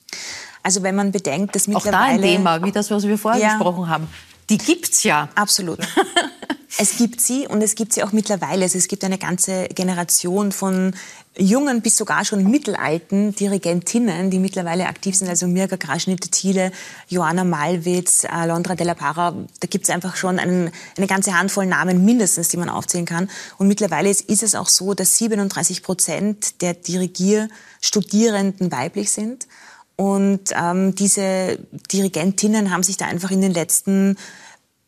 Also 0.64 0.82
wenn 0.82 0.96
man 0.96 1.12
bedenkt, 1.12 1.56
dass 1.56 1.68
mittlerweile... 1.68 1.98
Auch 1.98 2.00
da 2.00 2.06
ein 2.06 2.22
Thema, 2.22 2.64
wie 2.64 2.72
das, 2.72 2.90
was 2.90 3.06
wir 3.06 3.18
vorher 3.18 3.42
ja, 3.42 3.50
gesprochen 3.50 3.90
haben. 3.90 4.08
Die 4.50 4.58
gibt's 4.58 5.04
ja. 5.04 5.30
Absolut. 5.36 5.80
es 6.78 6.98
gibt 6.98 7.22
sie 7.22 7.48
und 7.48 7.62
es 7.62 7.76
gibt 7.76 7.94
sie 7.94 8.04
auch 8.04 8.12
mittlerweile. 8.12 8.64
Also 8.64 8.78
es 8.78 8.88
gibt 8.88 9.04
eine 9.04 9.18
ganze 9.18 9.68
Generation 9.70 10.52
von 10.52 10.94
jungen 11.38 11.82
bis 11.82 11.98
sogar 11.98 12.26
schon 12.26 12.50
mittelalten 12.50 13.34
Dirigentinnen, 13.36 14.30
die 14.30 14.40
mittlerweile 14.40 14.88
aktiv 14.88 15.16
sind, 15.16 15.30
also 15.30 15.48
Mirka 15.48 15.78
Kraschnitte-Thiele, 15.78 16.72
Joanna 17.08 17.44
Malwitz, 17.44 18.24
Londra 18.46 18.76
Della 18.76 18.94
Parra, 18.94 19.34
da 19.60 19.68
gibt 19.68 19.86
es 19.86 19.90
einfach 19.90 20.16
schon 20.16 20.38
einen, 20.40 20.72
eine 20.96 21.08
ganze 21.08 21.38
Handvoll 21.38 21.66
Namen 21.66 22.06
mindestens, 22.06 22.50
die 22.50 22.58
man 22.58 22.70
aufzählen 22.70 23.06
kann. 23.06 23.30
Und 23.58 23.68
mittlerweile 23.68 24.10
ist, 24.10 24.30
ist 24.30 24.44
es 24.44 24.54
auch 24.56 24.70
so, 24.70 24.94
dass 24.94 25.18
37 25.18 25.82
Prozent 25.82 26.62
der 26.62 26.76
Dirigierstudierenden 26.76 28.72
weiblich 28.72 29.12
sind. 29.12 29.48
Und 29.96 30.50
ähm, 30.56 30.96
diese 30.96 31.60
Dirigentinnen 31.92 32.72
haben 32.72 32.84
sich 32.84 32.98
da 32.98 33.06
einfach 33.06 33.32
in 33.32 33.42
den 33.42 33.54
letzten 33.54 34.18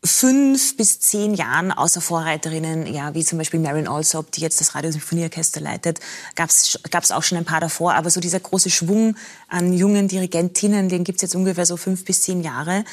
fünf 0.05 0.77
bis 0.77 0.99
zehn 0.99 1.33
Jahren 1.33 1.71
außer 1.71 1.99
Vorreiterinnen, 1.99 2.85
ja, 2.85 3.13
wie 3.15 3.23
zum 3.23 3.39
Beispiel 3.39 3.59
Marion 3.59 3.87
Alsop, 3.87 4.31
die 4.31 4.41
jetzt 4.41 4.61
das 4.61 4.75
Radiosymphonieorchester 4.75 5.59
leitet, 5.59 5.99
gab 6.35 6.49
es 6.49 7.11
auch 7.11 7.23
schon 7.23 7.39
ein 7.39 7.45
paar 7.45 7.59
davor. 7.59 7.95
Aber 7.95 8.09
so 8.09 8.19
dieser 8.19 8.39
große 8.39 8.69
Schwung 8.69 9.15
an 9.49 9.73
jungen 9.73 10.07
Dirigentinnen, 10.07 10.89
den 10.89 11.03
gibt 11.03 11.17
es 11.17 11.21
jetzt 11.23 11.35
ungefähr 11.35 11.65
so 11.65 11.75
fünf 11.75 12.05
bis 12.05 12.21
zehn 12.21 12.43
Jahre. 12.43 12.83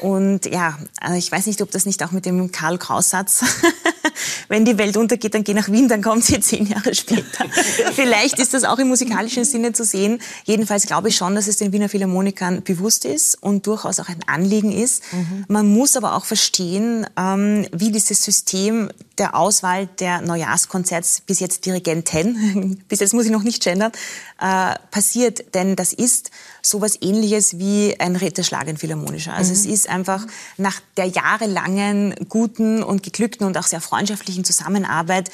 Und 0.00 0.46
ja, 0.46 0.78
also 1.00 1.16
ich 1.16 1.30
weiß 1.30 1.46
nicht, 1.46 1.62
ob 1.62 1.70
das 1.70 1.86
nicht 1.86 2.02
auch 2.02 2.10
mit 2.10 2.26
dem 2.26 2.50
Karl 2.50 2.78
Kraus-Satz, 2.78 3.44
wenn 4.48 4.64
die 4.64 4.76
Welt 4.78 4.96
untergeht, 4.96 5.34
dann 5.34 5.44
geh 5.44 5.54
nach 5.54 5.70
Wien, 5.70 5.88
dann 5.88 6.02
kommt 6.02 6.24
sie 6.24 6.40
zehn 6.40 6.66
Jahre 6.66 6.94
später. 6.94 7.44
Vielleicht 7.94 8.38
ist 8.38 8.54
das 8.54 8.64
auch 8.64 8.78
im 8.78 8.88
musikalischen 8.88 9.44
Sinne 9.44 9.72
zu 9.72 9.84
sehen. 9.84 10.20
Jedenfalls 10.44 10.86
glaube 10.86 11.08
ich 11.08 11.16
schon, 11.16 11.34
dass 11.34 11.46
es 11.46 11.56
den 11.56 11.72
Wiener 11.72 11.88
Philharmonikern 11.88 12.62
bewusst 12.62 13.04
ist 13.04 13.40
und 13.42 13.66
durchaus 13.66 14.00
auch 14.00 14.08
ein 14.08 14.20
Anliegen 14.26 14.72
ist. 14.72 15.02
Mhm. 15.12 15.44
Man 15.48 15.66
muss 15.66 15.96
aber 15.96 16.16
auch 16.16 16.24
verstehen, 16.24 17.06
ähm, 17.16 17.66
wie 17.72 17.92
dieses 17.92 18.22
System 18.22 18.90
der 19.18 19.36
Auswahl 19.36 19.86
der 19.86 20.20
Neujahrskonzerts 20.22 21.20
bis 21.20 21.38
jetzt 21.38 21.66
Dirigenten, 21.66 22.82
bis 22.88 23.00
jetzt 23.00 23.14
muss 23.14 23.26
ich 23.26 23.30
noch 23.30 23.44
nicht 23.44 23.62
gendern, 23.62 23.92
äh, 24.40 24.74
passiert. 24.90 25.54
Denn 25.54 25.76
das 25.76 25.92
ist 25.92 26.30
sowas 26.62 26.98
ähnliches 27.00 27.58
wie 27.58 27.94
ein 27.98 28.16
Räteschlag 28.16 28.66
in 28.66 28.76
Philharmonischer. 28.76 29.32
Also 29.32 29.52
mhm. 29.52 29.58
es 29.58 29.66
ist 29.66 29.83
einfach 29.88 30.26
nach 30.56 30.80
der 30.96 31.06
jahrelangen 31.06 32.14
guten 32.28 32.82
und 32.82 33.02
geglückten 33.02 33.46
und 33.46 33.56
auch 33.58 33.66
sehr 33.66 33.80
freundschaftlichen 33.80 34.44
Zusammenarbeit 34.44 35.30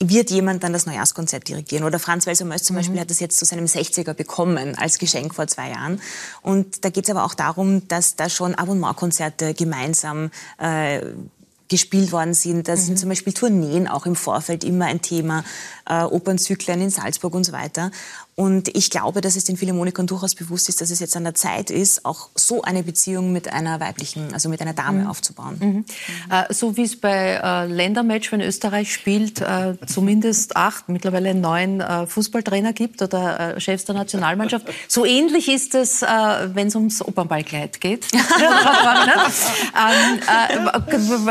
wird 0.00 0.30
jemand 0.30 0.62
dann 0.62 0.72
das 0.72 0.86
Neujahrskonzert 0.86 1.48
dirigieren. 1.48 1.84
Oder 1.84 1.98
Franz 1.98 2.26
Welser 2.26 2.44
Möss 2.44 2.62
zum 2.62 2.74
mhm. 2.74 2.78
Beispiel 2.78 3.00
hat 3.00 3.10
das 3.10 3.20
jetzt 3.20 3.38
zu 3.38 3.44
seinem 3.44 3.64
60er 3.64 4.14
bekommen 4.14 4.76
als 4.76 4.98
Geschenk 4.98 5.34
vor 5.34 5.48
zwei 5.48 5.70
Jahren. 5.70 6.00
Und 6.42 6.84
da 6.84 6.90
geht 6.90 7.04
es 7.04 7.10
aber 7.10 7.24
auch 7.24 7.34
darum, 7.34 7.86
dass 7.88 8.14
da 8.14 8.28
schon 8.28 8.54
Abonnementkonzerte 8.54 9.54
gemeinsam 9.54 10.30
äh, 10.58 11.00
gespielt 11.68 12.12
worden 12.12 12.34
sind. 12.34 12.68
Da 12.68 12.72
mhm. 12.72 12.80
sind 12.80 12.98
zum 12.98 13.08
Beispiel 13.08 13.32
Tourneen 13.32 13.88
auch 13.88 14.06
im 14.06 14.16
Vorfeld 14.16 14.64
immer 14.64 14.86
ein 14.86 15.02
Thema, 15.02 15.44
äh, 15.86 16.02
Opernzyklen 16.02 16.80
in 16.80 16.90
Salzburg 16.90 17.34
und 17.34 17.44
so 17.44 17.52
weiter. 17.52 17.90
Und 18.38 18.68
ich 18.76 18.88
glaube, 18.90 19.20
dass 19.20 19.34
es 19.34 19.42
den 19.42 19.56
Philharmonikern 19.56 20.06
durchaus 20.06 20.36
bewusst 20.36 20.68
ist, 20.68 20.80
dass 20.80 20.92
es 20.92 21.00
jetzt 21.00 21.16
an 21.16 21.24
der 21.24 21.34
Zeit 21.34 21.70
ist, 21.70 22.04
auch 22.04 22.28
so 22.36 22.62
eine 22.62 22.84
Beziehung 22.84 23.32
mit 23.32 23.52
einer 23.52 23.80
weiblichen, 23.80 24.32
also 24.32 24.48
mit 24.48 24.60
einer 24.60 24.74
Dame 24.74 25.00
mhm. 25.00 25.06
aufzubauen. 25.08 25.56
Mhm. 25.58 25.84
Äh, 26.30 26.54
so 26.54 26.76
wie 26.76 26.84
es 26.84 26.94
bei 27.00 27.40
äh, 27.42 27.66
Ländermatch, 27.66 28.30
wenn 28.30 28.40
Österreich 28.40 28.94
spielt, 28.94 29.40
äh, 29.40 29.74
zumindest 29.88 30.54
acht, 30.56 30.88
mittlerweile 30.88 31.34
neun 31.34 31.80
äh, 31.80 32.06
Fußballtrainer 32.06 32.72
gibt 32.74 33.02
oder 33.02 33.56
äh, 33.56 33.60
Chefs 33.60 33.86
der 33.86 33.96
Nationalmannschaft. 33.96 34.68
So 34.86 35.04
ähnlich 35.04 35.48
ist 35.48 35.74
es, 35.74 36.02
äh, 36.02 36.06
wenn 36.06 36.68
es 36.68 36.76
ums 36.76 37.02
Opernballkleid 37.02 37.80
geht. 37.80 38.06
ähm, 38.14 38.24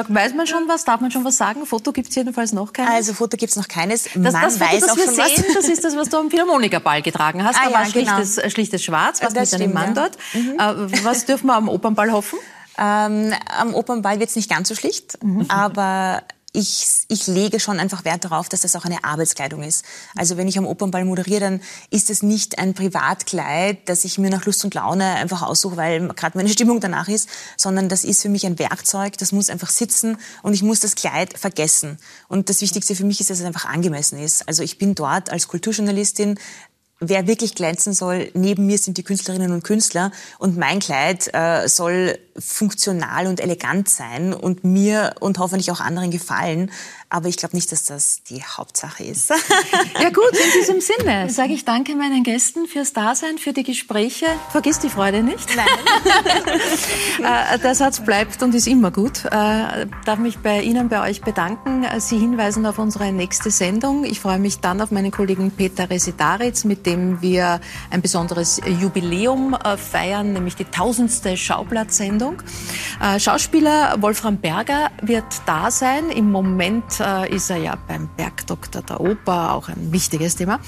weiß 0.10 0.34
man 0.34 0.46
schon 0.46 0.68
was? 0.68 0.84
Darf 0.84 1.00
man 1.00 1.10
schon 1.10 1.24
was 1.24 1.38
sagen? 1.38 1.66
Foto 1.66 1.94
gibt 1.94 2.10
es 2.10 2.16
jedenfalls 2.16 2.52
noch 2.52 2.74
keines? 2.74 2.92
Also 2.92 3.14
Foto 3.14 3.38
gibt 3.38 3.52
es 3.52 3.56
noch 3.56 3.70
keines. 3.70 4.04
Das, 4.04 4.16
man 4.16 4.34
das 4.34 4.58
Foto, 4.58 4.72
weiß 4.72 4.82
das 4.82 4.90
auch 4.90 4.98
wir 4.98 5.06
schon 5.06 5.16
sehen, 5.16 5.46
was. 5.48 5.54
das 5.56 5.70
ist 5.70 5.86
das, 5.86 5.96
was 5.96 6.10
du 6.10 6.18
am 6.18 6.30
Philharmonikerball 6.30 6.97
Opernball 6.98 7.02
getragen 7.02 7.44
hast. 7.44 7.58
Ah, 7.58 7.66
da 7.66 7.70
ja, 7.70 7.78
war 7.78 7.86
schlichtes, 7.86 8.36
genau. 8.36 8.50
schlichtes 8.50 8.84
Schwarz, 8.84 9.22
was 9.22 9.34
mit 9.34 9.54
deinem 9.54 9.74
Mann 9.74 9.94
dort. 9.94 10.18
Mhm. 10.34 10.60
Äh, 10.60 11.04
was 11.04 11.26
dürfen 11.26 11.48
wir 11.48 11.56
am 11.56 11.70
Opernball 11.70 12.12
hoffen? 12.12 12.40
Ähm, 12.80 13.34
am 13.58 13.74
Opernball 13.74 14.20
wird 14.20 14.30
es 14.30 14.36
nicht 14.36 14.52
ganz 14.52 14.70
so 14.70 14.76
schlicht, 14.76 15.18
mhm. 15.24 15.48
aber 15.50 16.22
ich, 16.58 16.88
ich 17.08 17.28
lege 17.28 17.60
schon 17.60 17.80
einfach 17.80 18.04
Wert 18.04 18.26
darauf, 18.26 18.50
dass 18.50 18.62
das 18.62 18.76
auch 18.76 18.86
eine 18.86 19.04
Arbeitskleidung 19.04 19.62
ist. 19.62 19.86
Also 20.16 20.38
wenn 20.38 20.48
ich 20.48 20.58
am 20.58 20.66
Opernball 20.66 21.06
moderiere, 21.06 21.40
dann 21.40 21.62
ist 21.92 22.10
es 22.10 22.24
nicht 22.24 22.58
ein 22.58 22.74
Privatkleid, 22.74 23.88
das 23.88 24.06
ich 24.06 24.18
mir 24.18 24.32
nach 24.32 24.46
Lust 24.46 24.66
und 24.66 24.74
Laune 24.74 25.06
einfach 25.06 25.44
aussuche, 25.44 25.78
weil 25.78 26.08
gerade 26.10 26.36
meine 26.36 26.50
Stimmung 26.50 26.80
danach 26.80 27.10
ist, 27.10 27.30
sondern 27.58 27.90
das 27.90 28.04
ist 28.04 28.24
für 28.24 28.30
mich 28.30 28.46
ein 28.48 28.58
Werkzeug, 28.58 29.20
das 29.20 29.32
muss 29.32 29.52
einfach 29.52 29.70
sitzen 29.70 30.18
und 30.42 30.54
ich 30.54 30.64
muss 30.64 30.80
das 30.80 30.96
Kleid 30.96 31.38
vergessen. 31.38 32.00
Und 32.28 32.50
das 32.50 32.62
Wichtigste 32.62 32.96
für 32.96 33.06
mich 33.06 33.22
ist, 33.22 33.30
dass 33.30 33.40
es 33.40 33.46
einfach 33.46 33.66
angemessen 33.66 34.18
ist. 34.18 34.48
Also 34.48 34.64
ich 34.64 34.80
bin 34.80 34.96
dort 34.96 35.30
als 35.32 35.48
Kulturjournalistin 35.48 36.40
wer 37.00 37.28
wirklich 37.28 37.56
glänzen 37.56 37.94
soll, 37.94 38.32
neben 38.34 38.66
mir 38.66 38.78
sind 38.78 38.98
die 38.98 39.04
Künstlerinnen 39.04 39.52
und 39.52 39.64
Künstler 39.64 40.12
und 40.40 40.58
mein 40.58 40.80
Kleid 40.80 41.30
äh, 41.34 41.68
soll 41.68 42.18
funktional 42.40 43.28
und 43.28 43.40
elegant 43.40 43.90
sein 43.90 44.34
und 44.34 44.64
mir 44.64 45.16
und 45.20 45.40
hoffentlich 45.40 45.72
auch 45.72 45.80
anderen 45.80 46.12
gefallen. 46.12 46.72
Aber 47.10 47.30
ich 47.30 47.38
glaube 47.38 47.56
nicht, 47.56 47.72
dass 47.72 47.86
das 47.86 48.22
die 48.24 48.44
Hauptsache 48.44 49.04
ist. 49.04 49.32
Ja 50.00 50.10
gut, 50.10 50.32
in 50.32 50.60
diesem 50.60 50.80
Sinne 50.82 51.30
sage 51.30 51.54
ich 51.54 51.66
danke 51.66 51.96
meinen 51.96 52.24
Gästen 52.24 52.68
fürs 52.68 52.94
Dasein, 52.94 53.38
für 53.38 53.52
die 53.52 53.64
Gespräche. 53.64 54.28
Vergiss 54.52 54.80
die 54.80 54.90
Freude 54.90 55.24
nicht. 55.24 55.56
Nein. 55.56 55.66
Äh, 57.18 57.58
der 57.60 57.74
Satz 57.74 58.00
bleibt 58.00 58.44
und 58.44 58.54
ist 58.54 58.68
immer 58.68 58.92
gut. 58.92 59.26
Ich 59.26 59.26
äh, 59.26 59.88
darf 60.06 60.20
mich 60.20 60.38
bei 60.38 60.62
Ihnen, 60.62 60.88
bei 60.88 61.02
euch 61.10 61.22
bedanken. 61.22 61.86
Sie 62.00 62.18
hinweisen 62.18 62.66
auf 62.66 62.78
unsere 62.78 63.12
nächste 63.12 63.50
Sendung. 63.50 64.04
Ich 64.06 64.20
freue 64.20 64.38
mich 64.40 64.60
dann 64.60 64.82
auf 64.82 64.92
meinen 64.92 65.12
Kollegen 65.12 65.52
Peter 65.52 65.90
Resitaritz, 65.90 66.64
mit 66.64 66.86
dem 66.88 67.22
wir 67.22 67.62
ein 67.92 68.02
besonderes 68.02 68.60
Jubiläum 68.80 69.54
äh, 69.54 69.78
feiern, 69.78 70.34
nämlich 70.34 70.56
die 70.56 70.66
tausendste 70.66 71.38
Schauplatzsendung. 71.38 72.42
Schauspieler 73.20 74.02
Wolfram 74.02 74.38
Berger 74.38 74.90
wird 75.02 75.26
da 75.46 75.70
sein. 75.70 76.10
Im 76.10 76.32
Moment 76.32 77.00
äh, 77.00 77.34
ist 77.34 77.50
er 77.50 77.58
ja 77.58 77.76
beim 77.88 78.10
Bergdoktor 78.16 78.82
der 78.82 79.02
Oper, 79.02 79.54
auch 79.54 79.70
ein 79.70 79.92
wichtiges 79.92 80.36
Thema. 80.36 80.60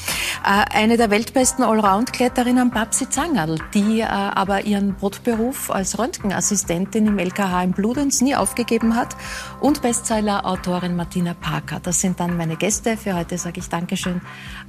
Äh, 0.44 0.76
eine 0.76 0.98
der 0.98 1.10
weltbesten 1.10 1.64
Allround-Kletterinnen, 1.64 2.72
Babsi 2.72 3.10
Zangerl, 3.10 3.60
die 3.74 4.02
äh, 4.02 4.06
aber 4.06 4.66
ihren 4.66 4.96
Brotberuf 4.96 5.72
als 5.72 5.98
Röntgenassistentin 5.98 7.08
im 7.08 7.20
LKH 7.20 7.64
in 7.64 7.72
Bludenz 7.72 8.22
nie 8.22 8.36
aufgegeben 8.36 8.96
hat. 8.96 9.16
Und 9.60 9.82
Bestseller-Autorin 9.82 10.96
Martina 10.96 11.34
Parker. 11.34 11.80
Das 11.80 12.02
sind 12.02 12.20
dann 12.20 12.38
meine 12.38 12.56
Gäste. 12.56 12.98
Für 12.98 13.16
heute 13.16 13.38
sage 13.38 13.60
ich 13.60 13.70
Dankeschön, 13.70 14.22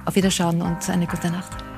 auf 0.05 0.15
Wiederschauen 0.15 0.61
und 0.61 0.89
eine 0.89 1.07
gute 1.07 1.29
Nacht. 1.29 1.40
Weihnachten. 1.41 1.70